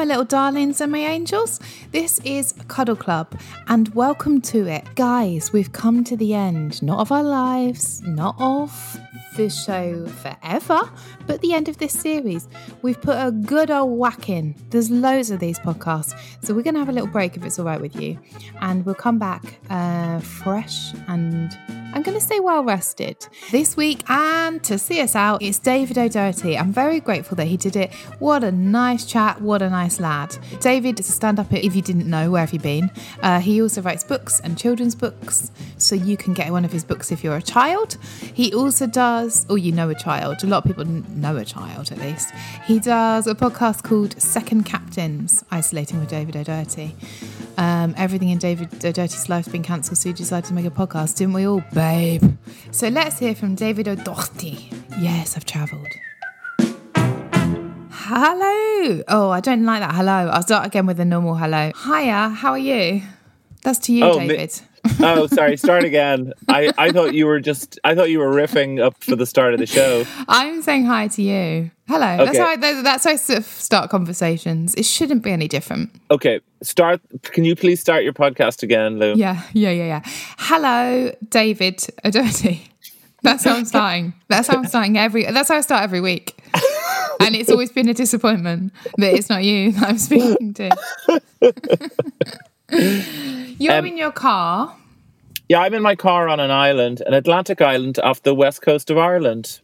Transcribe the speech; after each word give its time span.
my 0.00 0.06
little 0.06 0.24
darlings 0.24 0.80
and 0.80 0.90
my 0.90 0.98
angels. 1.00 1.60
This 1.92 2.20
is 2.20 2.54
Cuddle 2.68 2.96
Club, 2.96 3.38
and 3.68 3.94
welcome 3.94 4.40
to 4.40 4.66
it. 4.66 4.82
Guys, 4.94 5.52
we've 5.52 5.72
come 5.72 6.04
to 6.04 6.16
the 6.16 6.32
end, 6.32 6.82
not 6.82 7.00
of 7.00 7.12
our 7.12 7.22
lives, 7.22 8.00
not 8.04 8.34
of 8.38 8.98
the 9.36 9.50
show 9.50 10.06
forever, 10.06 10.90
but 11.26 11.42
the 11.42 11.52
end 11.52 11.68
of 11.68 11.76
this 11.76 11.92
series. 11.92 12.48
We've 12.80 12.98
put 12.98 13.18
a 13.18 13.30
good 13.30 13.70
old 13.70 13.98
whack 13.98 14.30
in. 14.30 14.54
There's 14.70 14.90
loads 14.90 15.30
of 15.30 15.38
these 15.38 15.58
podcasts, 15.58 16.18
so 16.42 16.54
we're 16.54 16.62
going 16.62 16.76
to 16.76 16.80
have 16.80 16.88
a 16.88 16.92
little 16.92 17.06
break 17.06 17.36
if 17.36 17.44
it's 17.44 17.58
all 17.58 17.66
right 17.66 17.78
with 17.78 17.94
you, 17.94 18.18
and 18.62 18.86
we'll 18.86 18.94
come 18.94 19.18
back 19.18 19.58
uh, 19.68 20.20
fresh 20.20 20.94
and 21.08 21.54
I'm 21.92 22.02
going 22.02 22.18
to 22.18 22.24
say 22.24 22.38
well 22.38 22.62
rested 22.62 23.26
this 23.50 23.76
week. 23.76 24.02
And 24.08 24.62
to 24.64 24.78
see 24.78 25.00
us 25.00 25.16
out, 25.16 25.42
it's 25.42 25.58
David 25.58 25.98
O'Doherty. 25.98 26.56
I'm 26.56 26.72
very 26.72 27.00
grateful 27.00 27.36
that 27.36 27.46
he 27.46 27.56
did 27.56 27.74
it. 27.74 27.92
What 28.20 28.44
a 28.44 28.52
nice 28.52 29.04
chat. 29.04 29.40
What 29.40 29.60
a 29.60 29.68
nice 29.68 29.98
lad. 29.98 30.36
David 30.60 31.00
is 31.00 31.08
a 31.08 31.12
stand 31.12 31.40
up, 31.40 31.52
if 31.52 31.74
you 31.74 31.82
didn't 31.82 32.08
know, 32.08 32.30
where 32.30 32.42
have 32.42 32.52
you 32.52 32.60
been? 32.60 32.90
Uh, 33.22 33.40
he 33.40 33.60
also 33.60 33.82
writes 33.82 34.04
books 34.04 34.40
and 34.40 34.56
children's 34.56 34.94
books, 34.94 35.50
so 35.78 35.94
you 35.96 36.16
can 36.16 36.32
get 36.32 36.52
one 36.52 36.64
of 36.64 36.72
his 36.72 36.84
books 36.84 37.10
if 37.10 37.24
you're 37.24 37.36
a 37.36 37.42
child. 37.42 37.96
He 38.34 38.54
also 38.54 38.86
does, 38.86 39.44
or 39.50 39.58
you 39.58 39.72
know 39.72 39.88
a 39.88 39.94
child, 39.94 40.44
a 40.44 40.46
lot 40.46 40.64
of 40.64 40.68
people 40.68 40.84
know 40.84 41.36
a 41.36 41.44
child 41.44 41.90
at 41.90 41.98
least. 41.98 42.30
He 42.66 42.78
does 42.78 43.26
a 43.26 43.34
podcast 43.34 43.82
called 43.82 44.20
Second 44.20 44.64
Captains, 44.64 45.44
Isolating 45.50 45.98
with 45.98 46.08
David 46.08 46.36
O'Doherty. 46.36 46.94
Um, 47.58 47.94
everything 47.96 48.30
in 48.30 48.38
David 48.38 48.72
O'Doherty's 48.84 49.28
life's 49.28 49.48
been 49.48 49.62
cancelled, 49.62 49.98
so 49.98 50.08
he 50.08 50.12
decided 50.14 50.46
to 50.48 50.54
make 50.54 50.64
a 50.66 50.70
podcast, 50.70 51.16
didn't 51.16 51.34
we 51.34 51.46
all, 51.46 51.62
babe? 51.80 52.36
So 52.72 52.88
let's 52.88 53.18
hear 53.18 53.34
from 53.34 53.54
David 53.54 53.88
O'Doherty. 53.88 54.68
Yes, 55.00 55.34
I've 55.34 55.46
travelled. 55.46 55.88
Hello. 57.90 59.02
Oh, 59.08 59.30
I 59.30 59.40
don't 59.40 59.64
like 59.64 59.80
that. 59.80 59.94
Hello. 59.94 60.28
I'll 60.28 60.42
start 60.42 60.66
again 60.66 60.84
with 60.84 61.00
a 61.00 61.06
normal 61.06 61.36
hello. 61.36 61.72
Hiya. 61.84 62.28
How 62.40 62.50
are 62.50 62.58
you? 62.58 63.00
That's 63.62 63.78
to 63.86 63.94
you, 63.94 64.04
Oh, 64.04 64.18
David. 64.18 64.60
Oh, 65.00 65.26
sorry. 65.26 65.56
Start 65.56 65.84
again. 65.84 66.32
I, 66.48 66.72
I 66.78 66.90
thought 66.90 67.14
you 67.14 67.26
were 67.26 67.40
just. 67.40 67.78
I 67.84 67.94
thought 67.94 68.10
you 68.10 68.18
were 68.18 68.30
riffing 68.32 68.80
up 68.80 69.02
for 69.02 69.16
the 69.16 69.26
start 69.26 69.54
of 69.54 69.60
the 69.60 69.66
show. 69.66 70.04
I'm 70.28 70.62
saying 70.62 70.86
hi 70.86 71.08
to 71.08 71.22
you. 71.22 71.70
Hello. 71.88 72.16
That's 72.18 72.30
Okay. 72.30 72.38
how 72.38 72.46
I, 72.46 72.82
that's 72.82 73.04
how 73.04 73.10
I 73.10 73.16
sort 73.16 73.38
of 73.40 73.44
start 73.46 73.90
conversations. 73.90 74.74
It 74.74 74.84
shouldn't 74.84 75.22
be 75.22 75.30
any 75.30 75.48
different. 75.48 75.90
Okay, 76.10 76.40
start. 76.62 77.00
Can 77.22 77.44
you 77.44 77.56
please 77.56 77.80
start 77.80 78.04
your 78.04 78.12
podcast 78.12 78.62
again, 78.62 78.98
Lou? 78.98 79.14
Yeah, 79.14 79.42
yeah, 79.52 79.70
yeah, 79.70 79.84
yeah. 79.84 80.02
Hello, 80.38 81.12
David 81.28 81.86
O'Doherty. 82.04 82.66
That's 83.22 83.44
how 83.44 83.54
I'm 83.56 83.64
starting. 83.64 84.14
That's 84.28 84.48
how 84.48 84.56
I'm 84.58 84.66
starting 84.66 84.96
every. 84.98 85.24
That's 85.24 85.48
how 85.48 85.56
I 85.56 85.60
start 85.62 85.82
every 85.82 86.00
week. 86.00 86.36
And 87.20 87.36
it's 87.36 87.50
always 87.50 87.70
been 87.70 87.88
a 87.88 87.94
disappointment 87.94 88.72
that 88.96 89.12
it's 89.14 89.28
not 89.28 89.44
you 89.44 89.72
that 89.72 89.88
I'm 89.90 89.98
speaking 89.98 90.54
to. 90.54 90.70
You're 92.72 93.74
Um, 93.74 93.86
in 93.86 93.96
your 93.96 94.12
car. 94.12 94.74
Yeah, 95.48 95.60
I'm 95.60 95.74
in 95.74 95.82
my 95.82 95.96
car 95.96 96.28
on 96.28 96.38
an 96.40 96.50
island, 96.50 97.02
an 97.06 97.12
Atlantic 97.14 97.60
island 97.60 97.98
off 98.02 98.22
the 98.22 98.34
west 98.34 98.62
coast 98.62 98.90
of 98.90 98.98
Ireland. 98.98 99.60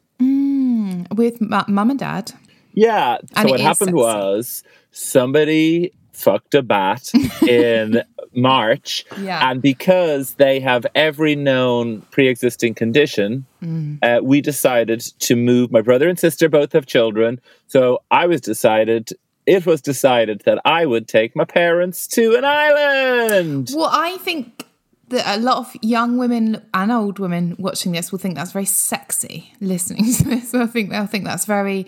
with 1.14 1.40
mu- 1.40 1.60
mum 1.68 1.90
and 1.90 1.98
dad. 1.98 2.32
Yeah. 2.74 3.18
So 3.18 3.26
And 3.36 3.48
it 3.48 3.52
what 3.52 3.60
happened 3.60 3.88
sexy. 3.90 3.94
was 3.94 4.62
somebody 4.90 5.92
fucked 6.12 6.54
a 6.54 6.62
bat 6.62 7.10
in 7.48 8.02
March, 8.34 9.04
Yeah. 9.22 9.50
and 9.50 9.62
because 9.62 10.34
they 10.34 10.60
have 10.60 10.84
every 10.94 11.34
known 11.36 12.02
pre-existing 12.10 12.74
condition, 12.74 13.46
Mm. 13.62 13.98
uh, 14.02 14.20
we 14.22 14.40
decided 14.40 15.00
to 15.20 15.36
move. 15.36 15.70
My 15.70 15.80
brother 15.80 16.08
and 16.08 16.18
sister 16.18 16.48
both 16.48 16.72
have 16.72 16.86
children, 16.86 17.40
so 17.66 18.00
I 18.10 18.26
was 18.26 18.40
decided. 18.40 19.10
It 19.46 19.64
was 19.64 19.80
decided 19.80 20.42
that 20.44 20.60
I 20.64 20.86
would 20.86 21.06
take 21.08 21.36
my 21.36 21.44
parents 21.44 22.06
to 22.08 22.34
an 22.34 22.44
island. 22.44 23.70
Well, 23.74 23.88
I 23.92 24.16
think 24.18 24.64
that 25.08 25.38
a 25.38 25.40
lot 25.40 25.58
of 25.58 25.76
young 25.82 26.18
women 26.18 26.60
and 26.74 26.90
old 26.90 27.18
women 27.20 27.54
watching 27.58 27.92
this 27.92 28.10
will 28.10 28.18
think 28.18 28.34
that's 28.34 28.50
very 28.52 28.64
sexy. 28.64 29.52
Listening 29.60 30.12
to 30.14 30.24
this, 30.24 30.52
I 30.54 30.66
think 30.66 30.90
they'll 30.90 31.06
think 31.06 31.24
that's 31.24 31.44
very 31.44 31.86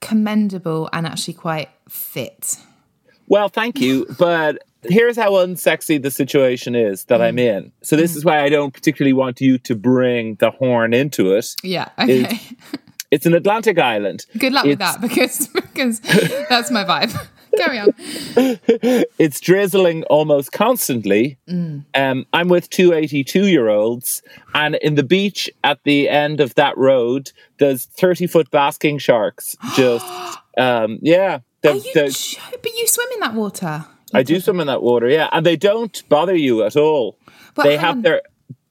commendable 0.00 0.88
and 0.92 1.06
actually 1.06 1.34
quite 1.34 1.70
fit. 1.88 2.56
Well, 3.26 3.48
thank 3.48 3.80
you, 3.80 4.06
but 4.18 4.62
here's 4.82 5.16
how 5.16 5.32
unsexy 5.32 6.00
the 6.00 6.10
situation 6.10 6.74
is 6.74 7.04
that 7.06 7.20
I'm 7.20 7.36
Mm. 7.36 7.56
in. 7.56 7.72
So 7.82 7.96
this 7.96 8.16
is 8.16 8.24
why 8.24 8.42
I 8.42 8.48
don't 8.48 8.72
particularly 8.72 9.12
want 9.12 9.40
you 9.40 9.58
to 9.58 9.74
bring 9.74 10.36
the 10.36 10.50
horn 10.50 10.94
into 10.94 11.32
it. 11.32 11.54
Yeah. 11.62 11.88
Okay. 11.98 12.38
It's 13.10 13.26
an 13.26 13.34
Atlantic 13.34 13.78
island. 13.78 14.26
Good 14.38 14.52
luck 14.52 14.64
with 14.64 14.78
that 14.80 15.00
because 15.00 15.46
because 15.54 16.00
that's 16.48 16.70
my 16.70 16.84
vibe. 16.84 17.14
Carry 17.56 17.78
on. 17.78 17.94
It's 19.18 19.40
drizzling 19.40 20.04
almost 20.04 20.52
constantly. 20.52 21.38
Mm. 21.48 21.84
Um, 21.94 22.26
I'm 22.32 22.48
with 22.48 22.68
two 22.70 22.92
82 22.92 23.46
year 23.46 23.68
olds, 23.68 24.22
and 24.54 24.74
in 24.76 24.94
the 24.96 25.02
beach 25.02 25.50
at 25.64 25.82
the 25.84 26.08
end 26.08 26.40
of 26.40 26.54
that 26.56 26.76
road, 26.76 27.32
there's 27.58 27.86
30 27.86 28.26
foot 28.26 28.50
basking 28.50 28.98
sharks. 28.98 29.56
Just, 29.74 30.06
um, 30.58 30.98
yeah. 31.02 31.40
The, 31.62 31.70
Are 31.70 31.74
you 31.76 31.92
the- 31.94 32.10
jo- 32.10 32.56
but 32.62 32.72
you 32.74 32.86
swim 32.86 33.08
in 33.14 33.20
that 33.20 33.34
water. 33.34 33.86
I 34.14 34.22
do 34.22 34.38
swim 34.40 34.60
in 34.60 34.66
that 34.68 34.82
water, 34.82 35.08
yeah, 35.08 35.28
and 35.32 35.44
they 35.44 35.56
don't 35.56 36.02
bother 36.08 36.36
you 36.36 36.62
at 36.62 36.76
all. 36.76 37.18
But 37.54 37.64
they 37.64 37.76
have 37.76 37.96
on. 37.96 38.02
their 38.02 38.22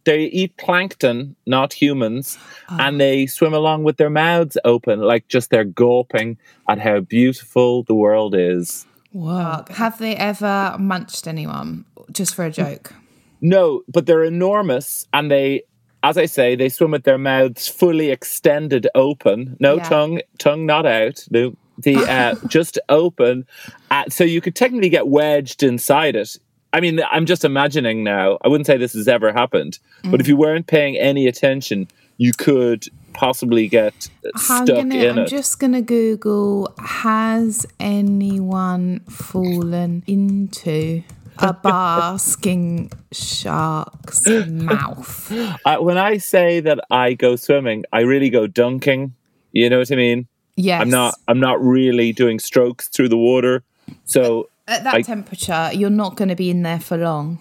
they 0.07 0.23
eat 0.25 0.57
plankton, 0.57 1.35
not 1.45 1.73
humans, 1.73 2.37
Oh. 2.69 2.77
and 2.79 2.99
they 2.99 3.27
swim 3.27 3.53
along 3.53 3.83
with 3.83 3.97
their 3.97 4.09
mouths 4.09 4.57
open, 4.65 4.99
like 5.01 5.27
just 5.27 5.49
they're 5.51 5.63
gulping 5.63 6.37
at 6.67 6.79
how 6.79 6.99
beautiful 7.01 7.83
the 7.83 7.93
world 7.95 8.33
is. 8.35 8.85
Whoa. 9.13 9.63
Have 9.69 9.99
they 9.99 10.15
ever 10.15 10.75
munched 10.79 11.27
anyone 11.27 11.85
just 12.11 12.35
for 12.35 12.45
a 12.45 12.51
joke? 12.51 12.93
No, 13.41 13.83
but 13.87 14.05
they're 14.05 14.23
enormous, 14.23 15.07
and 15.13 15.29
they, 15.29 15.63
as 16.03 16.17
I 16.17 16.25
say, 16.25 16.55
they 16.55 16.69
swim 16.69 16.91
with 16.91 17.03
their 17.03 17.17
mouths 17.17 17.67
fully 17.67 18.09
extended 18.09 18.87
open, 18.95 19.55
no 19.59 19.75
Yeah. 19.77 19.83
tongue, 19.89 20.21
tongue 20.39 20.65
not 20.65 20.85
out. 20.85 21.23
The 21.29 21.55
the 21.79 21.95
uh, 21.97 22.33
just 22.47 22.79
open, 22.89 23.45
uh, 23.91 24.05
so 24.09 24.23
you 24.23 24.41
could 24.41 24.55
technically 24.55 24.89
get 24.89 25.07
wedged 25.07 25.61
inside 25.61 26.15
it. 26.15 26.37
I 26.77 26.79
mean, 26.79 27.01
I'm 27.09 27.25
just 27.25 27.43
imagining 27.43 28.03
now. 28.03 28.37
I 28.43 28.47
wouldn't 28.49 28.67
say 28.67 28.77
this 28.77 28.93
has 28.93 29.07
ever 29.07 29.33
happened, 29.33 29.79
but 30.03 30.11
Mm. 30.17 30.19
if 30.21 30.27
you 30.27 30.37
weren't 30.37 30.67
paying 30.67 30.95
any 30.95 31.25
attention, 31.25 31.87
you 32.17 32.33
could 32.33 32.85
possibly 33.13 33.67
get 33.67 33.93
stuck 34.35 34.67
gonna, 34.67 34.95
in 34.95 35.09
I'm 35.17 35.25
it. 35.25 35.27
just 35.27 35.59
gonna 35.59 35.81
Google 35.81 36.71
has 36.77 37.65
anyone 37.79 38.99
fallen 39.09 40.03
into 40.05 41.01
a 41.39 41.53
basking 41.63 42.91
shark's 43.11 44.27
mouth? 44.47 45.31
Uh, 45.65 45.77
when 45.77 45.97
I 45.97 46.17
say 46.17 46.59
that 46.59 46.79
I 46.91 47.13
go 47.13 47.35
swimming, 47.37 47.85
I 47.91 48.01
really 48.01 48.29
go 48.29 48.45
dunking. 48.45 49.13
You 49.51 49.69
know 49.71 49.79
what 49.79 49.91
I 49.91 49.95
mean? 49.95 50.27
Yes. 50.55 50.81
I'm 50.81 50.89
not. 50.91 51.15
I'm 51.27 51.39
not 51.39 51.59
really 51.59 52.11
doing 52.13 52.37
strokes 52.39 52.87
through 52.87 53.09
the 53.09 53.17
water. 53.17 53.63
So 54.05 54.49
At 54.67 54.83
that 54.83 54.95
I- 54.95 55.01
temperature, 55.01 55.69
you're 55.73 55.89
not 55.89 56.15
going 56.15 56.29
to 56.29 56.35
be 56.35 56.49
in 56.49 56.63
there 56.63 56.79
for 56.79 56.97
long. 56.97 57.39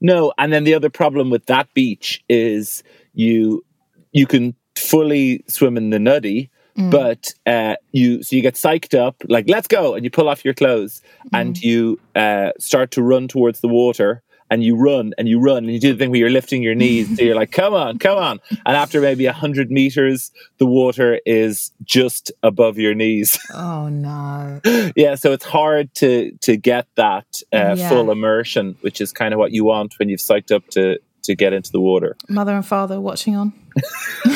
No, 0.00 0.32
and 0.38 0.52
then 0.52 0.64
the 0.64 0.74
other 0.74 0.90
problem 0.90 1.28
with 1.28 1.46
that 1.46 1.72
beach 1.74 2.22
is 2.28 2.82
you 3.14 3.64
you 4.12 4.26
can 4.26 4.54
fully 4.76 5.44
swim 5.48 5.76
in 5.76 5.90
the 5.90 5.98
nuddy, 5.98 6.50
but 6.90 7.32
uh, 7.46 7.74
you 7.90 8.22
so 8.22 8.36
you 8.36 8.42
get 8.42 8.54
psyched 8.54 8.96
up, 8.96 9.16
like 9.28 9.48
let's 9.48 9.66
go, 9.66 9.94
and 9.94 10.04
you 10.04 10.10
pull 10.10 10.28
off 10.28 10.44
your 10.44 10.54
clothes 10.54 11.02
and 11.32 11.60
you 11.60 11.98
uh, 12.14 12.52
start 12.60 12.92
to 12.92 13.02
run 13.02 13.26
towards 13.26 13.60
the 13.60 13.68
water. 13.68 14.22
And 14.50 14.64
you 14.64 14.76
run 14.76 15.12
and 15.18 15.28
you 15.28 15.38
run 15.40 15.58
and 15.64 15.72
you 15.72 15.78
do 15.78 15.92
the 15.92 15.98
thing 15.98 16.10
where 16.10 16.18
you're 16.20 16.30
lifting 16.30 16.62
your 16.62 16.74
knees. 16.74 17.16
so 17.16 17.22
you're 17.22 17.34
like, 17.36 17.52
come 17.52 17.74
on, 17.74 17.98
come 17.98 18.16
on. 18.18 18.40
And 18.64 18.76
after 18.76 19.00
maybe 19.00 19.26
a 19.26 19.32
hundred 19.32 19.70
meters, 19.70 20.30
the 20.58 20.66
water 20.66 21.20
is 21.26 21.70
just 21.84 22.32
above 22.42 22.78
your 22.78 22.94
knees. 22.94 23.38
Oh 23.54 23.88
no. 23.88 24.60
yeah, 24.96 25.14
so 25.14 25.32
it's 25.32 25.44
hard 25.44 25.92
to 25.96 26.32
to 26.42 26.56
get 26.56 26.86
that 26.96 27.26
uh, 27.52 27.74
Yeah. 27.76 27.88
full 27.88 28.10
immersion, 28.10 28.76
which 28.82 29.00
is 29.00 29.12
kind 29.12 29.34
of 29.34 29.38
what 29.38 29.52
you 29.52 29.64
want 29.64 29.98
when 29.98 30.08
you've 30.08 30.20
psyched 30.20 30.52
up 30.54 30.66
to 30.70 30.98
to 31.24 31.34
get 31.34 31.52
into 31.52 31.70
the 31.72 31.80
water. 31.80 32.16
Mother 32.28 32.54
and 32.54 32.64
father 32.66 33.00
watching 33.00 33.36
on. 33.36 33.52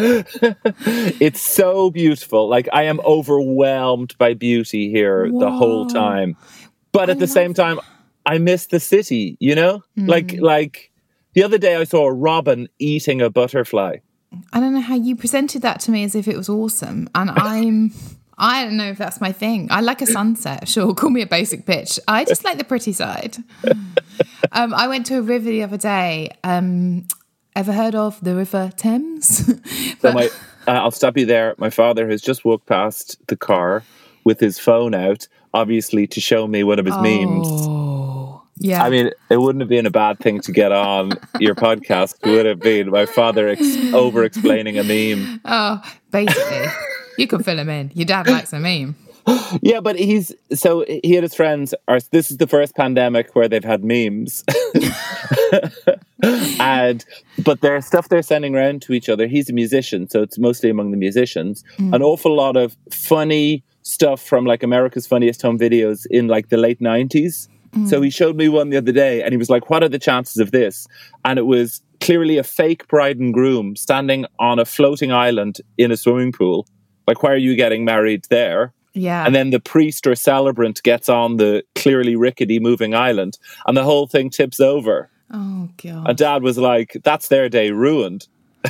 It's 0.00 1.40
so 1.40 1.90
beautiful. 1.90 2.48
Like 2.48 2.68
I 2.72 2.84
am 2.84 3.00
overwhelmed 3.00 4.16
by 4.18 4.34
beauty 4.34 4.90
here 4.90 5.28
the 5.30 5.50
whole 5.50 5.86
time. 5.86 6.36
But 6.92 7.10
at 7.10 7.18
the 7.18 7.26
same 7.26 7.54
time, 7.54 7.80
I 8.26 8.38
miss 8.38 8.66
the 8.66 8.80
city, 8.80 9.36
you 9.40 9.54
know? 9.54 9.82
Like 9.96 10.28
Mm. 10.28 10.40
like 10.40 10.90
the 11.34 11.42
other 11.42 11.58
day 11.58 11.76
I 11.76 11.84
saw 11.84 12.06
a 12.06 12.12
robin 12.12 12.68
eating 12.78 13.20
a 13.20 13.30
butterfly. 13.30 13.96
I 14.52 14.60
don't 14.60 14.74
know 14.74 14.80
how 14.80 14.94
you 14.96 15.16
presented 15.16 15.62
that 15.62 15.80
to 15.80 15.90
me 15.90 16.04
as 16.04 16.14
if 16.14 16.28
it 16.28 16.36
was 16.36 16.48
awesome. 16.48 17.08
And 17.14 17.30
I'm 17.36 17.92
I 18.40 18.64
don't 18.64 18.76
know 18.76 18.88
if 18.90 18.98
that's 18.98 19.20
my 19.20 19.32
thing. 19.32 19.66
I 19.70 19.80
like 19.80 20.00
a 20.00 20.06
sunset. 20.06 20.68
Sure, 20.68 20.94
call 20.94 21.10
me 21.10 21.22
a 21.22 21.26
basic 21.26 21.66
bitch. 21.66 21.98
I 22.06 22.24
just 22.24 22.44
like 22.44 22.58
the 22.58 22.64
pretty 22.64 22.92
side. 22.92 23.36
Um, 24.52 24.72
I 24.72 24.88
went 24.88 25.04
to 25.06 25.18
a 25.18 25.22
river 25.22 25.50
the 25.50 25.62
other 25.64 25.76
day. 25.76 26.30
Um, 26.44 27.06
ever 27.54 27.72
heard 27.72 27.94
of 27.94 28.18
the 28.22 28.34
River 28.34 28.70
Thames? 28.76 29.52
So 30.00 30.12
my 30.12 30.26
uh, 30.66 30.70
I'll 30.70 30.90
stop 30.92 31.16
you 31.18 31.26
there. 31.26 31.54
My 31.58 31.70
father 31.70 32.08
has 32.08 32.22
just 32.22 32.44
walked 32.44 32.66
past 32.66 33.16
the 33.26 33.36
car 33.36 33.82
with 34.24 34.38
his 34.40 34.58
phone 34.58 34.94
out, 34.94 35.26
obviously 35.54 36.06
to 36.08 36.20
show 36.20 36.46
me 36.46 36.64
one 36.64 36.78
of 36.78 36.86
his 36.86 36.96
memes. 36.96 37.46
oh, 37.50 38.42
yeah. 38.60 38.82
I 38.82 38.90
mean, 38.90 39.10
it 39.30 39.36
wouldn't 39.36 39.62
have 39.62 39.68
been 39.68 39.86
a 39.86 39.90
bad 39.90 40.18
thing 40.18 40.40
to 40.42 40.52
get 40.52 40.72
on 40.72 41.12
your 41.38 41.54
podcast. 41.54 42.14
Would 42.26 42.46
have 42.46 42.60
been 42.60 42.90
my 42.90 43.06
father 43.06 43.48
ex- 43.48 43.76
over 43.94 44.24
explaining 44.24 44.78
a 44.78 44.84
meme. 44.84 45.40
oh, 45.44 45.82
basically, 46.10 46.66
you 47.18 47.26
can 47.26 47.42
fill 47.42 47.58
him 47.58 47.68
in. 47.68 47.92
Your 47.94 48.06
dad 48.06 48.26
likes 48.28 48.52
a 48.52 48.58
meme. 48.58 48.96
Yeah, 49.60 49.80
but 49.80 49.98
he's 49.98 50.34
so 50.54 50.84
he 50.88 51.14
and 51.16 51.22
his 51.22 51.34
friends 51.34 51.74
are. 51.86 52.00
This 52.10 52.30
is 52.30 52.38
the 52.38 52.46
first 52.46 52.74
pandemic 52.74 53.34
where 53.36 53.46
they've 53.46 53.62
had 53.62 53.84
memes, 53.84 54.42
and 56.60 57.04
but 57.44 57.60
there's 57.60 57.84
stuff 57.86 58.08
they're 58.08 58.22
sending 58.22 58.54
around 58.54 58.82
to 58.82 58.92
each 58.92 59.08
other. 59.08 59.26
He's 59.26 59.50
a 59.50 59.52
musician, 59.52 60.08
so 60.08 60.22
it's 60.22 60.38
mostly 60.38 60.70
among 60.70 60.92
the 60.92 60.96
musicians. 60.96 61.62
Mm. 61.76 61.94
An 61.96 62.02
awful 62.02 62.34
lot 62.34 62.56
of 62.56 62.76
funny 62.90 63.62
stuff 63.88 64.20
from 64.22 64.44
like 64.44 64.62
America's 64.62 65.06
Funniest 65.06 65.40
Home 65.42 65.58
Videos 65.58 66.06
in 66.10 66.28
like 66.28 66.48
the 66.50 66.56
late 66.56 66.80
nineties. 66.80 67.48
So 67.86 68.00
he 68.00 68.08
showed 68.10 68.34
me 68.34 68.48
one 68.48 68.70
the 68.70 68.78
other 68.78 68.92
day, 68.92 69.22
and 69.22 69.30
he 69.30 69.36
was 69.36 69.50
like, 69.50 69.68
"What 69.70 69.82
are 69.82 69.90
the 69.90 69.98
chances 69.98 70.38
of 70.38 70.50
this?" 70.52 70.86
And 71.24 71.38
it 71.38 71.46
was 71.46 71.82
clearly 72.00 72.38
a 72.38 72.42
fake 72.42 72.88
bride 72.88 73.18
and 73.18 73.32
groom 73.32 73.76
standing 73.76 74.24
on 74.38 74.58
a 74.58 74.64
floating 74.64 75.12
island 75.12 75.60
in 75.76 75.92
a 75.92 75.96
swimming 75.96 76.32
pool. 76.32 76.66
Like, 77.06 77.22
why 77.22 77.30
are 77.32 77.36
you 77.36 77.54
getting 77.56 77.84
married 77.84 78.24
there? 78.30 78.72
Yeah. 78.94 79.24
And 79.24 79.34
then 79.34 79.50
the 79.50 79.60
priest 79.60 80.06
or 80.06 80.14
celebrant 80.14 80.82
gets 80.82 81.08
on 81.10 81.36
the 81.36 81.62
clearly 81.74 82.16
rickety 82.16 82.58
moving 82.58 82.94
island, 82.94 83.38
and 83.66 83.76
the 83.76 83.84
whole 83.84 84.06
thing 84.06 84.30
tips 84.30 84.60
over. 84.60 85.10
oh 85.30 85.68
god. 85.76 86.08
And 86.08 86.16
dad 86.18 86.42
was 86.42 86.56
like, 86.56 86.96
That's 87.04 87.28
their 87.28 87.48
day 87.50 87.70
ruined. 87.70 88.26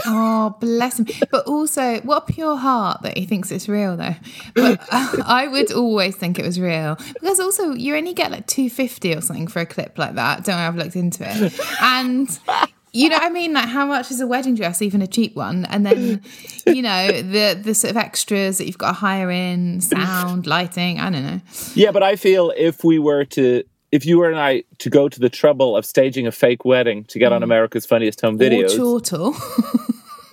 Oh, 0.07 0.57
bless 0.61 0.99
him. 0.99 1.07
But 1.31 1.47
also, 1.47 2.01
what 2.01 2.29
a 2.29 2.33
pure 2.33 2.57
heart 2.57 3.03
that 3.03 3.17
he 3.17 3.27
thinks 3.27 3.51
it's 3.51 3.69
real, 3.69 3.97
though. 3.97 4.15
But 4.55 4.81
uh, 4.91 5.23
I 5.27 5.49
would 5.49 5.73
always 5.73 6.17
think 6.17 6.39
it 6.39 6.45
was 6.45 6.61
real. 6.61 6.97
Because 7.15 7.41
also, 7.41 7.73
you 7.73 7.97
only 7.97 8.15
get 8.15 8.31
like 8.31 8.47
250 8.47 9.15
or 9.15 9.21
something 9.21 9.49
for 9.49 9.61
a 9.61 9.67
clip 9.67 9.99
like 9.99 10.15
that. 10.15 10.45
Don't 10.45 10.57
know, 10.57 10.63
I've 10.63 10.77
looked 10.77 10.97
into 10.97 11.25
it. 11.27 11.59
And. 11.83 12.39
You 12.91 13.11
know 13.11 13.17
what 13.17 13.25
I 13.25 13.29
mean? 13.29 13.53
Like, 13.53 13.69
how 13.69 13.85
much 13.85 14.11
is 14.11 14.19
a 14.23 14.27
wedding 14.27 14.55
dress, 14.55 14.81
even 14.81 15.03
a 15.03 15.07
cheap 15.07 15.37
one? 15.37 15.67
And 15.67 15.85
then, 15.85 16.23
you 16.67 16.81
know, 16.81 17.09
the 17.09 17.61
the 17.63 17.75
sort 17.75 17.91
of 17.91 17.99
extras 17.99 18.57
that 18.59 18.67
you've 18.67 18.79
got 18.79 18.89
to 18.89 18.93
hire 18.95 19.31
in, 19.31 19.83
sound, 19.83 20.47
lighting. 20.47 20.99
I 20.99 21.11
don't 21.11 21.23
know. 21.23 21.41
Yeah, 21.75 21.91
but 21.93 22.03
I 22.03 22.17
feel 22.17 22.51
if 22.57 22.85
we 22.85 22.99
were 22.99 23.27
to, 23.27 23.63
if 23.93 24.05
you 24.05 24.19
were 24.19 24.29
and 24.29 24.39
I 24.39 24.65
to 24.79 24.91
go 24.91 25.09
to 25.09 25.21
the 25.21 25.29
trouble 25.29 25.77
of 25.77 25.87
staging 25.87 26.27
a 26.27 26.33
fake 26.33 26.65
wedding 26.65 27.05
to 27.05 27.19
get 27.19 27.33
on 27.33 27.43
America's 27.43 27.87
Funniest 27.87 28.21
Home 28.21 28.39
Mm. 28.39 28.41
Or 28.41 28.51
Videos, 28.51 28.77
chortle. 28.77 29.35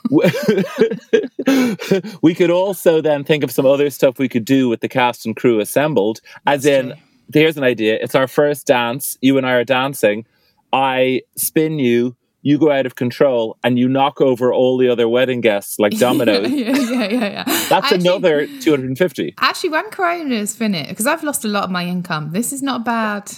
we 2.22 2.36
could 2.36 2.52
also 2.52 3.02
then 3.02 3.24
think 3.24 3.44
of 3.44 3.52
some 3.52 3.66
other 3.66 3.90
stuff 3.90 4.20
we 4.20 4.30
could 4.30 4.46
do 4.46 4.70
with 4.70 4.82
the 4.82 4.90
cast 4.90 5.26
and 5.26 5.36
crew 5.36 5.60
assembled. 5.60 6.22
As 6.46 6.66
in, 6.66 6.94
here's 7.34 7.58
an 7.58 7.64
idea: 7.64 7.98
it's 8.02 8.16
our 8.16 8.28
first 8.28 8.68
dance. 8.68 9.18
You 9.22 9.38
and 9.38 9.48
I 9.48 9.54
are 9.54 9.64
dancing. 9.64 10.26
I 10.74 11.22
spin 11.38 11.80
you. 11.80 12.16
You 12.48 12.60
go 12.60 12.70
out 12.72 12.86
of 12.86 12.94
control 12.94 13.58
and 13.64 13.80
you 13.80 13.90
knock 13.90 14.22
over 14.22 14.54
all 14.54 14.78
the 14.78 14.88
other 14.88 15.10
wedding 15.10 15.42
guests 15.42 15.80
like 15.80 15.98
dominoes. 16.08 16.52
yeah, 16.52 16.78
yeah, 16.78 17.06
yeah, 17.08 17.30
yeah. 17.38 17.44
That's 17.44 17.72
Actually- 17.92 18.02
another 18.08 18.46
250. 18.62 19.34
Actually, 19.40 19.70
when 19.72 19.90
Corona's 19.90 20.56
finished, 20.56 20.90
because 20.90 21.08
I've 21.08 21.24
lost 21.24 21.44
a 21.44 21.48
lot 21.48 21.64
of 21.64 21.72
my 21.72 21.86
income, 21.88 22.32
this 22.34 22.54
is 22.54 22.62
not 22.62 22.86
bad. 22.86 23.32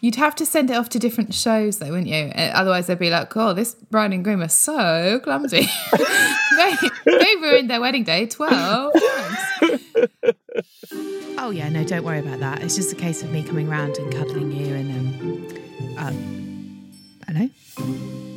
You'd 0.00 0.16
have 0.16 0.34
to 0.34 0.44
send 0.46 0.68
it 0.70 0.74
off 0.74 0.88
to 0.88 0.98
different 0.98 1.32
shows, 1.32 1.78
though, 1.78 1.90
wouldn't 1.90 2.08
you? 2.08 2.32
Uh, 2.34 2.50
Otherwise, 2.54 2.88
they'd 2.88 2.98
be 2.98 3.10
like, 3.10 3.36
"Oh, 3.36 3.52
this 3.54 3.74
bride 3.74 4.12
and 4.14 4.24
groom 4.24 4.40
are 4.40 4.48
so 4.48 5.20
clumsy. 5.22 5.68
they, 6.56 6.74
they 7.04 7.36
ruined 7.36 7.70
their 7.70 7.80
wedding 7.80 8.02
day 8.04 8.26
twelve 8.26 8.94
times." 8.94 9.80
Oh 11.38 11.50
yeah, 11.50 11.68
no, 11.68 11.84
don't 11.84 12.02
worry 12.04 12.18
about 12.18 12.40
that. 12.40 12.62
It's 12.62 12.74
just 12.76 12.92
a 12.92 12.96
case 12.96 13.22
of 13.22 13.30
me 13.30 13.42
coming 13.42 13.68
round 13.68 13.96
and 13.98 14.10
cuddling 14.12 14.50
you 14.52 14.74
and 14.74 14.90
um, 15.98 16.06
um 16.06 16.92
hello. 17.28 18.29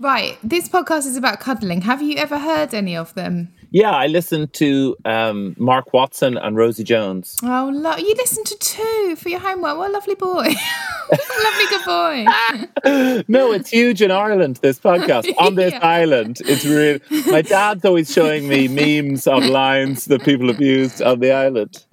Right, 0.00 0.38
this 0.44 0.68
podcast 0.68 1.06
is 1.06 1.16
about 1.16 1.40
cuddling. 1.40 1.80
Have 1.82 2.00
you 2.02 2.16
ever 2.16 2.38
heard 2.38 2.72
any 2.72 2.96
of 2.96 3.12
them? 3.14 3.52
Yeah, 3.70 3.90
I 3.90 4.06
listened 4.06 4.52
to 4.54 4.96
um, 5.04 5.56
Mark 5.58 5.92
Watson 5.92 6.38
and 6.38 6.56
Rosie 6.56 6.84
Jones. 6.84 7.36
Oh, 7.42 7.70
lo- 7.74 7.96
you 7.96 8.14
listened 8.16 8.46
to 8.46 8.56
two 8.58 9.16
for 9.18 9.28
your 9.28 9.40
homework. 9.40 9.76
What 9.76 9.90
a 9.90 9.92
lovely 9.92 10.14
boy. 10.14 10.54
lovely 11.44 11.66
good 11.68 11.84
boy. 11.84 13.24
No, 13.28 13.52
it's 13.52 13.70
huge 13.70 14.00
in 14.00 14.10
Ireland, 14.12 14.56
this 14.62 14.78
podcast. 14.78 15.26
On 15.38 15.56
this 15.56 15.72
Yeah. 15.72 15.80
island. 15.86 16.38
It's 16.44 16.64
real. 16.64 16.98
My 17.26 17.42
dad's 17.42 17.84
always 17.84 18.10
showing 18.12 18.48
me 18.48 18.68
memes 18.68 19.26
of 19.26 19.44
lines 19.44 20.04
that 20.06 20.22
people 20.22 20.46
have 20.46 20.60
used 20.60 21.02
on 21.02 21.18
the 21.18 21.32
island. 21.32 21.84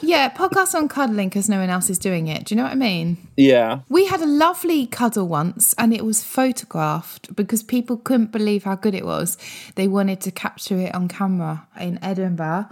Yeah, 0.00 0.28
podcast 0.28 0.74
on 0.74 0.88
cuddling 0.88 1.28
because 1.28 1.48
no 1.48 1.58
one 1.58 1.70
else 1.70 1.90
is 1.90 1.98
doing 1.98 2.28
it. 2.28 2.44
Do 2.44 2.54
you 2.54 2.56
know 2.56 2.64
what 2.64 2.72
I 2.72 2.76
mean? 2.76 3.16
Yeah. 3.36 3.80
We 3.88 4.06
had 4.06 4.20
a 4.20 4.26
lovely 4.26 4.86
cuddle 4.86 5.28
once 5.28 5.74
and 5.78 5.92
it 5.92 6.04
was 6.04 6.22
photographed 6.22 7.34
because 7.34 7.62
people 7.62 7.96
couldn't 7.96 8.32
believe 8.32 8.64
how 8.64 8.76
good 8.76 8.94
it 8.94 9.04
was. 9.04 9.38
They 9.74 9.88
wanted 9.88 10.20
to 10.22 10.30
capture 10.30 10.78
it 10.78 10.94
on 10.94 11.08
camera 11.08 11.66
in 11.80 11.98
Edinburgh 12.02 12.66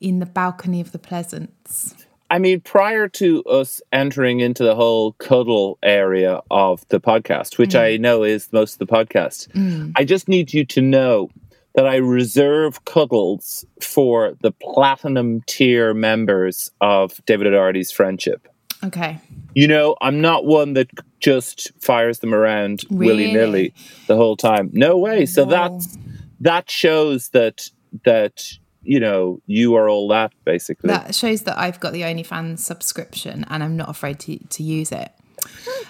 in 0.00 0.18
the 0.18 0.26
balcony 0.26 0.80
of 0.80 0.92
the 0.92 0.98
Pleasance. 0.98 1.94
I 2.28 2.38
mean, 2.38 2.60
prior 2.60 3.08
to 3.08 3.44
us 3.44 3.80
entering 3.92 4.40
into 4.40 4.64
the 4.64 4.74
whole 4.74 5.12
cuddle 5.12 5.78
area 5.82 6.40
of 6.50 6.86
the 6.88 7.00
podcast, 7.00 7.56
which 7.56 7.70
mm. 7.70 7.80
I 7.80 7.96
know 7.98 8.24
is 8.24 8.52
most 8.52 8.74
of 8.74 8.78
the 8.80 8.92
podcast, 8.92 9.48
mm. 9.52 9.92
I 9.94 10.04
just 10.04 10.28
need 10.28 10.52
you 10.52 10.64
to 10.66 10.80
know 10.80 11.30
that 11.76 11.86
I 11.86 11.96
reserve 11.96 12.84
cuddles 12.86 13.64
for 13.82 14.34
the 14.40 14.50
platinum 14.50 15.42
tier 15.46 15.94
members 15.94 16.70
of 16.80 17.20
David 17.26 17.48
O'Doherty's 17.48 17.92
friendship. 17.92 18.48
Okay. 18.82 19.20
You 19.54 19.68
know, 19.68 19.94
I'm 20.00 20.20
not 20.20 20.46
one 20.46 20.72
that 20.72 20.88
just 21.20 21.70
fires 21.80 22.18
them 22.20 22.34
around 22.34 22.84
willy 22.90 23.32
nilly 23.32 23.74
the 24.06 24.16
whole 24.16 24.36
time. 24.36 24.70
No 24.72 24.96
way. 24.98 25.26
So 25.26 25.44
that's 25.44 25.96
that 26.40 26.70
shows 26.70 27.28
that 27.30 27.70
that 28.04 28.52
you 28.82 29.00
know 29.00 29.40
you 29.46 29.74
are 29.76 29.88
all 29.88 30.08
that 30.08 30.32
basically. 30.44 30.88
That 30.88 31.14
shows 31.14 31.42
that 31.42 31.58
I've 31.58 31.80
got 31.80 31.92
the 31.92 32.02
OnlyFans 32.02 32.58
subscription 32.58 33.44
and 33.48 33.62
I'm 33.62 33.76
not 33.76 33.88
afraid 33.88 34.18
to, 34.20 34.38
to 34.38 34.62
use 34.62 34.92
it. 34.92 35.10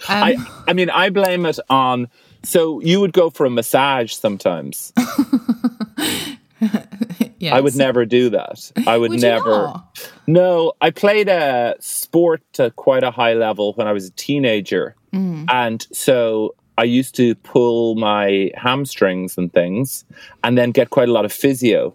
Um, 0.08 0.22
I 0.22 0.36
I 0.68 0.72
mean 0.72 0.90
I 0.90 1.10
blame 1.10 1.46
it 1.46 1.58
on. 1.70 2.08
So 2.46 2.80
you 2.80 3.00
would 3.00 3.12
go 3.12 3.30
for 3.30 3.46
a 3.46 3.50
massage 3.50 4.14
sometimes. 4.14 4.92
Yes. 7.38 7.52
I 7.54 7.60
would 7.60 7.76
never 7.76 8.06
do 8.06 8.30
that. 8.30 8.72
I 8.86 8.96
would, 8.96 9.10
Would 9.10 9.20
never. 9.20 9.74
No, 10.26 10.72
I 10.80 10.90
played 10.90 11.28
a 11.28 11.76
sport 11.80 12.42
to 12.54 12.70
quite 12.70 13.02
a 13.02 13.10
high 13.10 13.34
level 13.34 13.74
when 13.74 13.86
I 13.86 13.92
was 13.92 14.06
a 14.06 14.10
teenager. 14.12 14.96
Mm. 15.12 15.44
And 15.50 15.86
so 15.92 16.54
I 16.78 16.84
used 16.84 17.14
to 17.16 17.34
pull 17.36 17.94
my 17.94 18.50
hamstrings 18.54 19.36
and 19.36 19.52
things 19.52 20.04
and 20.44 20.56
then 20.56 20.70
get 20.70 20.90
quite 20.90 21.10
a 21.10 21.12
lot 21.12 21.26
of 21.26 21.32
physio. 21.32 21.94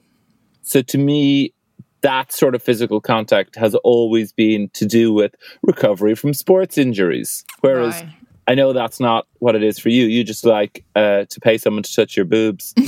So 0.62 0.84
to 0.84 0.98
me, 0.98 1.54
that 2.02 2.32
sort 2.32 2.54
of 2.54 2.62
physical 2.62 3.02
contact 3.02 3.56
has 3.56 3.74
always 3.76 4.32
been 4.32 4.70
to 4.74 4.86
do 4.86 5.12
with 5.12 5.36
recovery 5.64 6.16
from 6.16 6.34
sports 6.34 6.78
injuries. 6.78 7.44
Whereas 7.62 7.96
Right. 7.96 8.10
I 8.52 8.54
know 8.54 8.74
that's 8.74 9.00
not 9.00 9.28
what 9.40 9.56
it 9.56 9.64
is 9.64 9.80
for 9.80 9.88
you. 9.88 10.04
You 10.08 10.26
just 10.26 10.46
like 10.46 10.84
uh, 10.94 11.24
to 11.24 11.40
pay 11.40 11.58
someone 11.58 11.84
to 11.84 11.96
touch 11.96 12.18
your 12.18 12.26
boobs. 12.26 12.74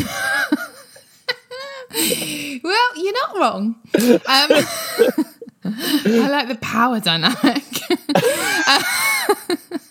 Well, 2.63 2.96
you're 2.96 3.13
not 3.13 3.38
wrong. 3.38 3.75
Um, 3.96 4.17
I 5.63 6.27
like 6.27 6.48
the 6.48 6.58
power 6.60 7.00
dynamic. 7.00 7.63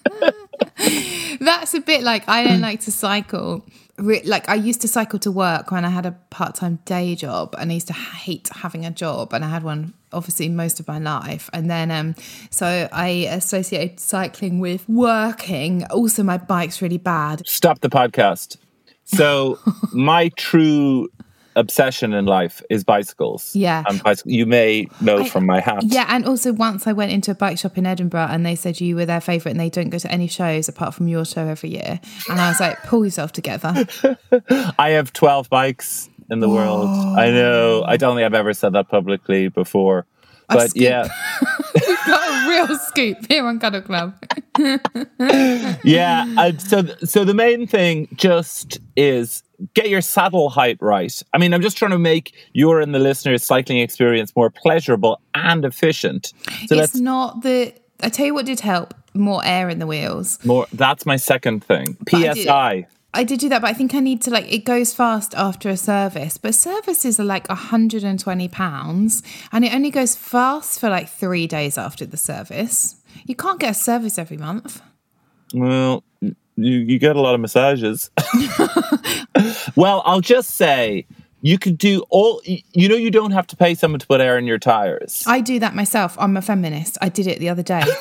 That's 1.40 1.74
a 1.74 1.80
bit 1.80 2.02
like 2.02 2.28
I 2.28 2.44
don't 2.44 2.60
like 2.60 2.80
to 2.82 2.92
cycle. 2.92 3.66
Like 3.98 4.48
I 4.48 4.54
used 4.54 4.80
to 4.82 4.88
cycle 4.88 5.18
to 5.20 5.30
work 5.30 5.70
when 5.70 5.84
I 5.84 5.90
had 5.90 6.06
a 6.06 6.12
part-time 6.30 6.78
day 6.84 7.14
job, 7.14 7.54
and 7.58 7.70
I 7.70 7.74
used 7.74 7.88
to 7.88 7.92
hate 7.92 8.48
having 8.52 8.86
a 8.86 8.90
job, 8.90 9.32
and 9.32 9.44
I 9.44 9.48
had 9.48 9.62
one 9.62 9.94
obviously 10.12 10.48
most 10.48 10.80
of 10.80 10.88
my 10.88 10.98
life. 10.98 11.48
And 11.52 11.70
then, 11.70 11.90
um, 11.90 12.14
so 12.50 12.88
I 12.92 13.08
associated 13.30 14.00
cycling 14.00 14.60
with 14.60 14.88
working. 14.88 15.84
Also, 15.86 16.22
my 16.22 16.38
bike's 16.38 16.82
really 16.82 16.98
bad. 16.98 17.46
Stop 17.46 17.80
the 17.80 17.88
podcast. 17.88 18.56
So 19.04 19.58
my 19.92 20.30
true 20.36 21.08
obsession 21.56 22.12
in 22.12 22.24
life 22.26 22.62
is 22.70 22.84
bicycles. 22.84 23.54
Yeah. 23.54 23.84
and 23.88 24.02
bicycle. 24.02 24.32
You 24.32 24.46
may 24.46 24.88
know 25.00 25.18
I- 25.18 25.28
from 25.28 25.46
my 25.46 25.60
hat. 25.60 25.84
Yeah, 25.84 26.06
and 26.08 26.24
also 26.26 26.52
once 26.52 26.86
I 26.86 26.92
went 26.92 27.12
into 27.12 27.30
a 27.30 27.34
bike 27.34 27.58
shop 27.58 27.76
in 27.78 27.86
Edinburgh 27.86 28.28
and 28.30 28.44
they 28.44 28.54
said 28.54 28.80
you 28.80 28.96
were 28.96 29.06
their 29.06 29.20
favourite 29.20 29.52
and 29.52 29.60
they 29.60 29.70
don't 29.70 29.90
go 29.90 29.98
to 29.98 30.10
any 30.10 30.26
shows 30.28 30.68
apart 30.68 30.94
from 30.94 31.08
your 31.08 31.24
show 31.24 31.46
every 31.46 31.70
year. 31.70 32.00
And 32.28 32.40
I 32.40 32.48
was 32.48 32.60
like, 32.60 32.82
pull 32.84 33.04
yourself 33.04 33.32
together. 33.32 33.86
I 34.78 34.90
have 34.90 35.12
12 35.12 35.48
bikes 35.50 36.08
in 36.30 36.40
the 36.40 36.48
world. 36.48 36.88
I 36.88 37.30
know. 37.30 37.84
I 37.86 37.96
don't 37.96 38.16
think 38.16 38.24
I've 38.24 38.34
ever 38.34 38.54
said 38.54 38.72
that 38.74 38.88
publicly 38.88 39.48
before. 39.48 40.06
But 40.48 40.70
scoop. 40.70 40.82
yeah, 40.82 41.08
We've 41.74 41.98
Got 42.06 42.46
a 42.46 42.48
real 42.48 42.78
scoop 42.78 43.16
here 43.28 43.46
on 43.46 43.58
Cuddle 43.58 43.80
Club. 43.80 44.14
yeah. 45.84 46.50
So, 46.58 46.82
so 47.04 47.24
the 47.24 47.32
main 47.34 47.66
thing 47.66 48.08
just 48.14 48.78
is 48.96 49.42
get 49.74 49.88
your 49.88 50.00
saddle 50.00 50.50
height 50.50 50.78
right. 50.80 51.22
I 51.32 51.38
mean, 51.38 51.54
I'm 51.54 51.62
just 51.62 51.76
trying 51.76 51.92
to 51.92 51.98
make 51.98 52.34
your 52.52 52.80
and 52.80 52.94
the 52.94 52.98
listeners' 52.98 53.42
cycling 53.42 53.78
experience 53.78 54.34
more 54.36 54.50
pleasurable 54.50 55.20
and 55.34 55.64
efficient. 55.64 56.32
So 56.66 56.76
it's 56.76 56.96
not 56.96 57.42
the. 57.42 57.74
I 58.02 58.08
tell 58.08 58.26
you 58.26 58.34
what 58.34 58.46
did 58.46 58.60
help 58.60 58.94
more 59.14 59.44
air 59.44 59.68
in 59.68 59.78
the 59.78 59.86
wheels. 59.86 60.44
more. 60.44 60.66
That's 60.72 61.06
my 61.06 61.16
second 61.16 61.64
thing. 61.64 61.96
PSI. 62.08 62.86
I 63.14 63.24
did 63.24 63.40
do 63.40 63.48
that, 63.50 63.60
but 63.60 63.68
I 63.68 63.74
think 63.74 63.94
I 63.94 64.00
need 64.00 64.22
to 64.22 64.30
like 64.30 64.50
it 64.50 64.64
goes 64.64 64.94
fast 64.94 65.34
after 65.34 65.68
a 65.68 65.76
service. 65.76 66.38
But 66.38 66.54
services 66.54 67.20
are 67.20 67.24
like 67.24 67.46
hundred 67.48 68.04
and 68.04 68.18
twenty 68.18 68.48
pounds, 68.48 69.22
and 69.52 69.64
it 69.64 69.74
only 69.74 69.90
goes 69.90 70.16
fast 70.16 70.80
for 70.80 70.88
like 70.88 71.08
three 71.08 71.46
days 71.46 71.76
after 71.76 72.06
the 72.06 72.16
service. 72.16 72.96
You 73.26 73.34
can't 73.34 73.60
get 73.60 73.72
a 73.72 73.74
service 73.74 74.18
every 74.18 74.38
month. 74.38 74.80
Well, 75.52 76.02
you, 76.56 76.72
you 76.78 76.98
get 76.98 77.16
a 77.16 77.20
lot 77.20 77.34
of 77.34 77.40
massages. 77.40 78.10
well, 79.76 80.02
I'll 80.04 80.20
just 80.20 80.50
say 80.50 81.06
you 81.40 81.58
could 81.58 81.78
do 81.78 82.04
all. 82.10 82.40
You 82.44 82.88
know, 82.88 82.94
you 82.96 83.10
don't 83.10 83.32
have 83.32 83.46
to 83.48 83.56
pay 83.56 83.74
someone 83.74 84.00
to 84.00 84.06
put 84.06 84.20
air 84.20 84.38
in 84.38 84.44
your 84.46 84.58
tires. 84.58 85.24
I 85.26 85.40
do 85.40 85.58
that 85.60 85.74
myself. 85.74 86.16
I'm 86.18 86.36
a 86.36 86.42
feminist. 86.42 86.98
I 87.00 87.08
did 87.08 87.26
it 87.26 87.38
the 87.38 87.48
other 87.48 87.62
day. 87.62 87.82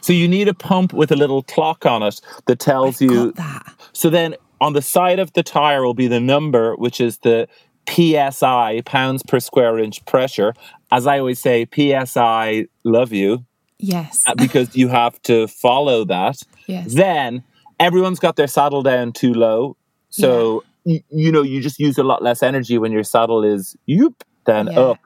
So 0.00 0.12
you 0.12 0.28
need 0.28 0.46
a 0.46 0.54
pump 0.54 0.92
with 0.92 1.10
a 1.10 1.16
little 1.16 1.42
clock 1.42 1.84
on 1.86 2.00
it 2.04 2.20
that 2.46 2.60
tells 2.60 3.00
you. 3.00 3.32
Got 3.32 3.34
that. 3.34 3.74
So 3.92 4.10
then 4.10 4.36
on 4.60 4.74
the 4.74 4.80
side 4.80 5.18
of 5.18 5.32
the 5.32 5.42
tire 5.42 5.84
will 5.84 5.92
be 5.92 6.06
the 6.06 6.20
number, 6.20 6.76
which 6.76 7.00
is 7.00 7.18
the 7.18 7.48
PSI, 7.88 8.82
pounds 8.84 9.24
per 9.24 9.40
square 9.40 9.76
inch 9.80 10.04
pressure. 10.06 10.54
As 10.92 11.08
I 11.08 11.18
always 11.18 11.40
say, 11.40 11.66
PSI, 11.74 12.66
love 12.84 13.12
you, 13.12 13.44
Yes. 13.78 14.22
uh, 14.28 14.36
because 14.36 14.76
you 14.76 14.86
have 14.86 15.20
to 15.22 15.48
follow 15.48 16.04
that. 16.04 16.40
Yes. 16.68 16.94
Then 16.94 17.42
everyone's 17.80 18.18
got 18.18 18.36
their 18.36 18.46
saddle 18.46 18.82
down 18.82 19.12
too 19.12 19.34
low. 19.34 19.76
So, 20.10 20.64
y- 20.84 21.02
you 21.10 21.30
know, 21.32 21.42
you 21.42 21.60
just 21.60 21.78
use 21.78 21.98
a 21.98 22.02
lot 22.02 22.22
less 22.22 22.42
energy 22.42 22.78
when 22.78 22.92
your 22.92 23.04
saddle 23.04 23.44
is 23.44 23.76
yoop, 23.88 24.14
then 24.46 24.68
Yeah. 24.68 24.80
up. 24.80 24.98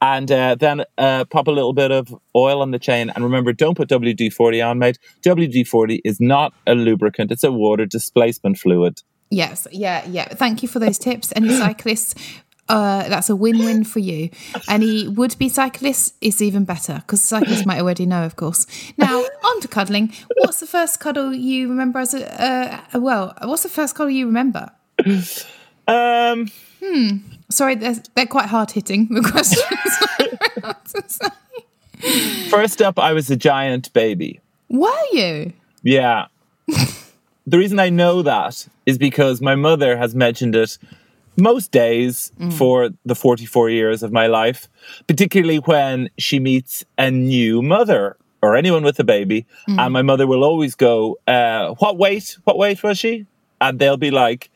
And 0.00 0.32
uh, 0.32 0.56
then 0.58 0.82
uh, 0.98 1.24
pop 1.26 1.46
a 1.46 1.52
little 1.52 1.72
bit 1.72 1.92
of 1.92 2.12
oil 2.34 2.60
on 2.60 2.72
the 2.72 2.78
chain. 2.80 3.10
And 3.14 3.22
remember, 3.22 3.52
don't 3.52 3.76
put 3.76 3.88
WD 3.88 4.32
40 4.32 4.60
on, 4.60 4.78
mate. 4.80 4.98
WD 5.22 5.66
40 5.68 6.00
is 6.04 6.18
not 6.20 6.52
a 6.66 6.74
lubricant, 6.74 7.30
it's 7.30 7.44
a 7.44 7.52
water 7.52 7.86
displacement 7.86 8.58
fluid. 8.58 9.00
Yes. 9.30 9.66
Yeah. 9.70 10.04
Yeah. 10.06 10.26
Thank 10.34 10.62
you 10.62 10.68
for 10.68 10.78
those 10.80 10.98
tips. 10.98 11.32
Any 11.36 11.50
cyclists, 11.56 12.14
uh, 12.68 13.08
that's 13.08 13.28
a 13.28 13.36
win-win 13.36 13.84
for 13.84 13.98
you. 13.98 14.30
Any 14.68 15.08
would-be 15.08 15.48
cyclists 15.48 16.14
is 16.20 16.40
even 16.40 16.64
better 16.64 16.96
because 16.96 17.20
cyclists 17.20 17.66
might 17.66 17.80
already 17.80 18.06
know, 18.06 18.24
of 18.24 18.36
course. 18.36 18.66
Now 18.96 19.20
on 19.20 19.60
to 19.60 19.68
cuddling. 19.68 20.12
What's 20.38 20.60
the 20.60 20.66
first 20.66 21.00
cuddle 21.00 21.34
you 21.34 21.68
remember 21.68 21.98
as 21.98 22.14
a 22.14 22.84
uh, 22.94 23.00
well? 23.00 23.34
What's 23.42 23.64
the 23.64 23.68
first 23.68 23.94
cuddle 23.94 24.10
you 24.10 24.26
remember? 24.26 24.70
Um, 25.88 26.50
Sorry, 27.50 27.74
they're, 27.74 28.02
they're 28.14 28.26
quite 28.26 28.46
hard 28.46 28.70
hitting 28.70 29.08
the 29.08 29.20
questions. 29.20 29.68
first 32.50 32.80
up, 32.80 32.98
I 32.98 33.12
was 33.12 33.30
a 33.30 33.36
giant 33.36 33.92
baby. 33.92 34.40
Were 34.68 34.90
you? 35.12 35.52
Yeah. 35.82 36.26
the 37.46 37.58
reason 37.58 37.78
I 37.78 37.90
know 37.90 38.22
that 38.22 38.66
is 38.86 38.96
because 38.96 39.40
my 39.40 39.54
mother 39.54 39.96
has 39.96 40.14
mentioned 40.14 40.56
it 40.56 40.78
most 41.36 41.70
days 41.70 42.30
for 42.58 42.90
the 43.04 43.14
44 43.14 43.70
years 43.70 44.02
of 44.02 44.12
my 44.12 44.26
life, 44.26 44.68
particularly 45.06 45.58
when 45.58 46.10
she 46.18 46.38
meets 46.38 46.84
a 46.98 47.10
new 47.10 47.62
mother 47.62 48.16
or 48.42 48.56
anyone 48.56 48.82
with 48.84 48.98
a 49.00 49.04
baby. 49.04 49.46
And 49.66 49.92
my 49.92 50.02
mother 50.02 50.26
will 50.26 50.44
always 50.44 50.74
go, 50.74 51.18
uh, 51.26 51.74
What 51.78 51.96
weight? 51.96 52.36
What 52.44 52.58
weight 52.58 52.82
was 52.82 52.98
she? 52.98 53.26
And 53.60 53.78
they'll 53.78 53.96
be 53.96 54.10
like, 54.10 54.50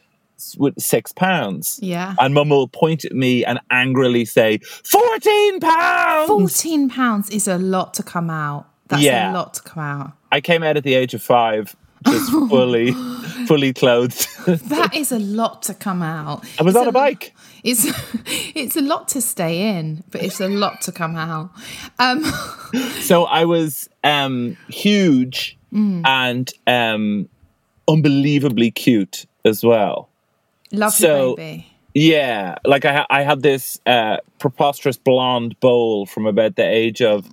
with 0.59 0.78
Six 0.78 1.12
pounds. 1.12 1.78
Yeah. 1.83 2.14
And 2.18 2.35
mum 2.35 2.50
will 2.50 2.68
point 2.68 3.04
at 3.06 3.12
me 3.12 3.42
and 3.45 3.59
angrily 3.71 4.25
say, 4.26 4.59
14 4.59 5.61
pounds. 5.61 6.26
Fourteen 6.28 6.90
pounds 6.90 7.30
is 7.30 7.49
a 7.49 7.56
lot 7.59 7.95
to 7.95 8.02
come 8.02 8.28
out. 8.28 8.66
That's 8.88 9.02
Yeah. 9.02 9.33
a 9.33 9.35
lot 9.35 9.54
to 9.54 9.62
come 9.62 9.83
out. 9.83 10.12
I 10.30 10.40
came 10.42 10.62
out 10.62 10.76
at 10.76 10.85
the 10.85 10.92
age 10.95 11.14
of 11.14 11.23
five, 11.23 11.75
just 12.07 12.31
fully, 12.31 12.93
fully 13.47 13.73
clothed. 13.73 14.27
That 14.47 14.95
is 14.95 15.13
a 15.13 15.19
lot 15.19 15.63
to 15.65 15.75
come 15.75 16.03
out. 16.03 16.45
I 16.59 16.63
was 16.63 16.75
It's 16.75 16.83
on 16.83 16.89
a 16.89 16.93
bike. 16.93 17.35
It's 17.65 17.85
it's 18.55 18.77
a 18.77 18.81
lot 18.83 19.09
to 19.09 19.21
stay 19.21 19.77
in, 19.79 20.05
but 20.11 20.23
it's 20.23 20.41
a 20.41 20.49
lot 20.49 20.81
to 20.83 20.93
come 20.93 21.17
out. 21.17 21.51
Um, 21.99 22.25
So 23.01 23.25
I 23.25 23.45
was 23.45 23.89
um, 24.05 24.57
huge 24.69 25.57
and 25.73 26.51
um, 26.67 27.29
unbelievably 27.89 28.71
cute 28.71 29.27
as 29.45 29.63
well. 29.65 30.09
love 30.73 30.93
So- 30.93 31.37
baby. 31.37 31.67
Yeah, 31.99 32.57
like 32.67 32.85
I, 32.85 32.93
ha- 32.93 33.07
I 33.09 33.23
had 33.23 33.41
this 33.41 33.81
uh, 33.87 34.19
preposterous 34.39 34.99
blonde 34.99 35.59
bowl 35.61 36.05
from 36.05 36.27
about 36.27 36.57
the 36.57 36.63
age 36.69 37.01
of 37.01 37.25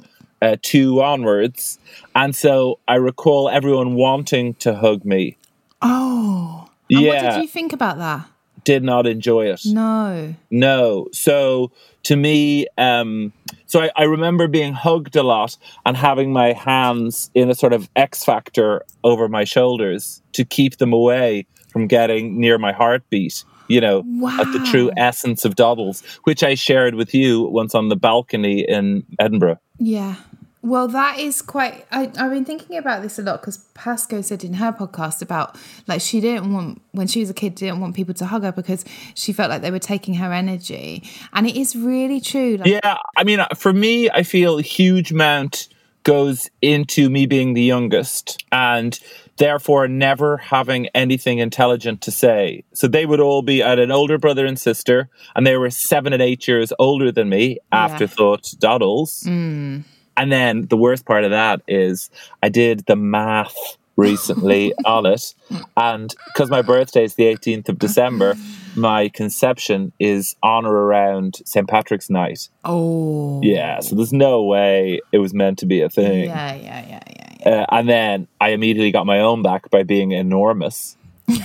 uh, 0.44 0.58
two 0.62 1.02
onwards, 1.02 1.80
and 2.16 2.36
so 2.36 2.80
I 2.88 2.96
recall 2.96 3.50
everyone 3.50 3.96
wanting 3.96 4.54
to 4.56 4.76
hug 4.76 5.06
me. 5.06 5.38
Oh, 5.82 6.70
and 6.92 7.02
yeah, 7.02 7.24
what 7.26 7.34
did 7.36 7.42
you 7.44 7.48
think 7.48 7.74
about 7.74 7.98
that? 7.98 8.28
did 8.64 8.84
not 8.84 9.06
enjoy 9.08 9.48
it. 9.48 9.62
No. 9.66 10.34
No. 10.50 11.08
So 11.12 11.72
to 12.04 12.16
me, 12.16 12.68
um, 12.78 13.34
so 13.66 13.82
I, 13.82 13.92
I 13.96 14.04
remember 14.04 14.48
being 14.48 14.74
hugged 14.74 15.16
a 15.16 15.24
lot 15.24 15.58
and 15.86 15.96
having 15.98 16.32
my 16.32 16.54
hands 16.54 17.30
in 17.34 17.50
a 17.50 17.56
sort 17.56 17.74
of 17.74 17.90
X 17.96 18.24
factor 18.24 18.84
over 19.04 19.28
my 19.28 19.44
shoulders 19.44 20.22
to 20.34 20.46
keep 20.46 20.78
them 20.78 20.94
away 20.94 21.46
from 21.70 21.88
getting 21.88 22.40
near 22.40 22.58
my 22.58 22.72
heartbeat. 22.72 23.44
You 23.70 23.80
know, 23.80 24.00
at 24.40 24.52
the 24.52 24.68
true 24.70 24.92
essence 24.98 25.46
of 25.46 25.56
Doddles, 25.56 26.04
which 26.26 26.44
I 26.44 26.54
shared 26.54 26.96
with 26.96 27.16
you 27.16 27.44
once 27.44 27.74
on 27.74 27.88
the 27.88 27.96
balcony 27.96 28.60
in 28.60 29.06
Edinburgh. 29.20 29.58
Yeah. 29.80 30.16
Well, 30.64 30.88
that 30.88 31.20
is 31.20 31.42
quite. 31.42 31.86
I, 31.92 32.04
I've 32.18 32.32
been 32.32 32.46
thinking 32.46 32.78
about 32.78 33.02
this 33.02 33.20
a 33.20 33.22
lot 33.22 33.42
because 33.42 33.58
Pasco 33.74 34.22
said 34.22 34.46
in 34.46 34.54
her 34.54 34.72
podcast 34.72 35.22
about 35.22 35.58
like 35.88 36.00
she 36.00 36.22
didn't 36.22 36.54
want 36.54 36.82
when 36.94 37.06
she 37.06 37.20
was 37.20 37.30
a 37.30 37.34
kid 37.34 37.56
didn't 37.56 37.82
want 37.82 37.96
people 37.96 38.14
to 38.14 38.26
hug 38.26 38.44
her 38.44 38.54
because 38.54 38.86
she 39.14 39.34
felt 39.34 39.50
like 39.50 39.62
they 39.62 39.72
were 39.72 39.80
taking 39.80 40.14
her 40.16 40.32
energy, 40.32 41.04
and 41.34 41.46
it 41.46 41.58
is 41.58 41.76
really 41.76 42.22
true. 42.22 42.56
Like, 42.56 42.68
Yeah, 42.68 42.98
I 43.18 43.26
mean, 43.26 43.46
for 43.58 43.74
me, 43.74 44.10
I 44.10 44.24
feel 44.24 44.58
a 44.58 44.62
huge 44.62 45.12
amount 45.12 45.68
goes 46.04 46.50
into 46.62 47.10
me 47.10 47.26
being 47.26 47.54
the 47.54 47.62
youngest 47.62 48.44
and 48.52 49.00
therefore 49.38 49.88
never 49.88 50.38
having 50.38 50.88
anything 50.88 51.40
intelligent 51.40 52.02
to 52.02 52.12
say. 52.12 52.64
So 52.74 52.88
they 52.88 53.06
would 53.06 53.20
all 53.20 53.42
be, 53.42 53.64
I 53.64 53.70
had 53.70 53.80
an 53.80 53.92
older 53.92 54.18
brother 54.18 54.46
and 54.46 54.60
sister, 54.60 55.10
and 55.36 55.48
they 55.48 55.58
were 55.58 55.70
seven 55.70 56.14
and 56.14 56.22
eight 56.22 56.48
years 56.48 56.72
older 56.78 57.12
than 57.12 57.30
me, 57.30 57.58
afterthought 57.72 58.54
doddles. 58.60 59.24
Mm. 59.24 59.84
And 60.18 60.32
then 60.32 60.68
the 60.68 60.78
worst 60.78 61.06
part 61.06 61.24
of 61.24 61.32
that 61.32 61.62
is 61.68 62.10
I 62.42 62.50
did 62.50 62.86
the 62.86 62.96
math 62.96 63.56
recently 63.96 64.74
on 64.86 65.06
it. 65.06 65.34
And 65.78 66.14
because 66.28 66.50
my 66.50 66.62
birthday 66.62 67.04
is 67.04 67.16
the 67.16 67.26
18th 67.26 67.70
of 67.70 67.80
December, 67.80 68.36
my 68.76 69.10
conception 69.10 69.92
is 70.00 70.36
on 70.42 70.66
or 70.66 70.76
around 70.76 71.42
St. 71.46 71.68
Patrick's 71.68 72.10
night. 72.10 72.50
Oh. 72.64 73.42
Yeah, 73.44 73.80
so 73.80 73.96
there's 73.96 74.14
no 74.14 74.44
way 74.44 75.02
it 75.12 75.20
was 75.20 75.34
meant 75.34 75.60
to 75.60 75.66
be 75.66 75.82
a 75.82 75.90
thing. 75.90 76.26
Yeah, 76.26 76.56
yeah, 76.56 76.86
yeah, 76.88 77.00
yeah. 77.08 77.36
yeah. 77.40 77.50
Uh, 77.50 77.66
and 77.72 77.90
then 77.90 78.28
I 78.40 78.50
immediately 78.50 78.92
got 78.92 79.06
my 79.06 79.20
own 79.20 79.42
back 79.42 79.70
by 79.70 79.84
being 79.84 80.12
enormous. 80.12 80.98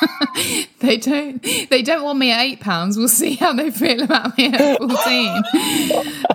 They 0.80 0.96
don't. 0.96 1.42
They 1.42 1.82
don't 1.82 2.04
want 2.04 2.20
me 2.20 2.30
at 2.30 2.40
eight 2.40 2.60
pounds. 2.60 2.96
We'll 2.96 3.08
see 3.08 3.34
how 3.34 3.52
they 3.52 3.70
feel 3.70 4.00
about 4.00 4.38
me 4.38 4.46
at 4.46 4.78
fourteen. 4.78 5.42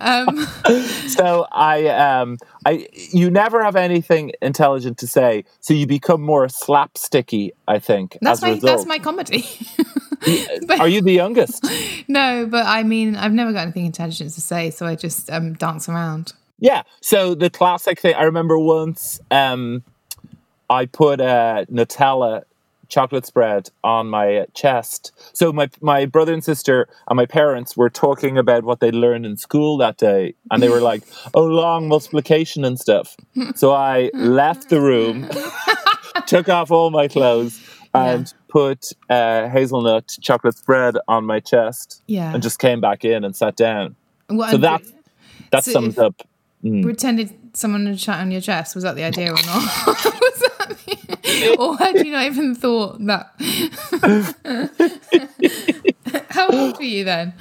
um, 0.02 0.46
So 1.08 1.48
I, 1.52 1.88
um, 1.88 2.38
I, 2.66 2.88
you 2.92 3.32
never 3.32 3.64
have 3.64 3.78
anything 3.78 4.34
intelligent 4.42 4.98
to 4.98 5.08
say, 5.08 5.46
so 5.62 5.74
you 5.74 5.88
become 5.88 6.22
more 6.22 6.48
slapsticky. 6.48 7.52
I 7.70 7.80
think. 7.80 8.18
that's 8.22 8.42
my 8.42 8.56
that's 8.56 8.86
my 8.86 9.00
comedy. 9.00 9.46
Are 10.80 10.90
you 10.90 11.02
the 11.02 11.14
youngest? 11.14 11.66
no, 12.10 12.46
but 12.46 12.66
I 12.66 12.84
mean, 12.84 13.16
I've 13.16 13.34
never 13.34 13.54
got 13.54 13.62
anything 13.62 13.86
intelligent 13.86 14.34
to 14.34 14.42
say, 14.42 14.72
so 14.72 14.86
I 14.86 14.96
just 14.96 15.30
um, 15.32 15.54
dance 15.54 15.88
around. 15.88 16.34
Yeah. 16.60 16.84
So 17.02 17.34
the 17.36 17.50
classic 17.50 18.00
thing 18.00 18.16
I 18.16 18.24
remember 18.24 18.60
once 18.60 19.20
um, 19.32 19.84
I 20.70 20.86
put 20.86 21.20
uh, 21.22 21.66
Nutella 21.72 22.44
chocolate 22.94 23.26
spread 23.26 23.70
on 23.84 24.04
my 24.10 24.46
chest. 24.54 25.12
So 25.34 25.52
my 25.52 25.68
my 25.82 26.06
brother 26.06 26.34
and 26.34 26.44
sister 26.44 26.88
and 27.08 27.18
my 27.18 27.26
parents 27.26 27.76
were 27.76 27.90
talking 27.90 28.38
about 28.38 28.64
what 28.64 28.80
they 28.80 28.92
learned 28.92 29.26
in 29.26 29.36
school 29.38 29.78
that 29.78 29.98
day, 29.98 30.36
and 30.52 30.62
they 30.62 30.70
were 30.70 30.82
like, 30.92 31.04
"Oh, 31.34 31.44
long 31.64 31.88
multiplication 31.88 32.64
and 32.64 32.80
stuff." 32.80 33.16
So 33.56 33.74
I 33.74 34.12
left 34.14 34.70
the 34.70 34.80
room, 34.82 35.28
took 36.28 36.48
off 36.50 36.72
all 36.72 36.90
my 36.92 37.08
clothes. 37.08 37.60
And 37.96 38.34
put 38.50 38.90
uh, 39.08 39.48
hazelnut 39.50 40.18
chocolate 40.20 40.58
spread 40.58 40.96
on 41.08 41.26
my 41.26 41.40
chest, 41.40 42.02
Yeah. 42.08 42.34
and 42.34 42.42
just 42.42 42.58
came 42.58 42.82
back 42.82 43.06
in 43.06 43.24
and 43.24 43.36
sat 43.36 43.56
down. 43.56 43.96
What, 44.30 44.50
So 44.50 44.58
that 44.58 44.82
that 45.52 45.64
So 45.64 45.74
sums 45.74 46.00
up 46.00 46.16
pretended 46.82 47.30
someone 47.54 47.86
had 47.86 48.00
shot 48.00 48.20
on 48.20 48.32
your 48.32 48.42
chest. 48.42 48.74
Was 48.74 48.84
that 48.84 48.96
the 48.96 49.04
idea 49.04 49.30
or 49.32 49.42
not? 49.46 49.64
Was 51.34 51.42
that 51.42 51.56
the- 51.58 51.62
or 51.64 51.78
had 51.78 52.06
you 52.06 52.12
not 52.12 52.26
even 52.26 52.56
thought 52.56 52.98
that? 53.06 53.34
How 56.30 56.48
old 56.50 56.78
were 56.78 56.84
you 56.84 57.04
then? 57.04 57.34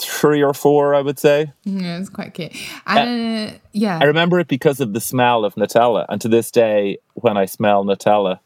three 0.00 0.42
or 0.42 0.52
four, 0.54 0.94
I 0.94 1.00
would 1.00 1.18
say. 1.18 1.52
Yeah, 1.64 1.98
it's 1.98 2.08
quite 2.08 2.34
cute. 2.34 2.52
And 2.86 3.50
uh, 3.50 3.54
yeah, 3.72 3.98
I 4.00 4.04
remember 4.06 4.40
it 4.40 4.48
because 4.48 4.80
of 4.80 4.92
the 4.92 5.00
smell 5.00 5.44
of 5.44 5.54
Nutella. 5.54 6.04
And 6.08 6.20
to 6.20 6.28
this 6.28 6.50
day, 6.50 6.98
when 7.14 7.36
I 7.36 7.44
smell 7.46 7.84
Nutella, 7.84 8.40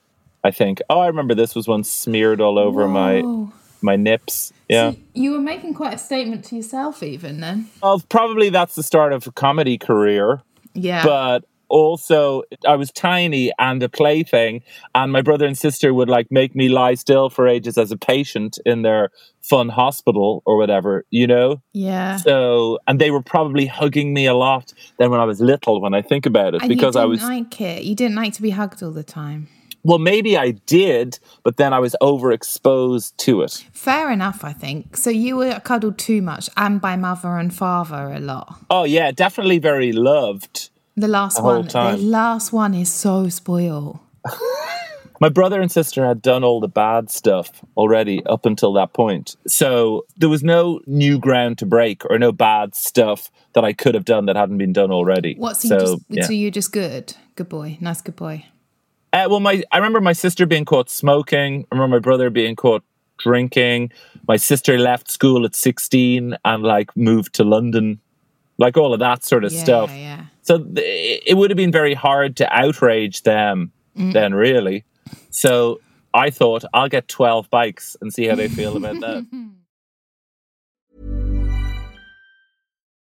I 0.44 0.50
think, 0.50 0.82
oh, 0.90 1.00
I 1.00 1.06
remember 1.06 1.34
this 1.34 1.54
was 1.54 1.66
once 1.68 1.90
smeared 1.90 2.40
all 2.40 2.58
over 2.58 2.86
my 2.88 3.20
Whoa. 3.20 3.50
my 3.80 3.96
nips. 3.96 4.52
Yeah. 4.68 4.92
you 5.14 5.32
were 5.32 5.40
making 5.40 5.72
quite 5.74 5.94
a 5.94 5.98
statement 5.98 6.44
to 6.46 6.56
yourself, 6.56 7.02
even 7.02 7.40
then. 7.40 7.68
Well, 7.82 8.00
probably 8.08 8.50
that's 8.50 8.74
the 8.74 8.82
start 8.82 9.12
of 9.12 9.26
a 9.26 9.32
comedy 9.32 9.78
career. 9.78 10.42
Yeah, 10.74 11.04
But 11.04 11.44
also, 11.72 12.42
I 12.68 12.76
was 12.76 12.92
tiny 12.92 13.50
and 13.58 13.82
a 13.82 13.88
plaything, 13.88 14.62
and 14.94 15.10
my 15.10 15.22
brother 15.22 15.46
and 15.46 15.56
sister 15.56 15.92
would 15.94 16.08
like 16.08 16.30
make 16.30 16.54
me 16.54 16.68
lie 16.68 16.94
still 16.94 17.30
for 17.30 17.48
ages 17.48 17.78
as 17.78 17.90
a 17.90 17.96
patient 17.96 18.58
in 18.66 18.82
their 18.82 19.10
fun 19.40 19.70
hospital 19.70 20.42
or 20.44 20.56
whatever, 20.58 21.04
you 21.10 21.26
know? 21.26 21.62
yeah. 21.72 22.16
So, 22.18 22.78
and 22.86 23.00
they 23.00 23.10
were 23.10 23.22
probably 23.22 23.66
hugging 23.66 24.12
me 24.14 24.26
a 24.26 24.34
lot 24.34 24.72
then 24.98 25.10
when 25.10 25.18
I 25.18 25.24
was 25.24 25.40
little, 25.40 25.80
when 25.80 25.94
I 25.94 26.02
think 26.02 26.26
about 26.26 26.54
it, 26.54 26.60
And 26.62 26.68
because 26.68 26.94
you 26.94 27.00
I 27.00 27.04
was, 27.06 27.22
like 27.22 27.60
it. 27.60 27.82
You 27.84 27.94
didn't 27.96 28.16
like 28.16 28.34
to 28.34 28.42
be 28.42 28.50
hugged 28.50 28.82
all 28.82 28.92
the 28.92 29.02
time. 29.02 29.48
well, 29.82 29.98
maybe 29.98 30.36
I 30.36 30.52
did, 30.52 31.18
but 31.42 31.56
then 31.56 31.72
I 31.72 31.80
was 31.80 31.96
overexposed 32.00 33.16
to 33.16 33.42
it. 33.42 33.64
Fair 33.72 34.10
enough, 34.12 34.44
I 34.44 34.52
think. 34.52 34.96
So 34.96 35.10
you 35.10 35.36
were 35.36 35.58
cuddled 35.60 35.98
too 35.98 36.22
much, 36.22 36.48
and 36.56 36.80
by 36.80 36.96
mother 36.96 37.36
and 37.38 37.52
father 37.52 38.12
a 38.12 38.20
lot. 38.20 38.60
Oh, 38.70 38.84
yeah, 38.84 39.10
definitely 39.10 39.58
very 39.58 39.92
loved. 39.92 40.70
The 40.96 41.08
last 41.08 41.38
whole 41.38 41.60
one, 41.60 41.68
time. 41.68 41.96
the 41.98 42.02
last 42.04 42.52
one 42.52 42.74
is 42.74 42.92
so 42.92 43.28
spoiled. 43.28 43.98
My 45.20 45.28
brother 45.28 45.60
and 45.60 45.70
sister 45.70 46.04
had 46.04 46.20
done 46.20 46.42
all 46.42 46.58
the 46.60 46.66
bad 46.68 47.08
stuff 47.08 47.64
already 47.76 48.26
up 48.26 48.44
until 48.44 48.72
that 48.72 48.92
point. 48.92 49.36
So 49.46 50.04
there 50.16 50.28
was 50.28 50.42
no 50.42 50.80
new 50.86 51.16
ground 51.18 51.58
to 51.58 51.66
break 51.66 52.02
or 52.10 52.18
no 52.18 52.32
bad 52.32 52.74
stuff 52.74 53.30
that 53.52 53.64
I 53.64 53.72
could 53.72 53.94
have 53.94 54.04
done 54.04 54.26
that 54.26 54.34
hadn't 54.34 54.58
been 54.58 54.72
done 54.72 54.90
already. 54.90 55.36
What? 55.36 55.56
So, 55.58 55.68
so, 55.68 55.78
just, 55.78 56.02
yeah. 56.08 56.24
so 56.24 56.32
you're 56.32 56.50
just 56.50 56.72
good, 56.72 57.14
good 57.36 57.48
boy, 57.48 57.78
nice 57.80 58.00
good 58.00 58.16
boy. 58.16 58.46
Uh, 59.12 59.28
well, 59.30 59.38
my 59.40 59.62
I 59.70 59.76
remember 59.76 60.00
my 60.00 60.12
sister 60.14 60.44
being 60.44 60.64
caught 60.64 60.90
smoking. 60.90 61.66
I 61.70 61.74
remember 61.76 61.96
my 61.96 62.00
brother 62.00 62.28
being 62.28 62.56
caught 62.56 62.82
drinking. 63.18 63.92
My 64.26 64.36
sister 64.36 64.76
left 64.76 65.08
school 65.10 65.44
at 65.44 65.54
sixteen 65.54 66.36
and 66.44 66.62
like 66.64 66.96
moved 66.96 67.34
to 67.34 67.44
London, 67.44 68.00
like 68.58 68.76
all 68.76 68.92
of 68.92 68.98
that 69.00 69.22
sort 69.24 69.44
of 69.44 69.52
Yeah, 69.52 69.62
stuff. 69.62 69.90
yeah. 69.94 70.24
So 70.42 70.58
th- 70.58 71.22
it 71.26 71.36
would 71.36 71.50
have 71.50 71.56
been 71.56 71.72
very 71.72 71.94
hard 71.94 72.36
to 72.36 72.52
outrage 72.52 73.22
them 73.22 73.72
Mm. 73.96 74.12
then, 74.14 74.34
really. 74.34 74.84
So 75.30 75.80
I 76.14 76.30
thought 76.30 76.64
I'll 76.72 76.88
get 76.88 77.08
twelve 77.08 77.50
bikes 77.50 77.94
and 78.00 78.12
see 78.12 78.26
how 78.26 78.34
they 78.34 78.48
feel 78.48 78.76
about 78.76 79.00
that. 79.00 79.26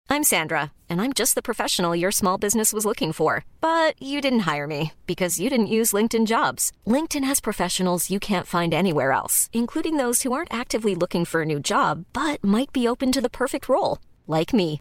I'm 0.08 0.22
Sandra, 0.22 0.70
and 0.88 1.00
I'm 1.02 1.12
just 1.12 1.34
the 1.34 1.42
professional 1.42 1.96
your 1.96 2.12
small 2.12 2.38
business 2.38 2.72
was 2.72 2.84
looking 2.86 3.12
for. 3.12 3.44
But 3.60 4.00
you 4.00 4.20
didn't 4.20 4.46
hire 4.52 4.66
me 4.68 4.92
because 5.06 5.40
you 5.40 5.50
didn't 5.50 5.66
use 5.66 5.92
LinkedIn 5.92 6.26
jobs. 6.26 6.70
LinkedIn 6.86 7.24
has 7.24 7.40
professionals 7.40 8.08
you 8.10 8.20
can't 8.20 8.46
find 8.46 8.72
anywhere 8.72 9.10
else, 9.12 9.50
including 9.52 9.96
those 9.96 10.22
who 10.22 10.32
aren't 10.32 10.54
actively 10.54 10.94
looking 10.94 11.24
for 11.24 11.42
a 11.42 11.46
new 11.46 11.58
job 11.60 12.04
but 12.12 12.42
might 12.44 12.72
be 12.72 12.86
open 12.88 13.10
to 13.12 13.20
the 13.20 13.28
perfect 13.28 13.68
role, 13.68 13.98
like 14.28 14.52
me. 14.54 14.80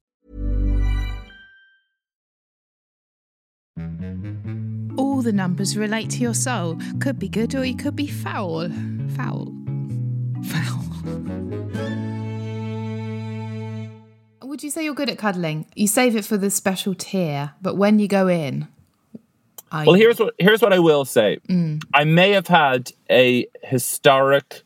All 4.97 5.21
the 5.21 5.31
numbers 5.31 5.77
relate 5.77 6.09
to 6.11 6.17
your 6.19 6.33
soul. 6.33 6.77
Could 6.99 7.19
be 7.19 7.29
good 7.29 7.55
or 7.55 7.63
you 7.63 7.75
could 7.75 7.95
be 7.95 8.07
foul. 8.07 8.69
Foul. 9.15 9.53
Foul. 10.43 10.81
Would 14.43 14.63
you 14.63 14.69
say 14.69 14.83
you're 14.83 14.93
good 14.93 15.09
at 15.09 15.17
cuddling? 15.17 15.65
You 15.75 15.87
save 15.87 16.15
it 16.15 16.25
for 16.25 16.37
the 16.37 16.49
special 16.49 16.93
tier, 16.93 17.53
but 17.61 17.77
when 17.77 17.99
you 17.99 18.07
go 18.07 18.27
in, 18.27 18.67
are 19.71 19.85
Well, 19.85 19.95
here's 19.95 20.19
what 20.19 20.35
here's 20.37 20.61
what 20.61 20.73
I 20.73 20.79
will 20.79 21.05
say. 21.05 21.39
Mm. 21.47 21.81
I 21.93 22.03
may 22.03 22.31
have 22.31 22.47
had 22.47 22.91
a 23.09 23.47
historic 23.63 24.63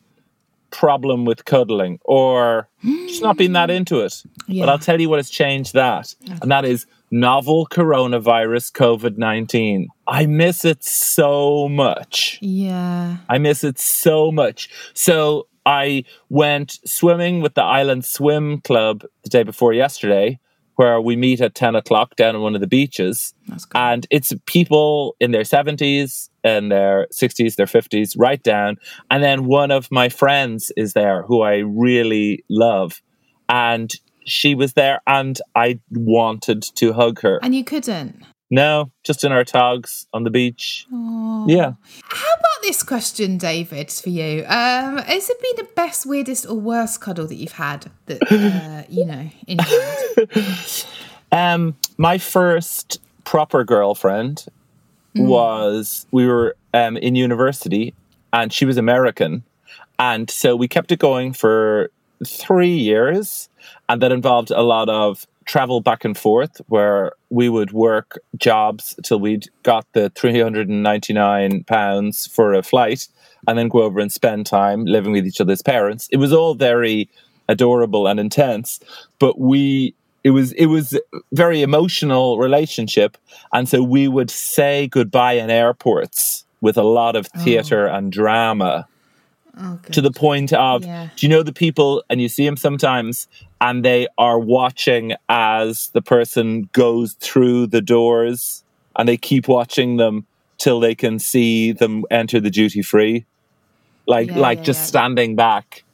problem 0.70 1.24
with 1.24 1.44
cuddling 1.44 2.00
or 2.04 2.68
just 2.82 3.22
not 3.22 3.36
being 3.36 3.52
that 3.52 3.70
mm. 3.70 3.76
into 3.76 4.00
it. 4.00 4.22
Yeah. 4.48 4.64
But 4.64 4.70
I'll 4.70 4.78
tell 4.78 5.00
you 5.00 5.08
what 5.08 5.18
has 5.18 5.30
changed 5.30 5.74
that. 5.74 6.14
And 6.42 6.50
that 6.50 6.64
is 6.64 6.86
novel 7.10 7.66
coronavirus 7.70 8.72
COVID 8.72 9.16
19. 9.16 9.88
I 10.06 10.26
miss 10.26 10.64
it 10.64 10.84
so 10.84 11.68
much. 11.68 12.38
Yeah. 12.40 13.18
I 13.28 13.38
miss 13.38 13.64
it 13.64 13.78
so 13.78 14.30
much. 14.30 14.68
So 14.94 15.46
I 15.64 16.04
went 16.28 16.78
swimming 16.84 17.40
with 17.40 17.54
the 17.54 17.62
Island 17.62 18.04
Swim 18.04 18.60
Club 18.60 19.04
the 19.24 19.30
day 19.30 19.42
before 19.42 19.72
yesterday, 19.72 20.38
where 20.76 21.00
we 21.00 21.16
meet 21.16 21.40
at 21.40 21.54
10 21.54 21.74
o'clock 21.74 22.14
down 22.16 22.36
on 22.36 22.42
one 22.42 22.54
of 22.54 22.60
the 22.60 22.66
beaches. 22.68 23.34
And 23.74 24.06
it's 24.10 24.32
people 24.46 25.16
in 25.18 25.32
their 25.32 25.42
70s 25.42 26.28
and 26.44 26.70
their 26.70 27.08
60s, 27.12 27.56
their 27.56 27.66
50s, 27.66 28.14
right 28.16 28.42
down. 28.42 28.76
And 29.10 29.24
then 29.24 29.46
one 29.46 29.72
of 29.72 29.90
my 29.90 30.08
friends 30.08 30.70
is 30.76 30.92
there 30.92 31.22
who 31.22 31.42
I 31.42 31.56
really 31.56 32.44
love. 32.48 33.02
And 33.48 33.92
she 34.26 34.54
was 34.54 34.74
there 34.74 35.00
and 35.06 35.40
I 35.54 35.80
wanted 35.90 36.62
to 36.76 36.92
hug 36.92 37.20
her. 37.20 37.38
And 37.42 37.54
you 37.54 37.64
couldn't. 37.64 38.22
No, 38.48 38.92
just 39.02 39.24
in 39.24 39.32
our 39.32 39.44
togs 39.44 40.06
on 40.12 40.22
the 40.22 40.30
beach. 40.30 40.86
Aw. 40.92 41.46
Yeah. 41.48 41.72
How 42.04 42.32
about 42.34 42.62
this 42.62 42.82
question, 42.82 43.38
David, 43.38 43.90
for 43.90 44.08
you? 44.08 44.44
Um, 44.44 44.98
has 44.98 45.28
it 45.28 45.40
been 45.40 45.66
the 45.66 45.70
best, 45.74 46.06
weirdest, 46.06 46.46
or 46.46 46.54
worst 46.54 47.00
cuddle 47.00 47.26
that 47.26 47.34
you've 47.34 47.52
had 47.52 47.90
that 48.06 48.22
uh, 48.30 48.84
you 48.88 49.04
know 49.04 49.30
enjoyed? 49.46 50.28
Um, 51.32 51.76
my 51.98 52.18
first 52.18 53.00
proper 53.24 53.64
girlfriend 53.64 54.46
was 55.16 56.06
we 56.12 56.26
were 56.26 56.56
um, 56.72 56.96
in 56.96 57.16
university, 57.16 57.94
and 58.32 58.52
she 58.52 58.64
was 58.64 58.76
American, 58.76 59.42
and 59.98 60.30
so 60.30 60.54
we 60.54 60.68
kept 60.68 60.92
it 60.92 60.98
going 60.98 61.32
for 61.32 61.90
three 62.24 62.76
years, 62.76 63.48
and 63.88 64.02
that 64.02 64.12
involved 64.12 64.50
a 64.50 64.62
lot 64.62 64.88
of 64.88 65.26
travel 65.44 65.80
back 65.80 66.04
and 66.04 66.18
forth, 66.18 66.60
where 66.68 67.12
we 67.30 67.48
would 67.48 67.72
work 67.72 68.18
jobs 68.36 68.94
till 69.04 69.20
we'd 69.20 69.48
got 69.62 69.86
the 69.92 70.10
three 70.10 70.40
hundred 70.40 70.68
and 70.68 70.82
ninety 70.82 71.12
nine 71.12 71.64
pounds 71.64 72.26
for 72.26 72.52
a 72.52 72.62
flight, 72.62 73.08
and 73.46 73.58
then 73.58 73.68
go 73.68 73.82
over 73.82 74.00
and 74.00 74.12
spend 74.12 74.46
time 74.46 74.84
living 74.84 75.12
with 75.12 75.26
each 75.26 75.40
other's 75.40 75.62
parents. 75.62 76.08
It 76.10 76.16
was 76.16 76.32
all 76.32 76.54
very 76.54 77.08
adorable 77.48 78.08
and 78.08 78.18
intense, 78.18 78.80
but 79.18 79.38
we 79.38 79.94
it 80.24 80.30
was 80.30 80.52
it 80.52 80.66
was 80.66 80.92
a 80.92 81.00
very 81.32 81.62
emotional 81.62 82.38
relationship. 82.38 83.16
And 83.52 83.68
so 83.68 83.82
we 83.82 84.08
would 84.08 84.30
say 84.30 84.88
goodbye 84.88 85.34
in 85.34 85.50
airports 85.50 86.44
with 86.60 86.76
a 86.76 86.82
lot 86.82 87.14
of 87.14 87.28
oh. 87.36 87.44
theater 87.44 87.86
and 87.86 88.10
drama 88.10 88.88
Oh, 89.58 89.78
to 89.92 90.02
the 90.02 90.10
point 90.10 90.52
of 90.52 90.84
Yeah. 90.84 91.08
do 91.16 91.26
you 91.26 91.30
know 91.30 91.42
the 91.42 91.52
people 91.52 92.04
and 92.10 92.20
you 92.20 92.28
see 92.28 92.44
them 92.44 92.58
sometimes 92.58 93.26
and 93.58 93.82
they 93.82 94.06
are 94.18 94.38
watching 94.38 95.14
as 95.30 95.88
the 95.94 96.02
person 96.02 96.68
goes 96.72 97.14
through 97.14 97.68
the 97.68 97.80
doors 97.80 98.62
and 98.96 99.08
they 99.08 99.16
keep 99.16 99.48
watching 99.48 99.96
them 99.96 100.26
till 100.58 100.78
they 100.78 100.94
can 100.94 101.18
see 101.18 101.72
them 101.72 102.04
enter 102.10 102.38
the 102.38 102.50
duty 102.50 102.82
free 102.82 103.24
like 104.06 104.28
Yeah, 104.28 104.38
like 104.38 104.58
yeah, 104.58 104.64
just 104.64 104.86
standing 104.86 105.36
back 105.36 105.84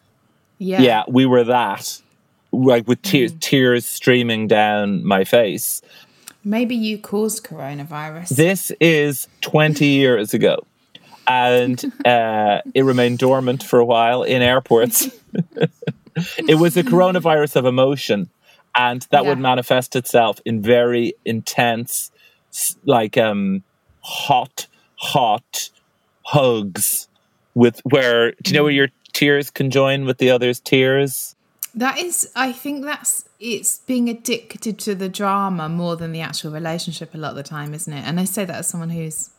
Yeah. 0.58 0.80
yeah, 0.80 1.02
we 1.08 1.24
were 1.26 1.44
that. 1.44 2.00
Like 2.52 2.86
with 2.86 3.00
tears, 3.02 3.32
mm. 3.32 3.40
tears 3.40 3.86
streaming 3.86 4.46
down 4.46 5.04
my 5.06 5.24
face. 5.24 5.82
Maybe 6.44 6.74
you 6.74 6.98
caused 6.98 7.44
coronavirus. 7.44 8.28
This 8.30 8.72
is 8.80 9.28
20 9.40 9.86
years 9.86 10.34
ago. 10.34 10.66
And 11.26 11.92
uh, 12.04 12.60
it 12.74 12.82
remained 12.82 13.18
dormant 13.18 13.62
for 13.62 13.78
a 13.78 13.84
while 13.84 14.22
in 14.22 14.42
airports. 14.42 15.08
it 16.38 16.58
was 16.58 16.76
a 16.76 16.82
coronavirus 16.82 17.56
of 17.56 17.64
emotion. 17.64 18.28
And 18.74 19.06
that 19.10 19.26
would 19.26 19.38
manifest 19.38 19.96
itself 19.96 20.40
in 20.46 20.62
very 20.62 21.14
intense, 21.24 22.10
like 22.84 23.18
um, 23.18 23.62
hot, 24.00 24.66
hot 24.96 25.68
hugs 26.24 27.08
with 27.54 27.80
where, 27.84 28.32
do 28.42 28.50
you 28.50 28.56
know 28.56 28.62
where 28.62 28.72
your 28.72 28.88
tears 29.12 29.50
conjoin 29.50 30.06
with 30.06 30.18
the 30.18 30.30
other's 30.30 30.58
tears? 30.58 31.36
That 31.74 31.98
is, 31.98 32.30
I 32.34 32.52
think 32.52 32.84
that's 32.84 33.28
it's 33.40 33.78
being 33.80 34.08
addicted 34.08 34.78
to 34.78 34.94
the 34.94 35.08
drama 35.08 35.68
more 35.68 35.96
than 35.96 36.12
the 36.12 36.20
actual 36.20 36.52
relationship 36.52 37.14
a 37.14 37.18
lot 37.18 37.30
of 37.30 37.36
the 37.36 37.42
time, 37.42 37.74
isn't 37.74 37.92
it? 37.92 38.06
And 38.06 38.20
I 38.20 38.24
say 38.24 38.44
that 38.44 38.56
as 38.56 38.68
someone 38.68 38.90
who's 38.90 39.30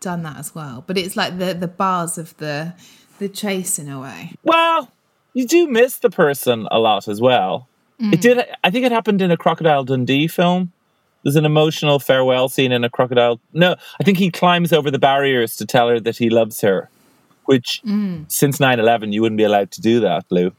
done 0.00 0.22
that 0.22 0.38
as 0.38 0.54
well. 0.54 0.82
But 0.86 0.98
it's 0.98 1.16
like 1.16 1.38
the 1.38 1.54
the 1.54 1.68
bars 1.68 2.18
of 2.18 2.36
the 2.38 2.74
the 3.18 3.28
chase 3.28 3.78
in 3.78 3.88
a 3.88 4.00
way. 4.00 4.32
Well, 4.42 4.90
you 5.34 5.46
do 5.46 5.68
miss 5.68 5.98
the 5.98 6.10
person 6.10 6.66
a 6.70 6.78
lot 6.78 7.06
as 7.06 7.20
well. 7.20 7.68
It 7.98 8.04
mm. 8.04 8.20
did. 8.20 8.46
I 8.64 8.70
think 8.70 8.86
it 8.86 8.92
happened 8.92 9.22
in 9.22 9.30
a 9.30 9.36
Crocodile 9.36 9.84
Dundee 9.84 10.26
film. 10.26 10.72
There's 11.22 11.36
an 11.36 11.44
emotional 11.44 11.98
farewell 11.98 12.48
scene 12.48 12.72
in 12.72 12.82
a 12.82 12.88
Crocodile. 12.88 13.40
No, 13.52 13.76
I 14.00 14.04
think 14.04 14.16
he 14.16 14.30
climbs 14.30 14.72
over 14.72 14.90
the 14.90 14.98
barriers 14.98 15.56
to 15.56 15.66
tell 15.66 15.88
her 15.88 16.00
that 16.00 16.16
he 16.16 16.30
loves 16.30 16.62
her, 16.62 16.88
which 17.44 17.82
mm. 17.84 18.24
since 18.30 18.58
9 18.58 18.80
11, 18.80 19.12
you 19.12 19.20
wouldn't 19.20 19.36
be 19.36 19.44
allowed 19.44 19.70
to 19.72 19.82
do 19.82 20.00
that, 20.00 20.24
Lou. 20.30 20.52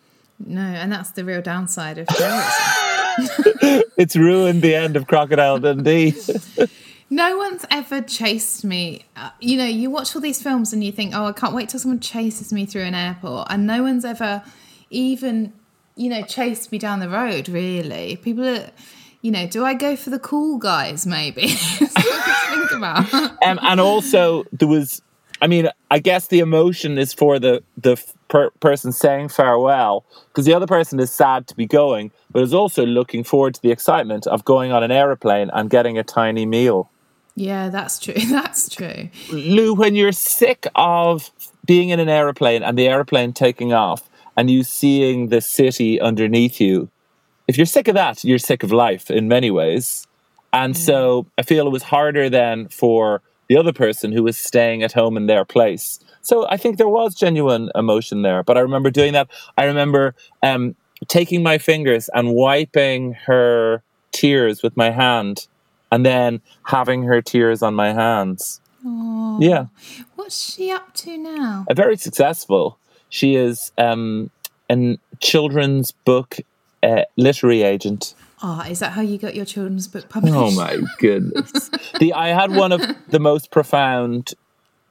No, 0.46 0.62
and 0.62 0.92
that's 0.92 1.12
the 1.12 1.26
real 1.26 1.42
downside 1.42 1.98
of 1.98 2.08
terrorism. 2.10 3.84
It's 3.98 4.16
ruined 4.16 4.62
the 4.62 4.76
end 4.76 4.96
of 4.96 5.08
Crocodile 5.08 5.60
Dundee. 5.60 6.14
no 7.12 7.38
one's 7.38 7.66
ever 7.70 8.02
chased 8.02 8.64
me. 8.64 9.04
Uh, 9.18 9.30
you 9.42 9.58
know, 9.58 9.66
you 9.66 9.92
watch 9.92 10.16
all 10.16 10.22
these 10.22 10.42
films 10.42 10.72
and 10.72 10.82
you 10.82 10.94
think, 10.94 11.14
oh, 11.14 11.26
I 11.26 11.34
can't 11.34 11.54
wait 11.54 11.68
till 11.68 11.80
someone 11.80 12.00
chases 12.00 12.54
me 12.54 12.66
through 12.66 12.84
an 12.84 12.96
airport. 12.96 13.48
And 13.50 13.68
no 13.68 13.84
one's 13.84 14.06
ever 14.06 14.42
even, 14.90 15.52
you 15.98 16.10
know, 16.10 16.24
chased 16.24 16.72
me 16.72 16.78
down 16.78 17.02
the 17.02 17.10
road, 17.10 17.50
really. 17.50 18.16
People 18.16 18.48
are, 18.48 18.72
you 19.22 19.30
know, 19.30 19.46
do 19.46 19.66
I 19.66 19.74
go 19.74 19.98
for 19.98 20.10
the 20.10 20.20
cool 20.20 20.58
guys, 20.58 21.06
maybe? 21.06 21.50
Think 21.50 22.72
about. 22.72 23.14
um, 23.14 23.60
and 23.62 23.82
also, 23.82 24.46
there 24.54 24.70
was, 24.70 25.02
I 25.42 25.48
mean, 25.48 25.68
I 25.92 26.00
guess 26.00 26.28
the 26.28 26.40
emotion 26.40 26.98
is 26.98 27.14
for 27.14 27.40
the, 27.40 27.62
the 27.76 28.02
per- 28.30 28.52
person 28.62 28.94
saying 28.94 29.28
farewell, 29.30 30.06
because 30.30 30.46
the 30.46 30.54
other 30.54 30.68
person 30.68 30.98
is 31.02 31.12
sad 31.12 31.46
to 31.48 31.58
be 31.58 31.66
going, 31.66 32.12
but 32.32 32.42
is 32.42 32.54
also 32.54 32.86
looking 32.86 33.26
forward 33.26 33.56
to 33.56 33.62
the 33.62 33.72
excitement 33.72 34.28
of 34.28 34.46
going 34.46 34.72
on 34.72 34.82
an 34.82 34.92
aeroplane 34.92 35.50
and 35.54 35.70
getting 35.70 35.98
a 35.98 36.06
tiny 36.06 36.46
meal. 36.46 36.90
Yeah, 37.36 37.70
that's 37.70 38.00
true. 38.00 38.14
That's 38.30 38.70
true. 38.70 39.10
Lou, 39.32 39.74
when 39.74 39.96
you're 39.96 40.12
sick 40.12 40.68
of 40.76 41.32
being 41.66 41.90
in 41.90 42.00
an 42.00 42.10
aeroplane 42.10 42.64
and 42.64 42.78
the 42.78 42.88
aeroplane 42.88 43.34
taking 43.34 43.74
off 43.74 44.10
and 44.36 44.50
you 44.50 44.64
seeing 44.64 45.30
the 45.30 45.42
city 45.42 46.00
underneath 46.00 46.60
you, 46.60 46.90
if 47.48 47.58
you're 47.58 47.66
sick 47.66 47.88
of 47.88 47.96
that, 47.96 48.24
you're 48.24 48.40
sick 48.40 48.64
of 48.64 48.72
life 48.72 49.10
in 49.10 49.28
many 49.28 49.52
ways. 49.52 50.06
And 50.54 50.76
so 50.76 51.26
I 51.38 51.44
feel 51.44 51.66
it 51.66 51.72
was 51.72 51.84
harder 51.84 52.30
then 52.30 52.68
for 52.68 53.22
the 53.48 53.58
other 53.58 53.74
person 53.74 54.12
who 54.12 54.24
was 54.24 54.38
staying 54.38 54.84
at 54.84 54.92
home 54.92 55.18
in 55.18 55.28
their 55.28 55.46
place. 55.46 56.00
So 56.22 56.48
I 56.50 56.58
think 56.58 56.78
there 56.78 56.88
was 56.88 57.16
genuine 57.16 57.72
emotion 57.76 58.22
there. 58.22 58.44
But 58.44 58.58
I 58.58 58.62
remember 58.62 58.92
doing 58.92 59.14
that. 59.14 59.30
I 59.58 59.66
remember 59.66 60.16
um, 60.44 60.76
taking 61.08 61.42
my 61.44 61.58
fingers 61.58 62.10
and 62.14 62.34
wiping 62.34 63.14
her 63.26 63.84
tears 64.12 64.62
with 64.62 64.76
my 64.78 64.92
hand 64.92 65.48
and 65.92 66.06
then 66.06 66.42
having 66.64 67.04
her 67.04 67.22
tears 67.22 67.62
on 67.62 67.74
my 67.76 67.94
hands. 67.94 68.62
Oh, 68.86 69.38
Yeah. 69.42 69.66
What's 70.16 70.54
she 70.54 70.72
up 70.72 70.94
to 70.96 71.18
now? 71.18 71.66
Uh, 71.70 71.74
very 71.74 71.98
successful. 71.98 72.78
She 73.10 73.36
is 73.36 73.72
um, 73.78 74.30
a 74.70 74.98
children's 75.20 75.92
book 75.92 76.38
uh, 76.82 77.04
literary 77.18 77.64
agent. 77.64 78.16
Oh, 78.44 78.62
is 78.62 78.80
that 78.80 78.94
how 78.94 79.02
you 79.02 79.18
got 79.18 79.36
your 79.36 79.46
children's 79.46 79.88
book 79.88 80.10
published? 80.10 80.36
Oh 80.36 80.52
my 80.52 80.78
goodness! 80.98 81.70
the 82.00 82.14
I 82.14 82.30
had 82.30 82.56
one 82.56 82.72
of 82.72 82.82
the 83.10 83.20
most 83.20 83.52
profound 83.52 84.34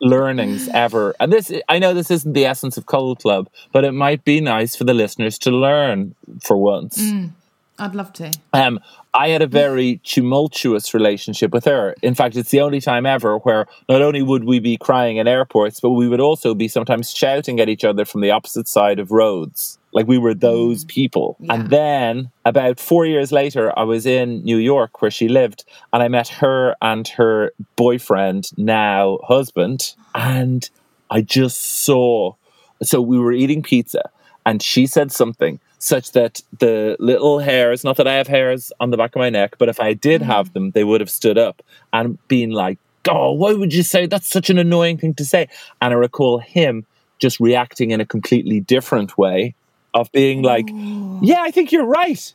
learnings 0.00 0.68
ever, 0.68 1.16
and 1.18 1.32
this 1.32 1.50
I 1.68 1.78
know 1.80 1.92
this 1.92 2.10
isn't 2.12 2.32
the 2.32 2.44
essence 2.46 2.76
of 2.76 2.86
Cuddle 2.86 3.16
Club, 3.16 3.48
but 3.72 3.84
it 3.84 3.92
might 3.92 4.24
be 4.24 4.40
nice 4.40 4.76
for 4.76 4.84
the 4.84 4.94
listeners 4.94 5.36
to 5.38 5.50
learn 5.50 6.14
for 6.44 6.56
once. 6.56 7.00
I'd 7.81 7.95
love 7.95 8.12
to. 8.14 8.31
Um, 8.53 8.79
I 9.14 9.29
had 9.31 9.43
a 9.43 9.47
very 9.47 10.01
tumultuous 10.05 10.95
relationship 10.95 11.53
with 11.53 11.64
her. 11.64 11.95
In 12.03 12.14
fact, 12.14 12.37
it's 12.37 12.51
the 12.51 12.61
only 12.61 12.81
time 12.81 13.07
ever 13.07 13.38
where 13.38 13.66
not 13.88 14.03
only 14.03 14.23
would 14.23 14.45
we 14.45 14.61
be 14.61 14.77
crying 14.77 15.16
in 15.16 15.27
airports, 15.27 15.81
but 15.81 15.90
we 15.90 16.07
would 16.07 16.21
also 16.21 16.55
be 16.55 16.69
sometimes 16.69 17.11
shouting 17.11 17.59
at 17.59 17.69
each 17.69 17.85
other 17.85 18.05
from 18.05 18.21
the 18.21 18.31
opposite 18.31 18.69
side 18.69 19.01
of 19.01 19.11
roads. 19.11 19.79
Like 19.93 20.07
we 20.07 20.19
were 20.19 20.35
those 20.35 20.85
people. 20.85 21.37
And 21.49 21.69
then 21.71 22.31
about 22.45 22.79
four 22.79 23.07
years 23.07 23.33
later, 23.33 23.77
I 23.77 23.83
was 23.83 24.07
in 24.07 24.45
New 24.45 24.59
York 24.59 25.03
where 25.03 25.11
she 25.11 25.27
lived, 25.27 25.64
and 25.93 26.03
I 26.03 26.09
met 26.09 26.29
her 26.29 26.77
and 26.81 27.09
her 27.09 27.53
boyfriend, 27.75 28.57
now 28.57 29.19
husband. 29.25 29.95
And 30.14 30.69
I 31.11 31.23
just 31.23 31.61
saw. 31.83 32.35
So 32.83 33.01
we 33.03 33.19
were 33.19 33.33
eating 33.33 33.62
pizza, 33.62 34.11
and 34.47 34.62
she 34.62 34.87
said 34.87 35.11
something 35.11 35.59
such 35.81 36.12
that 36.12 36.43
the 36.59 36.97
little 37.01 37.38
hairs, 37.38 37.83
not 37.83 37.97
that 37.97 38.07
I 38.07 38.14
have 38.14 38.29
hairs 38.29 38.71
on 38.81 38.90
the 38.90 38.97
back 38.97 39.16
of 39.16 39.21
my 39.21 39.31
neck, 39.31 39.57
but 39.59 39.69
if 39.69 39.81
I 39.81 39.95
did 39.95 40.23
have 40.23 40.51
mm. 40.51 40.53
them, 40.53 40.71
they 40.71 40.85
would 40.85 41.01
have 41.01 41.11
stood 41.11 41.38
up 41.38 41.62
and 41.93 42.16
been 42.29 42.51
like, 42.51 42.79
Oh, 43.09 43.33
why 43.33 43.55
would 43.55 43.73
you 43.73 43.83
say 43.83 44.05
that's 44.05 44.29
such 44.29 44.51
an 44.51 44.59
annoying 44.59 44.99
thing 44.99 45.14
to 45.14 45.25
say? 45.25 45.49
And 45.81 45.95
I 45.95 45.97
recall 45.97 46.38
him 46.38 46.85
just 47.19 47.40
reacting 47.40 47.93
in 47.93 48.01
a 48.01 48.07
completely 48.07 48.61
different 48.61 49.16
way 49.16 49.55
of 49.95 50.12
being 50.12 50.43
like, 50.43 50.69
yeah, 51.23 51.40
I 51.40 51.51
think 51.51 51.73
you're 51.73 51.87
right. 51.87 52.35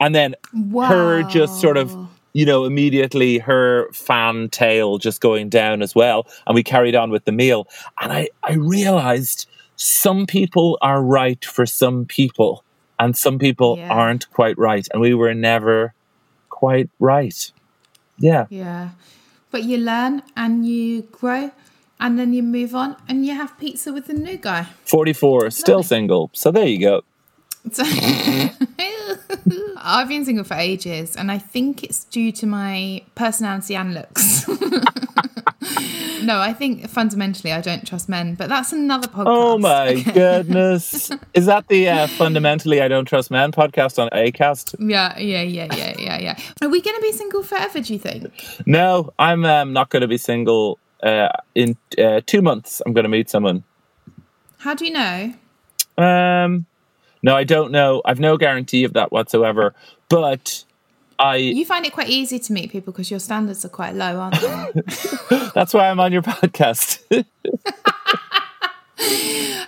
And 0.00 0.14
then 0.14 0.34
her 0.76 1.22
just 1.24 1.60
sort 1.60 1.76
of, 1.76 1.96
you 2.32 2.44
know, 2.44 2.64
immediately 2.64 3.38
her 3.38 3.90
fan 3.92 4.48
tail 4.50 4.98
just 4.98 5.20
going 5.20 5.48
down 5.48 5.80
as 5.80 5.94
well. 5.94 6.26
And 6.46 6.54
we 6.56 6.64
carried 6.64 6.96
on 6.96 7.10
with 7.10 7.24
the 7.24 7.32
meal. 7.32 7.68
And 8.00 8.12
I, 8.12 8.28
I 8.42 8.54
realized 8.54 9.46
some 9.76 10.26
people 10.26 10.78
are 10.82 11.02
right 11.02 11.44
for 11.44 11.66
some 11.66 12.04
people 12.04 12.63
and 12.98 13.16
some 13.16 13.38
people 13.38 13.76
Yeah. 13.78 13.90
aren't 13.90 14.30
quite 14.32 14.56
right. 14.58 14.86
And 14.92 15.00
we 15.00 15.14
were 15.14 15.34
never 15.34 15.94
quite 16.48 16.88
right. 16.98 17.52
Yeah. 18.18 18.46
Yeah. 18.50 18.90
But 19.50 19.64
you 19.64 19.78
learn 19.78 20.22
and 20.36 20.66
you 20.66 21.02
grow 21.02 21.50
and 22.00 22.18
then 22.18 22.32
you 22.32 22.42
move 22.42 22.74
on 22.74 22.96
and 23.08 23.24
you 23.26 23.34
have 23.34 23.58
pizza 23.58 23.92
with 23.92 24.06
the 24.06 24.14
new 24.14 24.36
guy. 24.36 24.66
44, 24.84 25.50
still 25.50 25.82
single. 25.82 26.30
So 26.32 26.50
there 26.50 26.66
you 26.66 26.78
go. 26.80 27.02
So- 27.72 27.84
I've 29.86 30.08
been 30.08 30.24
single 30.24 30.44
for 30.44 30.54
ages 30.54 31.14
and 31.16 31.30
I 31.30 31.38
think 31.38 31.84
it's 31.84 32.04
due 32.04 32.32
to 32.32 32.46
my 32.46 33.02
personality 33.14 33.76
and 33.76 33.92
looks. 33.92 34.48
no, 36.22 36.38
I 36.38 36.52
think 36.52 36.88
fundamentally 36.88 37.52
I 37.52 37.60
don't 37.60 37.86
trust 37.86 38.08
men, 38.08 38.34
but 38.34 38.48
that's 38.48 38.72
another 38.72 39.08
podcast. 39.08 39.24
Oh 39.26 39.58
my 39.58 40.00
goodness. 40.14 41.10
Is 41.34 41.46
that 41.46 41.68
the 41.68 41.88
uh, 41.88 42.06
fundamentally 42.06 42.80
I 42.80 42.88
Don't 42.88 43.06
Trust 43.06 43.30
Men 43.30 43.52
podcast 43.52 43.98
on 43.98 44.08
ACAST? 44.10 44.76
Yeah, 44.78 45.18
yeah, 45.18 45.42
yeah, 45.42 45.68
yeah, 45.74 45.94
yeah, 45.98 46.18
yeah. 46.18 46.38
Are 46.62 46.68
we 46.68 46.80
going 46.80 46.96
to 46.96 47.02
be 47.02 47.12
single 47.12 47.42
forever, 47.42 47.80
do 47.80 47.92
you 47.92 47.98
think? 47.98 48.32
No, 48.66 49.12
I'm 49.18 49.44
um, 49.44 49.72
not 49.72 49.90
going 49.90 50.02
to 50.02 50.08
be 50.08 50.18
single. 50.18 50.78
Uh, 51.02 51.28
in 51.54 51.76
uh, 51.98 52.22
two 52.24 52.40
months, 52.40 52.80
I'm 52.86 52.94
going 52.94 53.02
to 53.02 53.10
meet 53.10 53.28
someone. 53.28 53.62
How 54.58 54.74
do 54.74 54.86
you 54.86 54.92
know? 54.92 55.34
Um, 55.98 56.64
no, 57.24 57.34
I 57.34 57.44
don't 57.44 57.72
know. 57.72 58.02
I've 58.04 58.20
no 58.20 58.36
guarantee 58.36 58.84
of 58.84 58.92
that 58.92 59.10
whatsoever. 59.10 59.74
But 60.10 60.62
I 61.18 61.36
You 61.36 61.64
find 61.64 61.86
it 61.86 61.94
quite 61.94 62.10
easy 62.10 62.38
to 62.38 62.52
meet 62.52 62.70
people 62.70 62.92
because 62.92 63.10
your 63.10 63.18
standards 63.18 63.64
are 63.64 63.70
quite 63.70 63.94
low, 63.94 64.20
aren't 64.20 64.38
they? 64.42 64.82
that's 65.54 65.72
why 65.72 65.88
I'm 65.88 65.98
on 66.00 66.12
your 66.12 66.20
podcast. 66.20 67.00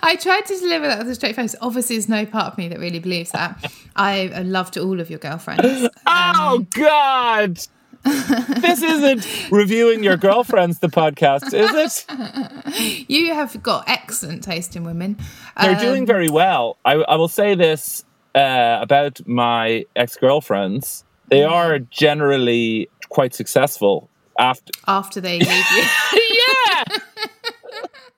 I 0.03 0.15
tried 0.17 0.45
to 0.45 0.59
deliver 0.59 0.87
that 0.87 0.99
with 0.99 1.09
a 1.09 1.15
straight 1.15 1.35
face. 1.35 1.55
Obviously, 1.59 1.95
there's 1.95 2.07
no 2.07 2.27
part 2.27 2.53
of 2.53 2.59
me 2.59 2.67
that 2.67 2.77
really 2.79 2.99
believes 2.99 3.31
that. 3.31 3.73
I 3.95 4.27
loved 4.43 4.77
all 4.77 4.99
of 4.99 5.09
your 5.09 5.17
girlfriends. 5.17 5.89
oh 6.05 6.57
um, 6.57 6.67
God. 6.69 7.59
this 8.61 8.81
isn't 8.81 9.51
reviewing 9.51 10.03
your 10.03 10.17
girlfriends 10.17 10.79
the 10.79 10.87
podcast, 10.87 11.53
is 11.53 12.05
it? 12.07 13.05
You 13.09 13.33
have 13.33 13.61
got 13.63 13.85
excellent 13.87 14.43
taste 14.43 14.75
in 14.75 14.83
women. 14.83 15.17
They're 15.59 15.75
Um, 15.75 15.81
doing 15.81 16.05
very 16.05 16.29
well. 16.29 16.77
I, 16.85 16.93
I 16.95 17.15
will 17.15 17.27
say 17.29 17.55
this 17.55 18.03
uh, 18.35 18.79
about 18.81 19.25
my 19.27 19.85
ex 19.95 20.15
girlfriends. 20.17 21.03
They 21.29 21.43
are 21.43 21.79
generally 21.79 22.89
quite 23.09 23.33
successful 23.33 24.09
after. 24.39 24.71
after 24.87 25.19
they 25.21 25.39
leave 25.39 25.65
you. 25.75 25.83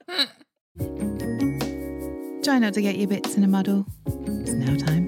yeah! 0.10 0.26
Try 2.44 2.58
not 2.60 2.74
to 2.74 2.82
get 2.82 2.98
your 2.98 3.08
bits 3.08 3.36
in 3.36 3.44
a 3.44 3.48
muddle. 3.48 3.86
It's 4.06 4.52
now 4.54 4.76
time 4.78 5.08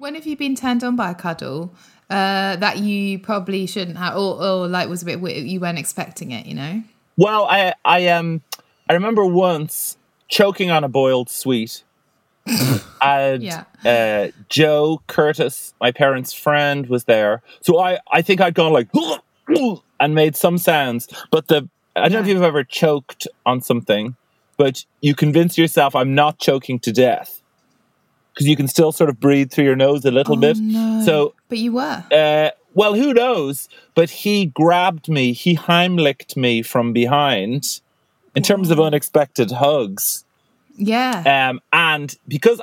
when 0.00 0.14
have 0.14 0.26
you 0.26 0.36
been 0.36 0.56
turned 0.56 0.82
on 0.82 0.96
by 0.96 1.10
a 1.10 1.14
cuddle 1.14 1.74
uh, 2.08 2.56
that 2.56 2.78
you 2.78 3.18
probably 3.18 3.66
shouldn't 3.66 3.98
have, 3.98 4.16
or, 4.16 4.42
or 4.42 4.66
like 4.66 4.88
was 4.88 5.02
a 5.02 5.04
bit 5.04 5.20
weird, 5.20 5.46
you 5.46 5.60
weren't 5.60 5.78
expecting 5.78 6.32
it? 6.32 6.46
You 6.46 6.54
know. 6.54 6.82
Well, 7.16 7.44
I 7.44 7.74
I 7.84 8.08
um 8.08 8.42
I 8.88 8.94
remember 8.94 9.24
once 9.24 9.96
choking 10.28 10.70
on 10.70 10.82
a 10.82 10.88
boiled 10.88 11.30
sweet. 11.30 11.84
and 13.02 13.42
Yeah. 13.42 13.64
uh, 13.84 14.28
Joe 14.48 15.02
Curtis, 15.06 15.74
my 15.80 15.92
parents' 15.92 16.32
friend, 16.32 16.86
was 16.88 17.04
there. 17.04 17.42
So 17.60 17.78
I, 17.78 17.98
I 18.10 18.22
think 18.22 18.40
I'd 18.40 18.54
gone 18.54 18.72
like 18.72 18.88
and 20.00 20.14
made 20.14 20.34
some 20.34 20.56
sounds. 20.56 21.08
But 21.30 21.48
the 21.48 21.68
I 21.94 22.08
don't 22.08 22.12
know 22.12 22.20
if 22.20 22.26
you've 22.28 22.42
ever 22.42 22.64
choked 22.64 23.28
on 23.44 23.60
something, 23.60 24.16
but 24.56 24.84
you 25.02 25.14
convince 25.14 25.58
yourself 25.58 25.94
I'm 25.94 26.14
not 26.14 26.38
choking 26.38 26.78
to 26.80 26.92
death 26.92 27.39
because 28.34 28.46
you 28.46 28.56
can 28.56 28.68
still 28.68 28.92
sort 28.92 29.10
of 29.10 29.18
breathe 29.20 29.50
through 29.50 29.64
your 29.64 29.76
nose 29.76 30.04
a 30.04 30.10
little 30.10 30.36
bit. 30.36 30.56
So 31.04 31.34
But 31.48 31.58
you 31.58 31.72
were. 31.72 32.04
uh, 32.12 32.50
well, 32.74 32.94
who 32.94 33.12
knows? 33.12 33.68
But 33.94 34.10
he 34.10 34.46
grabbed 34.46 35.08
me, 35.08 35.32
he 35.32 35.56
Heimlicked 35.56 36.36
me 36.36 36.62
from 36.62 36.92
behind 36.92 37.80
in 38.34 38.42
terms 38.42 38.70
of 38.70 38.78
unexpected 38.80 39.50
hugs. 39.50 40.24
Yeah. 40.76 41.48
Um, 41.50 41.60
and 41.72 42.16
because 42.28 42.60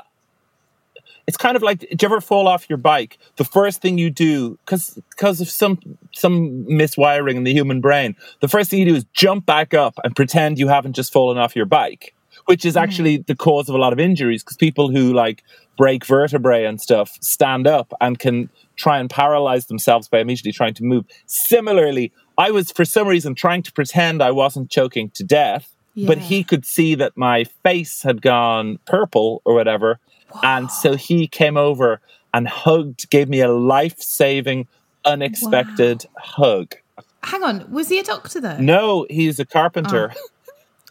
it's 1.27 1.37
kind 1.37 1.57
of 1.57 1.61
like, 1.61 1.79
did 1.79 2.01
you 2.01 2.05
ever 2.07 2.21
fall 2.21 2.47
off 2.47 2.69
your 2.69 2.77
bike? 2.77 3.17
The 3.35 3.43
first 3.43 3.81
thing 3.81 3.97
you 3.97 4.09
do, 4.09 4.57
because 4.65 4.97
because 5.09 5.41
of 5.41 5.49
some 5.49 5.77
some 6.13 6.65
miswiring 6.65 7.35
in 7.35 7.43
the 7.43 7.53
human 7.53 7.81
brain, 7.81 8.15
the 8.39 8.47
first 8.47 8.69
thing 8.69 8.79
you 8.79 8.85
do 8.85 8.95
is 8.95 9.05
jump 9.13 9.45
back 9.45 9.73
up 9.73 9.99
and 10.05 10.15
pretend 10.15 10.57
you 10.57 10.69
haven't 10.69 10.93
just 10.93 11.11
fallen 11.11 11.37
off 11.37 11.53
your 11.55 11.65
bike, 11.65 12.13
which 12.47 12.65
is 12.65 12.75
mm. 12.75 12.81
actually 12.81 13.17
the 13.17 13.35
cause 13.35 13.69
of 13.69 13.75
a 13.75 13.77
lot 13.77 13.93
of 13.93 13.99
injuries. 13.99 14.43
Because 14.43 14.57
people 14.57 14.89
who 14.89 15.13
like 15.13 15.43
break 15.77 16.05
vertebrae 16.05 16.65
and 16.65 16.81
stuff 16.81 17.17
stand 17.21 17.67
up 17.67 17.93
and 18.01 18.17
can 18.19 18.49
try 18.75 18.99
and 18.99 19.09
paralyze 19.09 19.67
themselves 19.67 20.07
by 20.07 20.19
immediately 20.19 20.51
trying 20.51 20.73
to 20.73 20.83
move. 20.83 21.05
Similarly, 21.25 22.11
I 22.37 22.51
was 22.51 22.71
for 22.71 22.85
some 22.85 23.07
reason 23.07 23.35
trying 23.35 23.63
to 23.63 23.71
pretend 23.71 24.21
I 24.21 24.31
wasn't 24.31 24.69
choking 24.69 25.09
to 25.11 25.23
death, 25.23 25.73
but 25.95 26.19
he 26.19 26.43
could 26.43 26.65
see 26.65 26.95
that 26.95 27.17
my 27.17 27.43
face 27.63 28.03
had 28.03 28.21
gone 28.21 28.77
purple 28.85 29.41
or 29.45 29.55
whatever. 29.55 29.99
And 30.43 30.69
so 30.69 30.95
he 30.95 31.27
came 31.27 31.57
over 31.57 31.99
and 32.33 32.47
hugged, 32.47 33.09
gave 33.09 33.29
me 33.29 33.41
a 33.41 33.51
life 33.51 33.99
saving, 33.99 34.67
unexpected 35.05 36.05
hug. 36.17 36.75
Hang 37.23 37.43
on. 37.43 37.71
Was 37.71 37.89
he 37.89 37.99
a 37.99 38.03
doctor 38.03 38.39
though? 38.39 38.57
No, 38.57 39.07
he's 39.09 39.39
a 39.39 39.45
carpenter. 39.45 40.13
Oh. 40.15 40.27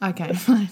Okay, 0.02 0.32
fine. 0.34 0.68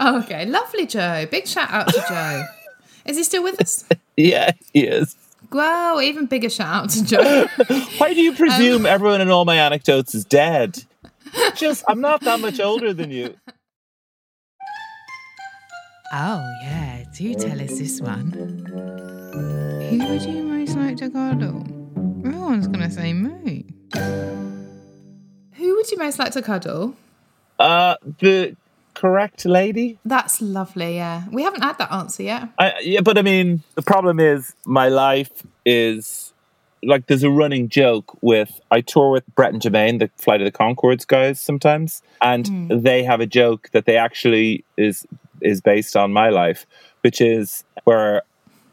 oh, 0.00 0.20
okay, 0.22 0.46
lovely 0.46 0.86
Joe. 0.86 1.26
Big 1.30 1.46
shout 1.46 1.70
out 1.70 1.88
to 1.88 2.04
Joe. 2.08 2.44
Is 3.06 3.16
he 3.16 3.22
still 3.22 3.42
with 3.42 3.60
us? 3.60 3.84
yeah, 4.16 4.52
he 4.72 4.84
is. 4.86 5.14
Wow, 5.52 6.00
even 6.00 6.26
bigger 6.26 6.48
shout 6.48 6.84
out 6.84 6.90
to 6.90 7.04
Joe. 7.04 7.46
Why 7.98 8.14
do 8.14 8.20
you 8.20 8.34
presume 8.34 8.82
um, 8.82 8.86
everyone 8.86 9.20
in 9.20 9.30
all 9.30 9.44
my 9.44 9.56
anecdotes 9.56 10.14
is 10.14 10.24
dead? 10.24 10.82
Just, 11.54 11.84
I'm 11.86 12.00
not 12.00 12.22
that 12.22 12.40
much 12.40 12.60
older 12.60 12.94
than 12.94 13.10
you. 13.10 13.36
Oh, 16.12 16.50
yeah, 16.62 17.04
do 17.14 17.34
tell 17.34 17.60
us 17.60 17.78
this 17.78 18.00
one. 18.00 18.32
Who 19.90 19.98
would 20.08 20.22
you 20.22 20.42
most 20.44 20.76
like 20.76 20.96
to 20.96 21.10
cuddle? 21.10 21.62
Everyone's 22.24 22.66
going 22.68 22.80
to 22.80 22.90
say 22.90 23.12
me. 23.12 23.66
Who 25.52 25.76
would 25.76 25.90
you 25.90 25.98
most 25.98 26.18
like 26.18 26.32
to 26.32 26.42
cuddle? 26.42 26.96
Uh, 27.58 27.96
the 28.18 28.56
correct 28.94 29.44
lady? 29.44 29.98
That's 30.04 30.40
lovely. 30.40 30.96
Yeah, 30.96 31.24
we 31.30 31.42
haven't 31.42 31.62
had 31.62 31.78
that 31.78 31.92
answer 31.92 32.22
yet. 32.22 32.48
I, 32.58 32.74
yeah, 32.80 33.00
but 33.00 33.18
I 33.18 33.22
mean, 33.22 33.62
the 33.74 33.82
problem 33.82 34.20
is 34.20 34.54
my 34.64 34.88
life 34.88 35.30
is 35.64 36.32
like 36.82 37.06
there's 37.06 37.22
a 37.22 37.30
running 37.30 37.68
joke 37.68 38.16
with 38.22 38.60
I 38.70 38.80
tour 38.80 39.10
with 39.10 39.24
Brett 39.34 39.52
and 39.52 39.62
Jermaine, 39.62 39.98
the 39.98 40.10
Flight 40.16 40.40
of 40.40 40.44
the 40.44 40.56
Conchords 40.56 41.06
guys, 41.06 41.40
sometimes, 41.40 42.02
and 42.20 42.70
they 42.70 43.02
have 43.02 43.20
a 43.20 43.26
joke 43.26 43.70
that 43.72 43.84
they 43.84 43.96
actually 43.96 44.64
is 44.76 45.06
is 45.40 45.60
based 45.60 45.96
on 45.96 46.12
my 46.12 46.30
life, 46.30 46.66
which 47.02 47.20
is 47.20 47.64
where 47.84 48.22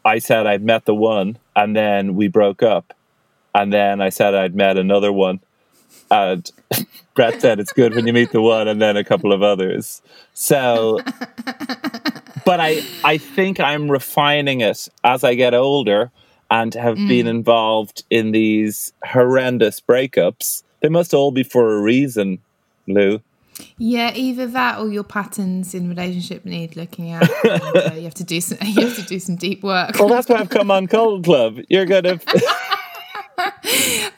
I 0.04 0.18
said 0.18 0.46
I'd 0.46 0.62
met 0.62 0.84
the 0.84 0.94
one, 0.94 1.38
and 1.54 1.76
then 1.76 2.14
we 2.16 2.28
broke 2.28 2.62
up, 2.62 2.94
and 3.54 3.72
then 3.72 4.00
I 4.00 4.08
said 4.08 4.34
I'd 4.34 4.54
met 4.54 4.76
another 4.76 5.12
one, 5.12 5.40
and 6.10 6.50
Brett 7.14 7.40
said 7.40 7.60
it's 7.60 7.72
good 7.72 7.94
when 7.94 8.06
you 8.06 8.12
meet 8.12 8.32
the 8.32 8.42
one, 8.42 8.68
and 8.68 8.80
then 8.80 8.96
a 8.96 9.04
couple 9.04 9.32
of 9.32 9.42
others. 9.42 10.02
So 10.34 11.00
but 12.44 12.60
I, 12.60 12.82
I 13.04 13.18
think 13.18 13.60
I'm 13.60 13.90
refining 13.90 14.60
it 14.60 14.88
as 15.04 15.24
I 15.24 15.34
get 15.34 15.54
older 15.54 16.10
and 16.50 16.74
have 16.74 16.96
been 16.96 17.26
involved 17.26 18.04
in 18.10 18.32
these 18.32 18.92
horrendous 19.04 19.80
breakups. 19.80 20.62
They 20.80 20.90
must 20.90 21.14
all 21.14 21.30
be 21.30 21.42
for 21.42 21.76
a 21.76 21.80
reason, 21.80 22.40
Lou. 22.86 23.22
Yeah, 23.78 24.12
either 24.14 24.46
that 24.48 24.78
or 24.78 24.88
your 24.88 25.04
patterns 25.04 25.74
in 25.74 25.88
relationship 25.88 26.44
need 26.44 26.76
looking 26.76 27.10
at. 27.10 27.22
and, 27.44 27.76
uh, 27.92 27.94
you 27.94 28.02
have 28.02 28.14
to 28.14 28.24
do 28.24 28.40
some. 28.40 28.58
You 28.66 28.86
have 28.86 28.96
to 28.96 29.02
do 29.02 29.18
some 29.18 29.36
deep 29.36 29.62
work. 29.62 29.98
Well, 29.98 30.08
that's 30.08 30.28
why 30.28 30.36
I've 30.36 30.50
come 30.50 30.70
on 30.70 30.86
Cuddle 30.88 31.22
Club. 31.22 31.58
You're 31.68 31.86
gonna 31.86 32.18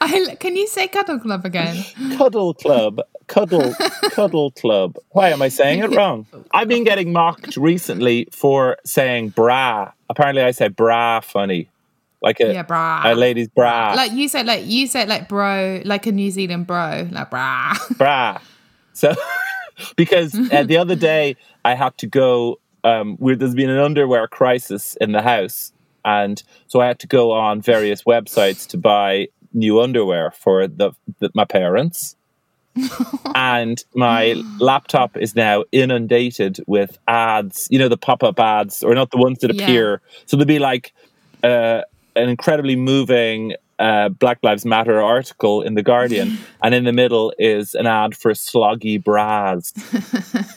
I, 0.01 0.35
can 0.39 0.55
you 0.55 0.67
say 0.67 0.87
cuddle 0.87 1.19
club 1.19 1.45
again? 1.45 1.83
Cuddle 2.17 2.53
Club, 2.53 3.01
Cuddle, 3.27 3.73
Cuddle 4.11 4.51
Club. 4.51 4.97
Why 5.11 5.29
am 5.29 5.41
I 5.41 5.49
saying 5.49 5.79
it 5.79 5.91
wrong? 5.91 6.25
I've 6.53 6.67
been 6.67 6.83
getting 6.83 7.11
mocked 7.13 7.57
recently 7.57 8.27
for 8.31 8.77
saying 8.85 9.29
bra. 9.29 9.91
Apparently, 10.09 10.43
I 10.43 10.51
say 10.51 10.67
bra 10.67 11.19
funny, 11.21 11.69
like 12.21 12.39
a 12.39 12.53
Yeah, 12.53 12.63
bra. 12.63 13.01
a 13.05 13.15
lady's 13.15 13.47
bra, 13.47 13.93
Like 13.95 14.11
you 14.11 14.27
said, 14.27 14.45
like 14.45 14.65
you 14.65 14.87
said, 14.87 15.07
like 15.09 15.27
bro, 15.27 15.81
like 15.85 16.05
a 16.05 16.11
New 16.11 16.31
Zealand 16.31 16.67
bro, 16.67 17.07
like 17.11 17.29
bra, 17.29 17.73
bra. 17.97 18.39
So, 18.93 19.13
because 19.95 20.33
uh, 20.51 20.63
the 20.63 20.77
other 20.77 20.95
day 20.95 21.35
I 21.63 21.75
had 21.75 21.97
to 21.99 22.07
go, 22.07 22.59
um, 22.83 23.17
where 23.17 23.35
there's 23.35 23.55
been 23.55 23.69
an 23.69 23.79
underwear 23.79 24.27
crisis 24.27 24.95
in 25.01 25.11
the 25.11 25.21
house. 25.21 25.71
And 26.05 26.41
so 26.67 26.79
I 26.79 26.87
had 26.87 26.99
to 26.99 27.07
go 27.07 27.31
on 27.31 27.61
various 27.61 28.03
websites 28.03 28.65
to 28.67 28.77
buy 28.77 29.27
new 29.53 29.81
underwear 29.81 30.31
for 30.31 30.67
the, 30.67 30.91
the 31.19 31.29
my 31.33 31.45
parents. 31.45 32.15
and 33.35 33.83
my 33.95 34.35
laptop 34.59 35.17
is 35.17 35.35
now 35.35 35.63
inundated 35.71 36.59
with 36.67 36.97
ads, 37.07 37.67
you 37.69 37.79
know, 37.79 37.89
the 37.89 37.97
pop 37.97 38.23
up 38.23 38.39
ads, 38.39 38.83
or 38.83 38.93
not 38.93 39.11
the 39.11 39.17
ones 39.17 39.39
that 39.39 39.53
Yeah. 39.53 39.63
appear. 39.63 40.01
So 40.25 40.37
there'd 40.37 40.47
be 40.47 40.59
like 40.59 40.93
uh, 41.43 41.81
an 42.15 42.29
incredibly 42.29 42.75
moving 42.75 43.55
uh, 43.79 44.09
Black 44.09 44.39
Lives 44.43 44.65
Matter 44.65 45.01
article 45.01 45.61
in 45.61 45.73
The 45.75 45.83
Guardian, 45.83 46.37
and 46.63 46.73
in 46.73 46.83
the 46.85 46.93
middle 46.93 47.33
is 47.37 47.75
an 47.75 47.87
ad 47.87 48.15
for 48.15 48.31
Sloggi 48.31 49.03
bras. 49.03 49.71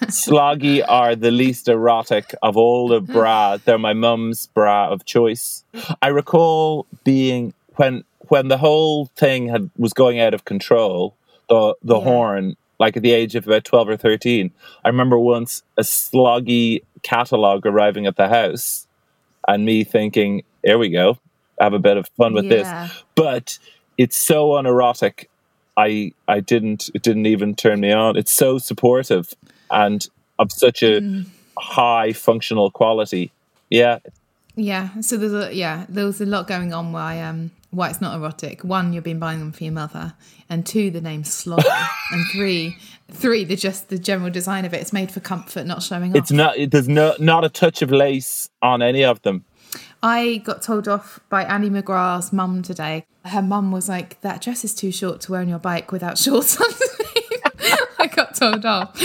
Sloggi 0.06 0.82
are 0.88 1.14
the 1.16 1.30
least 1.30 1.68
erotic 1.68 2.34
of 2.42 2.56
all 2.56 2.88
the 2.88 3.00
bras. 3.00 3.60
They're 3.64 3.78
my 3.78 3.92
mum's 3.94 4.46
bra 4.48 4.88
of 4.88 5.04
choice. 5.04 5.64
I 6.02 6.08
recall 6.08 6.86
being 7.04 7.54
when 7.76 8.04
when 8.28 8.48
the 8.48 8.58
whole 8.58 9.06
thing 9.16 9.48
had 9.48 9.70
was 9.76 9.92
going 9.92 10.20
out 10.20 10.34
of 10.34 10.44
control. 10.44 11.14
The 11.48 11.74
the 11.82 11.96
Yeah. 11.98 12.04
horn, 12.04 12.56
like 12.78 12.96
at 12.96 13.02
the 13.02 13.12
age 13.12 13.34
of 13.34 13.46
about 13.46 13.64
twelve 13.64 13.88
or 13.88 13.96
thirteen. 13.96 14.50
I 14.84 14.88
remember 14.88 15.18
once 15.18 15.62
a 15.76 15.82
Sloggi 15.82 16.82
catalog 17.02 17.64
arriving 17.66 18.06
at 18.06 18.16
the 18.16 18.28
house, 18.28 18.86
and 19.46 19.64
me 19.64 19.82
thinking, 19.84 20.42
"Here 20.64 20.78
we 20.78 20.90
go, 20.90 21.18
have 21.60 21.72
a 21.74 21.78
bit 21.78 21.96
of 21.96 22.08
fun 22.16 22.32
with 22.34 22.44
Yeah. 22.46 22.86
this." 22.86 23.02
But 23.14 23.58
it's 23.96 24.16
so 24.16 24.56
unerotic. 24.56 25.28
I 25.76 26.12
I 26.26 26.40
didn't 26.40 26.90
it 26.94 27.02
didn't 27.02 27.26
even 27.26 27.54
turn 27.54 27.80
me 27.80 27.92
on. 27.92 28.16
It's 28.16 28.32
so 28.32 28.58
supportive 28.58 29.34
and 29.70 30.06
of 30.38 30.50
such 30.52 30.82
a 30.82 31.00
Mm. 31.00 31.26
high 31.58 32.12
functional 32.12 32.70
quality. 32.70 33.30
Yeah, 33.70 33.98
Yeah, 34.56 35.00
so 35.02 35.16
there's 35.16 35.34
a 35.34 35.54
yeah, 35.54 35.86
there 35.88 36.04
was 36.04 36.20
a 36.20 36.26
lot 36.26 36.46
going 36.48 36.72
on 36.72 36.92
why 36.92 37.20
um 37.20 37.50
why 37.70 37.90
it's 37.90 38.00
not 38.00 38.16
erotic. 38.16 38.64
One, 38.64 38.92
you've 38.92 39.04
been 39.04 39.18
buying 39.18 39.40
them 39.40 39.52
for 39.52 39.62
your 39.64 39.74
mother, 39.74 40.14
and 40.48 40.64
two, 40.64 40.90
the 40.90 41.00
name 41.02 41.22
Sloggi, 41.22 41.86
and 42.12 42.24
three, 42.32 42.76
three, 43.12 43.44
the 43.44 43.56
just 43.56 43.88
the 43.90 43.98
general 43.98 44.30
design 44.30 44.64
of 44.64 44.72
it. 44.72 44.80
It's 44.80 44.92
made 44.92 45.10
for 45.12 45.20
comfort, 45.20 45.66
not 45.66 45.82
showing 45.82 46.10
off. 46.12 46.16
it's 46.16 46.32
not. 46.32 46.56
It, 46.56 46.70
there's 46.70 46.88
no 46.88 47.14
not 47.20 47.44
a 47.44 47.48
touch 47.50 47.82
of 47.82 47.90
lace 47.92 48.48
on 48.62 48.80
any 48.82 49.04
of 49.04 49.20
them. 49.22 49.44
I 50.02 50.38
got 50.44 50.62
told 50.62 50.86
off 50.86 51.20
by 51.28 51.44
Annie 51.44 51.70
McGrath's 51.70 52.32
mum 52.32 52.62
today. 52.62 53.04
Her 53.24 53.42
mum 53.42 53.72
was 53.72 53.88
like, 53.88 54.20
"That 54.20 54.40
dress 54.40 54.64
is 54.64 54.74
too 54.74 54.92
short 54.92 55.20
to 55.22 55.32
wear 55.32 55.40
on 55.40 55.48
your 55.48 55.58
bike 55.58 55.90
without 55.90 56.18
shorts 56.24 56.60
underneath." 56.60 56.88
I 58.00 58.06
got 58.06 58.36
told 58.36 58.64
off, 58.64 58.96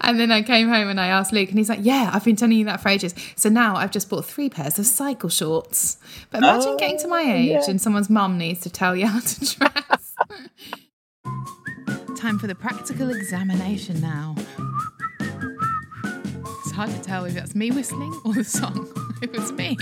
and 0.00 0.18
then 0.18 0.32
I 0.32 0.40
came 0.42 0.68
home 0.68 0.88
and 0.88 0.98
I 0.98 1.08
asked 1.08 1.32
Luke, 1.32 1.50
and 1.50 1.58
he's 1.58 1.68
like, 1.68 1.80
"Yeah, 1.82 2.10
I've 2.12 2.24
been 2.24 2.36
telling 2.36 2.56
you 2.56 2.64
that 2.64 2.80
for 2.80 2.88
ages." 2.88 3.14
So 3.36 3.48
now 3.50 3.76
I've 3.76 3.90
just 3.90 4.08
bought 4.08 4.24
three 4.24 4.48
pairs 4.48 4.78
of 4.78 4.86
cycle 4.86 5.28
shorts. 5.28 5.98
But 6.30 6.38
imagine 6.38 6.70
oh, 6.70 6.76
getting 6.78 6.98
to 7.00 7.08
my 7.08 7.22
age 7.22 7.68
and 7.68 7.80
someone's 7.80 8.08
mum 8.08 8.38
needs 8.38 8.60
to 8.62 8.70
tell 8.70 8.96
you 8.96 9.06
how 9.06 9.20
to 9.20 9.56
dress. 9.56 10.14
Time 12.16 12.38
for 12.38 12.46
the 12.46 12.54
practical 12.54 13.10
examination 13.10 14.00
now. 14.00 14.34
It's 16.78 16.92
hard 16.92 17.02
to 17.02 17.08
tell 17.08 17.24
if 17.24 17.34
that's 17.34 17.56
me 17.56 17.72
whistling 17.72 18.20
or 18.24 18.34
the 18.34 18.44
song. 18.44 18.86
It 19.20 19.32
was 19.32 19.50
me. 19.50 19.76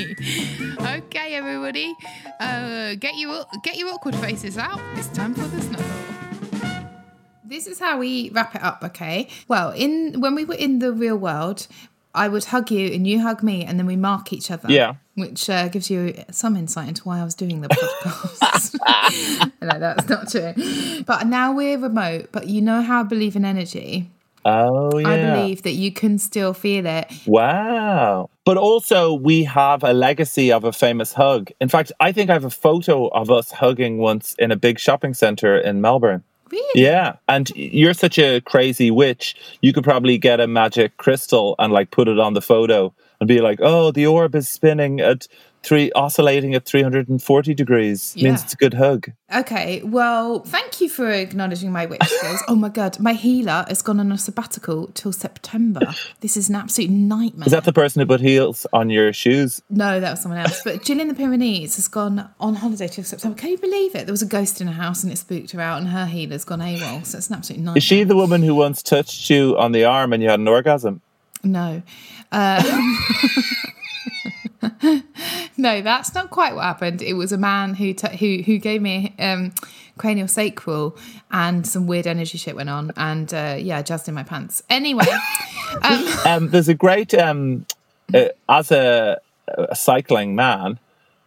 Okay, 0.81 1.35
everybody, 1.35 1.95
uh, 2.41 2.95
get 2.95 3.17
your 3.17 3.45
get 3.63 3.77
your 3.77 3.91
awkward 3.91 4.17
faces 4.17 4.57
out. 4.57 4.81
It's 4.95 5.09
time 5.09 5.35
for 5.35 5.43
the 5.43 5.61
snuggle. 5.61 6.97
This 7.45 7.67
is 7.67 7.79
how 7.79 7.99
we 7.99 8.31
wrap 8.31 8.55
it 8.55 8.63
up, 8.63 8.83
okay? 8.83 9.29
Well, 9.47 9.73
in 9.73 10.23
when 10.23 10.35
we 10.35 10.47
were 10.47 10.55
in 10.55 10.79
the 10.79 10.91
real 10.91 11.19
world, 11.19 11.67
I 12.15 12.29
would 12.29 12.47
hug 12.47 12.71
you 12.71 12.95
and 12.95 13.07
you 13.07 13.21
hug 13.21 13.43
me, 13.43 13.63
and 13.63 13.79
then 13.79 13.85
we 13.85 13.97
mark 13.97 14.33
each 14.33 14.51
other. 14.51 14.73
Yeah. 14.73 14.95
Which 15.17 15.51
uh, 15.51 15.69
gives 15.69 15.91
you 15.91 16.15
some 16.31 16.57
insight 16.57 16.89
into 16.89 17.03
why 17.03 17.21
I 17.21 17.25
was 17.25 17.35
doing 17.35 17.61
the 17.61 17.69
podcast. 17.69 19.53
no, 19.61 19.79
that's 19.79 20.09
not 20.09 20.31
true. 20.31 21.03
But 21.05 21.27
now 21.27 21.53
we're 21.53 21.77
remote, 21.77 22.31
but 22.33 22.47
you 22.47 22.63
know 22.63 22.81
how 22.81 23.01
I 23.01 23.03
believe 23.03 23.37
in 23.37 23.45
energy. 23.45 24.11
Oh 24.49 24.97
yeah. 24.97 25.09
I 25.09 25.41
believe 25.41 25.63
that 25.63 25.73
you 25.73 25.91
can 25.91 26.19
still 26.19 26.55
feel 26.55 26.87
it. 26.87 27.13
Wow. 27.27 28.31
But 28.45 28.57
also, 28.57 29.13
we 29.13 29.43
have 29.43 29.83
a 29.83 29.93
legacy 29.93 30.53
of 30.53 30.63
a 30.63 30.73
famous 30.73 31.13
hug. 31.13 31.51
In 31.61 31.69
fact, 31.69 31.91
I 31.99 32.13
think 32.13 32.31
I 32.31 32.35
have 32.35 32.45
a 32.45 32.51
photo 32.51 33.09
of 33.09 33.29
us 33.29 33.51
hugging 33.51 33.99
once 33.99 34.37
in 34.39 34.53
a 34.53 34.57
big 34.57 34.79
shopping 34.79 35.15
center 35.15 35.59
in 35.59 35.81
Melbourne. 35.81 36.23
Really? 36.53 36.81
Yeah. 36.81 37.17
And 37.27 37.51
you're 37.57 37.93
such 37.93 38.21
a 38.21 38.41
crazy 38.41 38.93
witch. 38.93 39.35
You 39.63 39.73
could 39.73 39.83
probably 39.83 40.17
get 40.17 40.39
a 40.39 40.47
magic 40.47 40.97
crystal 40.97 41.57
and 41.59 41.73
like 41.73 41.91
put 41.91 42.07
it 42.07 42.21
on 42.21 42.35
the 42.35 42.41
photo 42.41 42.95
and 43.19 43.27
be 43.27 43.41
like, 43.41 43.59
oh, 43.61 43.91
the 43.91 44.07
orb 44.07 44.37
is 44.37 44.49
spinning 44.49 45.01
at 45.01 45.27
three, 45.67 45.91
oscillating 45.93 46.55
at 46.55 46.65
340 46.65 47.53
degrees. 47.53 48.15
Means 48.17 48.45
it's 48.45 48.53
a 48.53 48.57
good 48.57 48.75
hug. 48.75 49.11
Okay, 49.35 49.83
well, 49.83 50.45
thank 50.45 50.81
you 50.81 50.89
for 50.89 51.11
acknowledging 51.11 51.73
my 51.73 51.87
witch 51.87 52.05
skills. 52.05 52.41
oh 52.47 52.55
my 52.55 52.69
god, 52.69 53.01
my 53.01 53.15
healer 53.15 53.65
has 53.67 53.83
gone 53.83 53.99
on 53.99 54.13
a 54.13 54.19
sabbatical 54.19 54.87
till 54.95 55.13
September. 55.13 55.81
This 56.21 56.37
is 56.37 56.49
an 56.49 56.55
absolute 56.55 56.91
nightmare. 56.91 57.47
Is 57.47 57.53
that 57.53 57.65
the 57.65 57.73
person 57.73 58.01
who 58.01 58.07
put 58.07 58.21
heels 58.21 58.65
on 58.73 58.91
your 58.91 59.13
shoes? 59.13 59.61
No, 59.69 59.99
that 59.99 60.11
was 60.13 60.23
someone 60.23 60.41
else. 60.41 60.63
But 60.63 60.85
Jill 60.85 61.01
in 61.01 61.09
the 61.09 61.15
Pyrenees 61.15 61.75
has 61.77 61.89
gone 61.89 62.31
on 62.39 62.55
holiday 62.55 62.87
till 62.87 63.03
September. 63.03 63.37
Can 63.37 63.51
you 63.51 63.59
believe 63.59 63.97
it? 63.97 64.07
There 64.07 64.13
was 64.13 64.23
a 64.23 64.27
ghost 64.27 64.61
in 64.61 64.69
her 64.69 64.73
house 64.73 65.03
and 65.03 65.13
it 65.13 65.17
spooked 65.17 65.51
her 65.51 65.61
out, 65.61 65.81
and 65.81 65.89
her 65.89 66.07
healer's 66.07 66.45
gone 66.45 66.61
AWOL. 66.61 67.05
So 67.05 67.19
it's 67.19 67.29
an 67.29 67.35
absolute 67.35 67.59
nightmare. 67.61 67.79
Is 67.79 67.85
she 67.85 68.05
the 68.05 68.17
woman 68.17 68.43
who 68.43 68.55
once 68.55 68.85
touched 68.85 69.29
you 69.29 69.59
on 69.59 69.73
the 69.73 69.85
arm 69.85 70.13
and 70.13 70.23
you 70.23 70.29
had 70.29 70.39
an 70.39 70.47
orgasm? 70.47 71.03
No. 71.43 71.83
Um, 72.31 72.99
no, 75.57 75.83
that's 75.83 76.15
not 76.15 76.31
quite 76.31 76.55
what 76.55 76.65
happened. 76.65 77.03
It 77.03 77.15
was 77.15 77.33
a 77.33 77.39
man 77.39 77.75
who 77.75 77.93
t- 77.93 78.17
who 78.17 78.43
who 78.43 78.59
gave 78.59 78.83
me 78.83 79.15
um, 79.19 79.53
cranial 79.99 80.29
sacral, 80.29 80.97
and 81.31 81.67
some 81.67 81.87
weird 81.87 82.07
energy 82.07 82.39
shit 82.39 82.57
went 82.57 82.71
on, 82.71 82.93
and 82.97 83.33
uh, 83.33 83.57
yeah, 83.59 83.79
I 83.79 83.83
jazzed 83.83 84.09
in 84.09 84.15
my 84.15 84.23
pants. 84.23 84.63
Anyway, 84.69 85.07
um, 85.83 86.09
um, 86.25 86.49
there's 86.51 86.69
a 86.69 86.75
great 86.75 87.15
um, 87.15 87.67
uh, 88.15 88.29
as 88.49 88.71
a, 88.71 89.21
a 89.49 89.75
cycling 89.75 90.35
man 90.35 90.79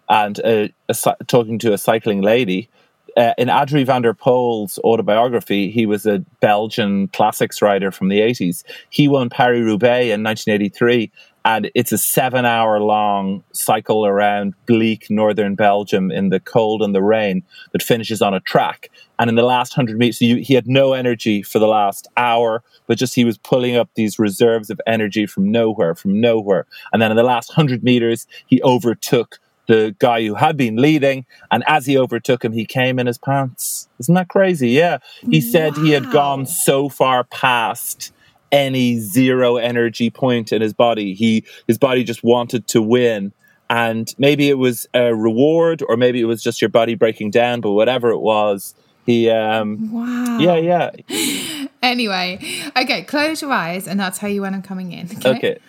and 0.09 0.39
a, 0.39 0.73
a, 0.89 0.95
talking 1.27 1.59
to 1.59 1.73
a 1.73 1.77
cycling 1.77 2.21
lady. 2.21 2.69
Uh, 3.17 3.33
in 3.37 3.49
Adrie 3.49 3.83
van 3.83 4.01
der 4.01 4.13
Poel's 4.13 4.79
autobiography, 4.79 5.71
he 5.71 5.85
was 5.85 6.05
a 6.05 6.19
Belgian 6.39 7.07
classics 7.09 7.61
rider 7.61 7.91
from 7.91 8.07
the 8.07 8.19
80s. 8.19 8.63
He 8.89 9.07
won 9.07 9.29
Paris 9.29 9.61
Roubaix 9.61 10.05
in 10.05 10.23
1983, 10.23 11.11
and 11.45 11.71
it's 11.73 11.91
a 11.91 11.97
seven 11.97 12.45
hour 12.45 12.79
long 12.79 13.43
cycle 13.53 14.05
around 14.05 14.53
bleak 14.65 15.09
northern 15.09 15.55
Belgium 15.55 16.11
in 16.11 16.29
the 16.29 16.39
cold 16.39 16.81
and 16.81 16.93
the 16.93 17.01
rain 17.01 17.43
that 17.71 17.81
finishes 17.81 18.21
on 18.21 18.33
a 18.33 18.39
track. 18.39 18.89
And 19.17 19.29
in 19.29 19.35
the 19.35 19.43
last 19.43 19.75
100 19.75 19.97
meters, 19.97 20.19
he, 20.19 20.41
he 20.41 20.53
had 20.53 20.67
no 20.67 20.93
energy 20.93 21.41
for 21.41 21.59
the 21.59 21.67
last 21.67 22.07
hour, 22.17 22.63
but 22.87 22.97
just 22.97 23.15
he 23.15 23.25
was 23.25 23.37
pulling 23.37 23.75
up 23.75 23.89
these 23.95 24.19
reserves 24.19 24.69
of 24.69 24.81
energy 24.85 25.25
from 25.25 25.51
nowhere, 25.51 25.95
from 25.95 26.19
nowhere. 26.19 26.65
And 26.91 27.01
then 27.01 27.11
in 27.11 27.17
the 27.17 27.23
last 27.23 27.49
100 27.49 27.83
meters, 27.83 28.27
he 28.47 28.61
overtook 28.63 29.39
the 29.67 29.95
guy 29.99 30.25
who 30.25 30.35
had 30.35 30.57
been 30.57 30.77
leading. 30.77 31.25
And 31.51 31.63
as 31.67 31.85
he 31.85 31.97
overtook 31.97 32.43
him, 32.43 32.53
he 32.53 32.65
came 32.65 32.97
in 32.97 33.07
his 33.07 33.19
pants. 33.19 33.87
Isn't 33.99 34.15
that 34.15 34.27
crazy? 34.27 34.69
Yeah. 34.69 34.97
He 35.29 35.41
said 35.41 35.75
he 35.75 35.91
had 35.91 36.11
gone 36.11 36.47
so 36.47 36.89
far 36.89 37.23
past 37.23 38.11
any 38.51 38.99
zero 38.99 39.57
energy 39.57 40.09
point 40.09 40.51
in 40.51 40.61
his 40.61 40.73
body. 40.73 41.13
He 41.13 41.45
his 41.67 41.77
body 41.77 42.03
just 42.03 42.23
wanted 42.23 42.67
to 42.69 42.81
win. 42.81 43.31
And 43.71 44.13
maybe 44.17 44.49
it 44.49 44.57
was 44.57 44.87
a 44.95 45.13
reward 45.13 45.83
or 45.87 45.95
maybe 45.95 46.19
it 46.19 46.25
was 46.25 46.41
just 46.41 46.59
your 46.61 46.69
body 46.69 46.95
breaking 46.95 47.29
down, 47.31 47.61
but 47.61 47.71
whatever 47.73 48.09
it 48.09 48.19
was, 48.19 48.73
he 49.05 49.29
um 49.29 49.91
wow. 49.91 50.37
yeah, 50.39 50.55
yeah. 50.55 51.67
Anyway, 51.81 52.39
okay, 52.75 53.03
close 53.03 53.41
your 53.41 53.51
eyes, 53.51 53.87
and 53.87 54.01
I'll 54.01 54.11
tell 54.11 54.29
you 54.29 54.41
when 54.41 54.53
I'm 54.53 54.61
coming 54.61 54.91
in. 54.91 55.09
Okay. 55.17 55.29
Okay. 55.29 55.59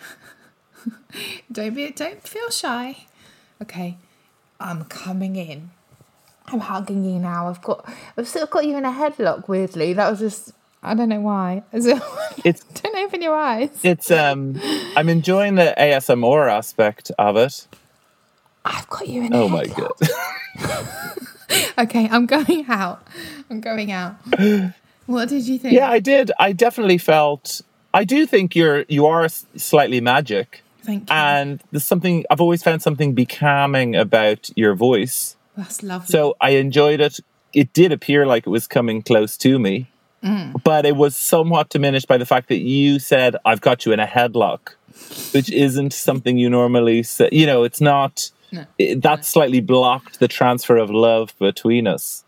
Don't 1.51 1.73
be. 1.73 1.89
Don't 1.91 2.21
feel 2.27 2.49
shy. 2.49 3.05
Okay, 3.61 3.97
I'm 4.59 4.85
coming 4.85 5.35
in. 5.37 5.71
I'm 6.47 6.59
hugging 6.59 7.05
you 7.05 7.17
now. 7.17 7.47
I've 7.47 7.61
got. 7.61 7.87
I've 8.17 8.27
still 8.27 8.45
got 8.45 8.65
you 8.65 8.77
in 8.77 8.83
a 8.83 8.91
headlock. 8.91 9.47
Weirdly, 9.47 9.93
that 9.93 10.09
was 10.09 10.19
just. 10.19 10.51
I 10.83 10.95
don't 10.95 11.09
know 11.09 11.21
why. 11.21 11.63
It's 12.43 12.63
don't 12.81 12.95
open 12.97 13.21
your 13.21 13.35
eyes. 13.35 13.69
it's 13.83 14.09
um 14.11 14.59
I'm 14.95 15.09
enjoying 15.09 15.55
the 15.55 15.73
ASMR 15.77 16.49
aspect 16.51 17.11
of 17.17 17.37
it. 17.37 17.67
I've 18.63 18.87
got 18.89 19.07
you 19.07 19.23
in. 19.23 19.33
Oh 19.33 19.47
my 19.49 19.65
god. 19.65 19.91
Okay, 21.77 22.07
I'm 22.09 22.27
going 22.27 22.65
out. 22.69 23.05
I'm 23.49 23.59
going 23.59 23.91
out. 23.91 24.15
What 25.05 25.27
did 25.29 25.47
you 25.47 25.57
think? 25.59 25.73
Yeah, 25.73 25.89
I 25.89 25.99
did. 25.99 26.31
I 26.39 26.53
definitely 26.53 26.97
felt. 26.97 27.61
I 27.93 28.05
do 28.05 28.25
think 28.25 28.55
you're 28.55 28.85
you 28.87 29.05
are 29.05 29.27
slightly 29.27 29.99
magic, 29.99 30.63
Thank 30.83 31.09
you. 31.09 31.15
and 31.15 31.61
there's 31.71 31.83
something 31.85 32.23
I've 32.29 32.39
always 32.39 32.63
found 32.63 32.81
something 32.81 33.13
becalming 33.13 33.99
about 33.99 34.49
your 34.55 34.75
voice. 34.75 35.35
That's 35.57 35.83
lovely. 35.83 36.07
So 36.07 36.37
I 36.39 36.51
enjoyed 36.51 37.01
it. 37.01 37.19
It 37.53 37.73
did 37.73 37.91
appear 37.91 38.25
like 38.25 38.47
it 38.47 38.49
was 38.49 38.65
coming 38.67 39.01
close 39.01 39.35
to 39.37 39.59
me, 39.59 39.90
but 40.63 40.85
it 40.85 40.95
was 40.95 41.15
somewhat 41.15 41.69
diminished 41.69 42.07
by 42.07 42.17
the 42.17 42.25
fact 42.25 42.49
that 42.49 42.59
you 42.59 42.99
said, 42.99 43.35
I've 43.45 43.61
got 43.61 43.85
you 43.85 43.91
in 43.91 43.99
a 43.99 44.05
headlock, 44.05 44.73
which 45.33 45.51
isn't 45.51 45.93
something 45.93 46.37
you 46.37 46.49
normally 46.49 47.03
say. 47.03 47.29
You 47.31 47.45
know, 47.45 47.63
it's 47.63 47.81
not, 47.81 48.31
it, 48.77 49.01
that 49.01 49.25
slightly 49.25 49.61
blocked 49.61 50.19
the 50.19 50.27
transfer 50.27 50.77
of 50.77 50.89
love 50.89 51.33
between 51.39 51.87
us. 51.87 52.23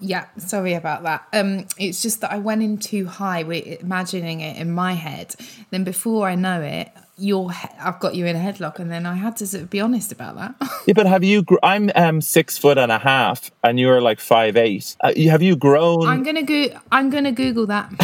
Yeah, 0.00 0.26
sorry 0.36 0.74
about 0.74 1.02
that. 1.02 1.26
Um, 1.32 1.66
it's 1.76 2.02
just 2.02 2.20
that 2.20 2.30
I 2.30 2.38
went 2.38 2.62
in 2.62 2.78
too 2.78 3.06
high 3.06 3.40
imagining 3.40 4.40
it 4.40 4.56
in 4.56 4.70
my 4.70 4.92
head. 4.92 5.34
Then 5.70 5.82
before 5.82 6.28
I 6.28 6.36
know 6.36 6.60
it, 6.62 6.92
you're 7.18 7.50
he- 7.50 7.68
I've 7.80 7.98
got 8.00 8.14
you 8.14 8.26
in 8.26 8.36
a 8.36 8.38
headlock, 8.38 8.78
and 8.78 8.90
then 8.90 9.06
I 9.06 9.14
had 9.14 9.36
to 9.38 9.46
sort 9.46 9.64
of 9.64 9.70
be 9.70 9.80
honest 9.80 10.12
about 10.12 10.36
that. 10.36 10.54
Yeah, 10.86 10.94
but 10.94 11.06
have 11.06 11.22
you? 11.22 11.42
Gr- 11.42 11.56
I'm 11.62 11.90
um, 11.94 12.20
six 12.22 12.56
foot 12.56 12.78
and 12.78 12.90
a 12.90 12.98
half, 12.98 13.50
and 13.62 13.78
you're 13.78 14.00
like 14.00 14.20
five 14.20 14.56
eight. 14.56 14.96
Uh, 15.00 15.12
have 15.30 15.42
you 15.42 15.54
grown? 15.54 16.06
I'm 16.06 16.22
gonna 16.22 16.42
go. 16.42 16.68
I'm 16.90 17.10
gonna 17.10 17.32
Google 17.32 17.66
that. 17.66 17.92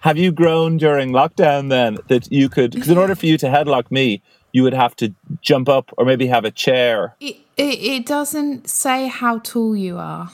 Have 0.00 0.16
you 0.16 0.32
grown 0.32 0.76
during 0.78 1.10
lockdown 1.10 1.68
then 1.68 1.98
that 2.08 2.30
you 2.32 2.48
could? 2.48 2.70
Because 2.72 2.88
in 2.88 2.96
order 2.98 3.14
for 3.14 3.26
you 3.26 3.36
to 3.38 3.46
headlock 3.46 3.90
me, 3.90 4.22
you 4.52 4.62
would 4.62 4.72
have 4.72 4.96
to 4.96 5.14
jump 5.42 5.68
up 5.68 5.92
or 5.98 6.04
maybe 6.04 6.26
have 6.26 6.44
a 6.44 6.50
chair. 6.50 7.14
It, 7.20 7.36
it, 7.56 7.78
it 7.82 8.06
doesn't 8.06 8.68
say 8.68 9.08
how 9.08 9.38
tall 9.40 9.76
you 9.76 9.98
are. 9.98 10.30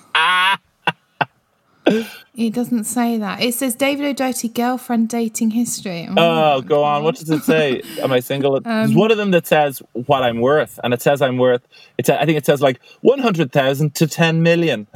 It 1.86 2.54
doesn't 2.54 2.84
say 2.84 3.18
that. 3.18 3.42
It 3.42 3.54
says 3.54 3.74
David 3.74 4.06
O'Doherty 4.06 4.48
girlfriend 4.48 5.08
dating 5.08 5.50
history. 5.50 6.08
Oh, 6.16 6.60
go 6.62 6.82
on. 6.84 7.02
What 7.04 7.16
does 7.16 7.30
it 7.30 7.42
say? 7.42 7.82
Am 8.02 8.12
I 8.12 8.20
single? 8.20 8.60
There's 8.64 8.90
Um, 8.90 8.96
one 8.96 9.10
of 9.10 9.16
them 9.18 9.30
that 9.32 9.46
says 9.46 9.82
what 9.92 10.22
I'm 10.22 10.40
worth, 10.40 10.80
and 10.82 10.94
it 10.94 11.02
says 11.02 11.20
I'm 11.22 11.38
worth. 11.38 11.62
It's 11.98 12.08
I 12.08 12.24
think 12.24 12.38
it 12.38 12.46
says 12.46 12.60
like 12.62 12.80
one 13.02 13.18
hundred 13.18 13.52
thousand 13.52 13.94
to 13.96 14.06
ten 14.06 14.42
million 14.42 14.86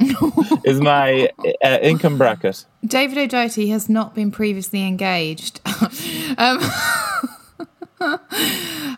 is 0.64 0.80
my 0.80 1.28
uh, 1.64 1.78
income 1.82 2.18
bracket. 2.18 2.64
David 2.84 3.18
O'Doherty 3.18 3.68
has 3.68 3.88
not 3.88 4.14
been 4.14 4.30
previously 4.30 4.82
engaged. 4.86 5.60
um, 6.38 6.58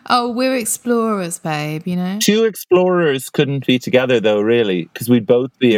oh, 0.09 0.31
we're 0.35 0.55
explorers, 0.55 1.39
babe. 1.39 1.87
You 1.87 1.95
know. 1.95 2.19
Two 2.21 2.43
explorers 2.45 3.29
couldn't 3.29 3.65
be 3.65 3.79
together 3.79 4.19
though, 4.19 4.41
really, 4.41 4.83
because 4.85 5.09
we'd 5.09 5.25
both 5.25 5.57
be 5.59 5.77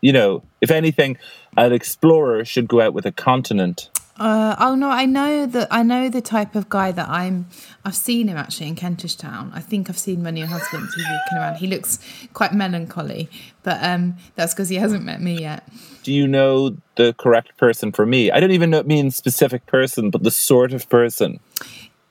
You 0.00 0.12
know, 0.12 0.42
if 0.60 0.70
anything, 0.70 1.18
an 1.56 1.72
explorer 1.72 2.44
should 2.44 2.68
go 2.68 2.80
out 2.80 2.94
with 2.94 3.06
a 3.06 3.12
continent. 3.12 3.90
Uh, 4.20 4.54
oh 4.58 4.74
no, 4.74 4.90
I 4.90 5.06
know 5.06 5.46
that 5.46 5.68
I 5.70 5.82
know 5.82 6.10
the 6.10 6.20
type 6.20 6.54
of 6.54 6.68
guy 6.68 6.92
that 6.92 7.08
I'm. 7.08 7.46
I've 7.86 7.96
seen 7.96 8.28
him 8.28 8.36
actually 8.36 8.68
in 8.68 8.74
Kentish 8.74 9.16
Town. 9.16 9.50
I 9.54 9.60
think 9.60 9.88
I've 9.88 9.98
seen 9.98 10.22
when 10.22 10.36
your 10.36 10.46
husband's 10.46 10.94
he's 10.94 11.06
walking 11.06 11.38
around. 11.38 11.56
He 11.56 11.66
looks 11.66 11.98
quite 12.34 12.52
melancholy, 12.52 13.30
but 13.62 13.82
um, 13.82 14.18
that's 14.34 14.52
because 14.52 14.68
he 14.68 14.76
hasn't 14.76 15.04
met 15.04 15.22
me 15.22 15.40
yet. 15.40 15.66
Do 16.02 16.12
you 16.12 16.28
know 16.28 16.76
the 16.96 17.14
correct 17.14 17.56
person 17.56 17.92
for 17.92 18.04
me? 18.04 18.30
I 18.30 18.40
don't 18.40 18.50
even 18.50 18.68
know, 18.68 18.82
mean 18.82 19.10
specific 19.10 19.64
person, 19.64 20.10
but 20.10 20.22
the 20.22 20.30
sort 20.30 20.74
of 20.74 20.86
person. 20.90 21.40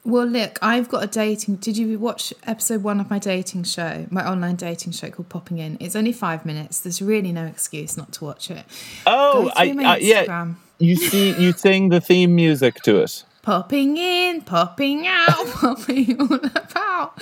Well, 0.05 0.25
look, 0.25 0.57
I've 0.61 0.87
got 0.87 1.03
a 1.03 1.07
dating. 1.07 1.57
Did 1.57 1.77
you 1.77 1.99
watch 1.99 2.33
episode 2.43 2.83
one 2.83 2.99
of 2.99 3.09
my 3.09 3.19
dating 3.19 3.63
show, 3.63 4.07
my 4.09 4.27
online 4.27 4.55
dating 4.55 4.93
show 4.93 5.09
called 5.09 5.29
Popping 5.29 5.57
In? 5.57 5.77
It's 5.79 5.95
only 5.95 6.13
five 6.13 6.45
minutes. 6.45 6.79
There's 6.79 7.01
really 7.01 7.31
no 7.31 7.45
excuse 7.45 7.97
not 7.97 8.13
to 8.13 8.23
watch 8.23 8.49
it. 8.49 8.65
Oh, 9.05 9.51
I, 9.55 9.75
I 9.77 9.97
yeah. 9.97 10.53
You 10.79 10.95
see, 10.95 11.37
you 11.37 11.51
sing 11.51 11.89
the 11.89 11.99
theme 11.99 12.35
music 12.35 12.75
to 12.83 13.01
it. 13.01 13.25
Popping 13.41 13.97
in, 13.97 14.41
popping 14.41 15.05
out, 15.07 15.47
popping 15.53 16.19
all 16.21 16.35
about. 16.35 17.21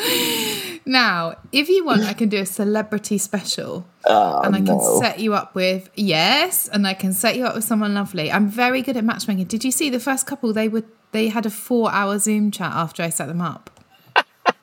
Now, 0.85 1.35
if 1.51 1.69
you 1.69 1.85
want, 1.85 2.03
I 2.03 2.13
can 2.13 2.29
do 2.29 2.39
a 2.39 2.45
celebrity 2.45 3.17
special. 3.17 3.85
Ah, 4.09 4.39
and 4.43 4.55
I 4.55 4.59
can 4.59 4.77
no. 4.77 4.99
set 5.01 5.19
you 5.19 5.33
up 5.33 5.53
with 5.53 5.89
yes, 5.95 6.69
and 6.69 6.87
I 6.87 6.93
can 6.93 7.11
set 7.11 7.35
you 7.35 7.45
up 7.45 7.55
with 7.55 7.65
someone 7.65 7.93
lovely. 7.93 8.31
I'm 8.31 8.47
very 8.47 8.81
good 8.81 8.95
at 8.95 9.03
matchmaking. 9.03 9.47
Did 9.47 9.65
you 9.65 9.71
see 9.71 9.89
the 9.89 9.99
first 9.99 10.25
couple? 10.25 10.53
They 10.53 10.69
would 10.69 10.85
they 11.17 11.29
had 11.29 11.45
a 11.45 11.49
four 11.49 11.91
hour 11.91 12.19
Zoom 12.19 12.51
chat 12.51 12.71
after 12.71 13.01
I 13.01 13.09
set 13.09 13.27
them 13.27 13.41
up. 13.41 13.71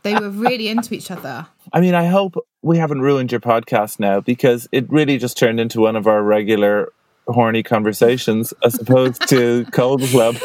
they 0.03 0.15
were 0.15 0.31
really 0.31 0.69
into 0.69 0.95
each 0.95 1.11
other. 1.11 1.49
I 1.73 1.81
mean, 1.81 1.95
I 1.95 2.07
hope 2.07 2.37
we 2.63 2.79
haven't 2.79 3.01
ruined 3.01 3.33
your 3.33 3.41
podcast 3.41 3.99
now 3.99 4.21
because 4.21 4.69
it 4.71 4.89
really 4.89 5.19
just 5.19 5.37
turned 5.37 5.59
into 5.59 5.81
one 5.81 5.97
of 5.97 6.07
our 6.07 6.23
regular 6.23 6.93
horny 7.27 7.63
conversations 7.63 8.55
as 8.63 8.79
opposed 8.79 9.29
to 9.29 9.65
Cuddle 9.73 9.99
Club. 9.99 10.37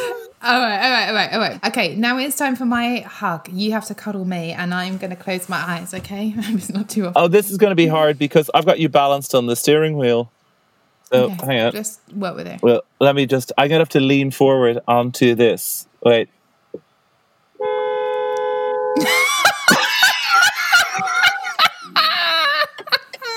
All 0.41 0.59
right, 0.59 0.81
all 0.83 0.91
right, 0.91 1.07
all 1.09 1.13
right, 1.13 1.33
all 1.33 1.39
right. 1.39 1.65
Okay, 1.67 1.95
now 1.95 2.17
it's 2.17 2.37
time 2.37 2.55
for 2.55 2.65
my 2.65 2.99
hug. 2.99 3.49
You 3.51 3.73
have 3.73 3.85
to 3.87 3.93
cuddle 3.93 4.25
me, 4.25 4.51
and 4.51 4.73
I'm 4.73 4.97
going 4.97 5.09
to 5.09 5.15
close 5.15 5.49
my 5.49 5.57
eyes. 5.57 5.93
Okay, 5.93 6.33
it's 6.37 6.69
not 6.69 6.89
too 6.89 7.05
oh, 7.05 7.09
often. 7.09 7.21
Oh, 7.21 7.27
this 7.27 7.51
is 7.51 7.57
going 7.57 7.71
to 7.71 7.75
be 7.75 7.87
hard 7.87 8.17
because 8.17 8.49
I've 8.53 8.65
got 8.65 8.79
you 8.79 8.89
balanced 8.89 9.35
on 9.35 9.47
the 9.47 9.55
steering 9.55 9.97
wheel. 9.97 10.31
So 11.11 11.25
Okay, 11.25 11.45
hang 11.45 11.65
on. 11.65 11.71
Just 11.73 11.99
work 12.13 12.35
with 12.35 12.47
it. 12.47 12.61
Well, 12.61 12.83
let 12.99 13.15
me 13.15 13.25
just. 13.25 13.51
I'm 13.57 13.67
gonna 13.67 13.79
have 13.79 13.89
to 13.89 13.99
lean 13.99 14.31
forward 14.31 14.79
onto 14.87 15.35
this. 15.35 15.87
Wait. 16.03 16.29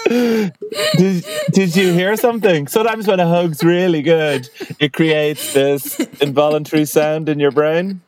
did, 0.97 1.25
did 1.53 1.77
you 1.77 1.93
hear 1.93 2.17
something? 2.17 2.67
Sometimes 2.69 3.07
when 3.07 3.21
a 3.21 3.27
hug's 3.27 3.65
really 3.65 4.03
good, 4.03 4.49
it 4.79 4.93
creates 4.93 5.53
this 5.53 5.99
involuntary 6.21 6.85
sound 6.85 7.29
in 7.29 7.41
your 7.41 7.51
brain. 7.51 8.01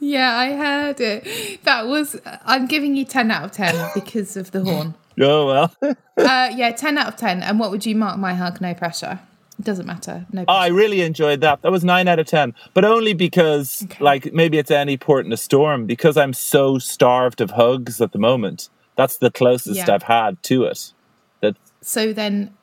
Yeah, 0.00 0.34
I 0.34 0.52
heard 0.52 1.00
it. 1.00 1.62
That 1.64 1.86
was. 1.86 2.16
I'm 2.44 2.66
giving 2.66 2.96
you 2.96 3.04
ten 3.04 3.30
out 3.30 3.44
of 3.44 3.52
ten 3.52 3.90
because 3.94 4.36
of 4.36 4.50
the 4.52 4.62
horn. 4.62 4.94
Oh 5.20 5.46
well. 5.46 5.74
uh, 5.82 5.94
yeah, 6.16 6.70
ten 6.72 6.98
out 6.98 7.08
of 7.08 7.16
ten. 7.16 7.42
And 7.42 7.58
what 7.60 7.70
would 7.70 7.84
you 7.84 7.94
mark 7.94 8.18
my 8.18 8.34
hug? 8.34 8.60
No 8.60 8.74
pressure. 8.74 9.20
It 9.58 9.64
doesn't 9.64 9.86
matter. 9.86 10.24
No. 10.32 10.44
Oh, 10.46 10.54
I 10.54 10.68
really 10.68 11.00
enjoyed 11.02 11.40
that. 11.40 11.62
That 11.62 11.72
was 11.72 11.82
nine 11.84 12.06
out 12.06 12.18
of 12.18 12.26
ten, 12.26 12.54
but 12.74 12.84
only 12.84 13.12
because, 13.12 13.86
like, 13.98 14.32
maybe 14.32 14.56
it's 14.58 14.70
any 14.70 14.96
port 14.96 15.26
in 15.26 15.32
a 15.32 15.36
storm. 15.36 15.86
Because 15.86 16.16
I'm 16.16 16.32
so 16.32 16.78
starved 16.78 17.40
of 17.40 17.50
hugs 17.52 18.00
at 18.00 18.12
the 18.12 18.18
moment. 18.18 18.68
That's 18.96 19.16
the 19.18 19.30
closest 19.30 19.76
Yeah. 19.76 19.92
I've 19.94 20.04
had 20.04 20.40
to 20.44 20.64
it. 20.64 20.92
That 21.40 21.56
So 21.80 22.12
then, 22.12 22.54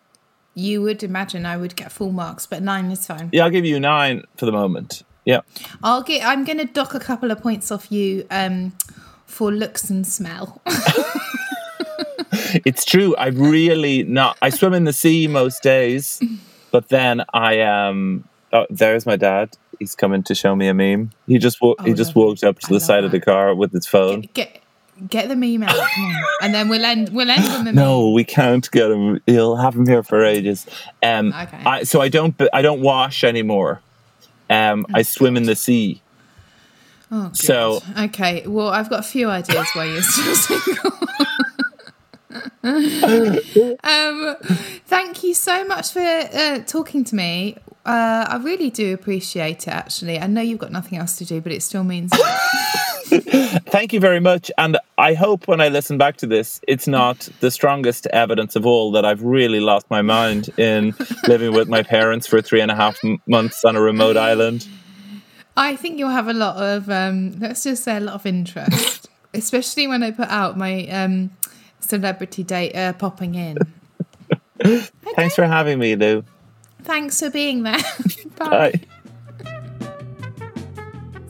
you 0.54 0.82
would 0.82 1.04
imagine 1.04 1.46
I 1.46 1.58
would 1.58 1.76
get 1.76 1.92
full 1.92 2.12
marks, 2.14 2.46
but 2.46 2.64
nine 2.64 2.90
is 2.92 3.06
fine. 3.06 3.30
yeah, 3.34 3.44
I'll 3.44 3.50
give 3.50 3.66
you 3.66 3.78
nine 3.80 4.24
for 4.38 4.46
the 4.46 4.54
moment. 4.54 5.04
Yeah, 5.26 5.42
I'll 5.84 6.02
get. 6.04 6.24
I'm 6.26 6.46
going 6.46 6.60
to 6.60 6.66
dock 6.66 6.94
a 6.94 7.00
couple 7.00 7.30
of 7.32 7.42
points 7.42 7.72
off 7.72 7.92
you 7.92 8.26
um, 8.32 8.74
for 9.26 9.52
looks 9.52 9.90
and 9.90 10.06
smell. 10.08 10.62
it's 12.66 12.86
true. 12.86 13.16
I 13.18 13.28
really 13.28 14.04
not. 14.04 14.38
I 14.42 14.50
swim 14.50 14.74
in 14.74 14.84
the 14.84 14.94
sea 14.94 15.28
most 15.28 15.64
days, 15.64 16.22
but 16.76 16.90
then 16.90 17.24
I 17.34 17.62
um. 17.62 18.28
Oh, 18.52 18.66
there's 18.70 19.06
my 19.06 19.16
dad. 19.16 19.56
He's 19.80 19.96
coming 19.96 20.24
to 20.24 20.36
show 20.36 20.56
me 20.56 20.68
a 20.68 20.74
meme. 20.74 21.12
He 21.28 21.38
just 21.38 21.58
he 21.62 21.68
Oh, 21.80 21.94
just 21.94 22.10
lovely. 22.16 22.24
walked 22.24 22.44
up 22.44 22.60
to 22.60 22.68
I 22.70 22.74
the 22.74 22.80
side 22.80 23.04
of 23.06 23.12
the 23.12 23.20
car 23.22 23.56
with 23.56 23.72
his 23.72 23.88
phone. 23.88 24.22
get 24.34 24.62
get 25.10 25.28
the 25.30 25.36
meme 25.38 25.64
out, 25.64 25.76
and 26.42 26.54
then 26.54 26.68
we'll 26.70 26.84
end. 26.84 27.10
We'll 27.14 27.30
end 27.30 27.44
on 27.46 27.60
the 27.66 27.72
meme. 27.74 27.76
No, 27.76 28.12
we 28.12 28.24
can't 28.26 28.70
get 28.72 28.92
him. 28.92 29.22
He'll 29.26 29.56
have 29.56 29.74
him 29.76 29.88
here 29.88 30.04
for 30.04 30.24
ages. 30.26 30.66
Um, 31.02 31.34
Okay. 31.34 31.62
I, 31.66 31.84
so 31.84 32.02
I 32.02 32.10
don't. 32.10 32.36
I 32.54 32.62
don't 32.62 32.82
wash 32.82 33.24
anymore. 33.24 33.82
Um, 34.50 34.86
I 34.94 35.02
swim 35.04 35.38
in 35.38 35.44
the 35.44 35.56
sea. 35.56 36.02
Oh, 37.12 37.28
good. 37.30 37.38
So- 37.38 37.82
okay. 37.98 38.44
Well, 38.48 38.70
I've 38.70 38.90
got 38.90 39.00
a 39.00 39.04
few 39.16 39.30
ideas 39.30 39.68
why 39.76 39.86
you're 39.86 40.02
still 40.02 40.36
single. 40.50 40.92
um, 43.84 44.36
thank 44.88 45.24
you 45.24 45.36
so 45.36 45.64
much 45.66 45.92
for 45.92 46.00
uh, 46.00 46.60
talking 46.66 47.04
to 47.04 47.16
me. 47.16 47.58
Uh, 47.86 48.26
I 48.28 48.38
really 48.38 48.72
do 48.72 48.94
appreciate 48.94 49.68
it. 49.68 49.72
Actually, 49.72 50.20
I 50.20 50.26
know 50.26 50.42
you've 50.42 50.60
got 50.60 50.72
nothing 50.72 50.98
else 50.98 51.16
to 51.18 51.26
do, 51.26 51.42
but 51.42 51.52
it 51.52 51.62
still 51.62 51.84
means. 51.84 52.12
Thank 53.06 53.94
you 53.94 54.00
very 54.00 54.20
much. 54.20 54.50
And 54.58 54.80
I 54.98 55.14
hope 55.14 55.48
when 55.48 55.62
I 55.62 55.68
listen 55.70 56.00
back 56.00 56.18
to 56.18 56.28
this, 56.28 56.60
it's 56.68 56.88
not 56.88 57.30
the 57.40 57.52
strongest 57.52 58.08
evidence 58.08 58.56
of 58.56 58.66
all 58.66 58.92
that 58.94 59.06
I've 59.06 59.22
really 59.22 59.60
lost 59.60 59.86
my 59.92 60.02
mind 60.02 60.50
in 60.58 60.96
living 61.28 61.54
with 61.54 61.70
my 61.70 61.84
parents 61.84 62.26
for 62.26 62.42
three 62.42 62.62
and 62.62 62.72
a 62.72 62.76
half 62.76 62.98
m- 63.06 63.22
months 63.28 63.64
on 63.64 63.76
a 63.76 63.82
remote 63.82 64.18
island. 64.18 64.68
I 65.56 65.76
think 65.76 66.00
you'll 66.00 66.10
have 66.10 66.28
a 66.28 66.34
lot 66.34 66.58
of, 66.58 66.90
um, 66.90 67.40
let's 67.40 67.64
just 67.64 67.84
say, 67.84 67.98
a 67.98 68.00
lot 68.00 68.16
of 68.16 68.26
interest, 68.26 69.08
especially 69.36 69.86
when 69.86 70.02
I 70.02 70.10
put 70.10 70.30
out 70.30 70.58
my 70.58 70.88
um, 70.88 71.30
celebrity 71.90 72.44
date 72.44 72.76
uh, 72.76 72.94
popping 72.94 73.36
in. 73.36 73.58
Thanks 75.16 75.36
for 75.36 75.46
having 75.46 75.80
me, 75.80 75.96
Lou. 75.96 76.24
Thanks 76.84 77.20
for 77.20 77.30
being 77.30 77.64
there. 77.64 77.80
Bye. 78.38 78.72
Bye. 78.72 78.82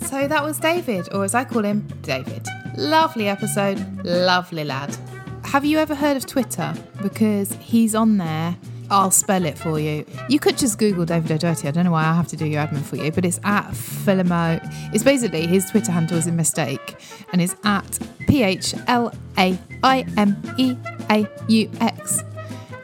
So 0.05 0.27
that 0.27 0.43
was 0.43 0.59
David, 0.59 1.13
or 1.13 1.23
as 1.23 1.33
I 1.33 1.43
call 1.43 1.63
him, 1.63 1.87
David. 2.01 2.45
Lovely 2.77 3.27
episode, 3.27 3.79
lovely 4.05 4.63
lad. 4.63 4.95
Have 5.43 5.65
you 5.65 5.77
ever 5.77 5.95
heard 5.95 6.17
of 6.17 6.25
Twitter? 6.25 6.73
Because 7.01 7.53
he's 7.55 7.95
on 7.95 8.17
there. 8.17 8.55
I'll 8.89 9.11
spell 9.11 9.45
it 9.45 9.57
for 9.57 9.79
you. 9.79 10.05
You 10.29 10.39
could 10.39 10.57
just 10.57 10.77
Google 10.77 11.05
David 11.05 11.31
O'Doherty. 11.31 11.67
I 11.67 11.71
don't 11.71 11.85
know 11.85 11.91
why 11.91 12.05
I 12.05 12.13
have 12.13 12.27
to 12.27 12.37
do 12.37 12.45
your 12.45 12.65
admin 12.65 12.81
for 12.83 12.95
you, 12.97 13.11
but 13.11 13.25
it's 13.25 13.39
at 13.43 13.71
Phlaimeaux. 13.71 14.59
It's 14.93 15.03
basically 15.03 15.47
his 15.47 15.69
Twitter 15.69 15.91
handle 15.91 16.17
is 16.17 16.27
a 16.27 16.31
mistake, 16.31 16.95
and 17.31 17.41
it's 17.41 17.55
at 17.63 17.99
P 18.27 18.43
H 18.43 18.73
L 18.87 19.13
A 19.37 19.57
I 19.83 20.05
M 20.17 20.35
E 20.57 20.75
A 21.09 21.27
U 21.47 21.69
X. 21.81 22.23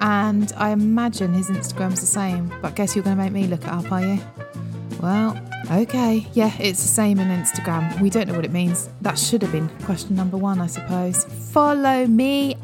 and 0.02 0.52
I 0.58 0.72
imagine 0.72 1.34
his 1.34 1.50
Instagram's 1.50 2.02
the 2.02 2.08
same. 2.08 2.52
But 2.62 2.76
guess 2.76 2.96
you're 2.96 3.04
going 3.04 3.18
to 3.18 3.24
make 3.24 3.32
me 3.32 3.48
look 3.48 3.62
it 3.64 3.70
up, 3.70 3.92
are 3.92 4.02
you? 4.02 4.20
Well, 5.00 5.40
okay. 5.72 6.28
Yeah, 6.34 6.52
it's 6.60 6.82
the 6.82 6.88
same 6.88 7.20
on 7.20 7.28
Instagram. 7.28 8.02
We 8.02 8.10
don't 8.10 8.28
know 8.28 8.36
what 8.36 8.46
it 8.46 8.52
means. 8.52 8.90
That 9.02 9.18
should 9.18 9.42
have 9.44 9.52
been 9.52 9.70
question 9.84 10.16
number 10.16 10.38
one, 10.38 10.60
I 10.60 10.68
suppose. 10.68 11.24
Follow 11.52 12.08
me 12.08 12.58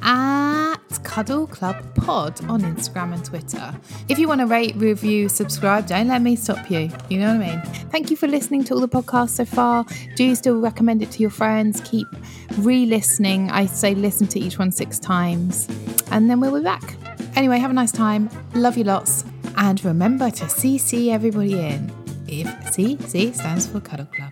at 0.90 1.04
Cuddle 1.04 1.48
Club 1.48 1.76
Pod 1.96 2.44
on 2.50 2.62
Instagram 2.62 3.14
and 3.14 3.24
Twitter. 3.24 3.74
If 4.08 4.20
you 4.20 4.28
want 4.28 4.42
to 4.42 4.48
rate, 4.48 4.76
review, 4.76 5.30
subscribe, 5.30 5.88
don't 5.88 6.08
let 6.08 6.22
me 6.22 6.36
stop 6.36 6.70
you. 6.70 6.90
You 7.10 7.20
know 7.20 7.38
what 7.38 7.46
I 7.46 7.56
mean? 7.56 7.62
Thank 7.90 8.10
you 8.10 8.18
for 8.18 8.28
listening 8.28 8.64
to 8.66 8.74
all 8.74 8.80
the 8.80 8.88
podcasts 8.88 9.32
so 9.32 9.46
far. 9.46 9.86
Do 10.16 10.24
you 10.24 10.36
still 10.36 10.60
recommend 10.60 11.02
it 11.02 11.12
to 11.12 11.20
your 11.20 11.30
friends? 11.30 11.82
Keep 11.82 12.08
re 12.60 12.86
listening. 12.86 13.50
I 13.52 13.66
say 13.66 13.96
listen 13.96 14.28
to 14.28 14.40
each 14.40 14.60
one 14.60 14.72
six 14.72 15.00
times, 15.00 15.68
and 16.12 16.30
then 16.30 16.40
we'll 16.40 16.56
be 16.56 16.64
back. 16.64 16.96
Anyway, 17.36 17.60
have 17.60 17.72
a 17.72 17.74
nice 17.74 17.92
time. 17.92 18.30
Love 18.54 18.78
you 18.78 18.84
lots. 18.84 19.24
And 19.58 19.84
remember 19.84 20.30
to 20.30 20.46
CC 20.46 21.12
everybody 21.12 21.60
in. 21.60 21.92
If 22.28 22.48
CC 22.76 23.34
stands 23.34 23.68
for 23.68 23.80
Cuddle 23.80 24.06
Club. 24.08 24.32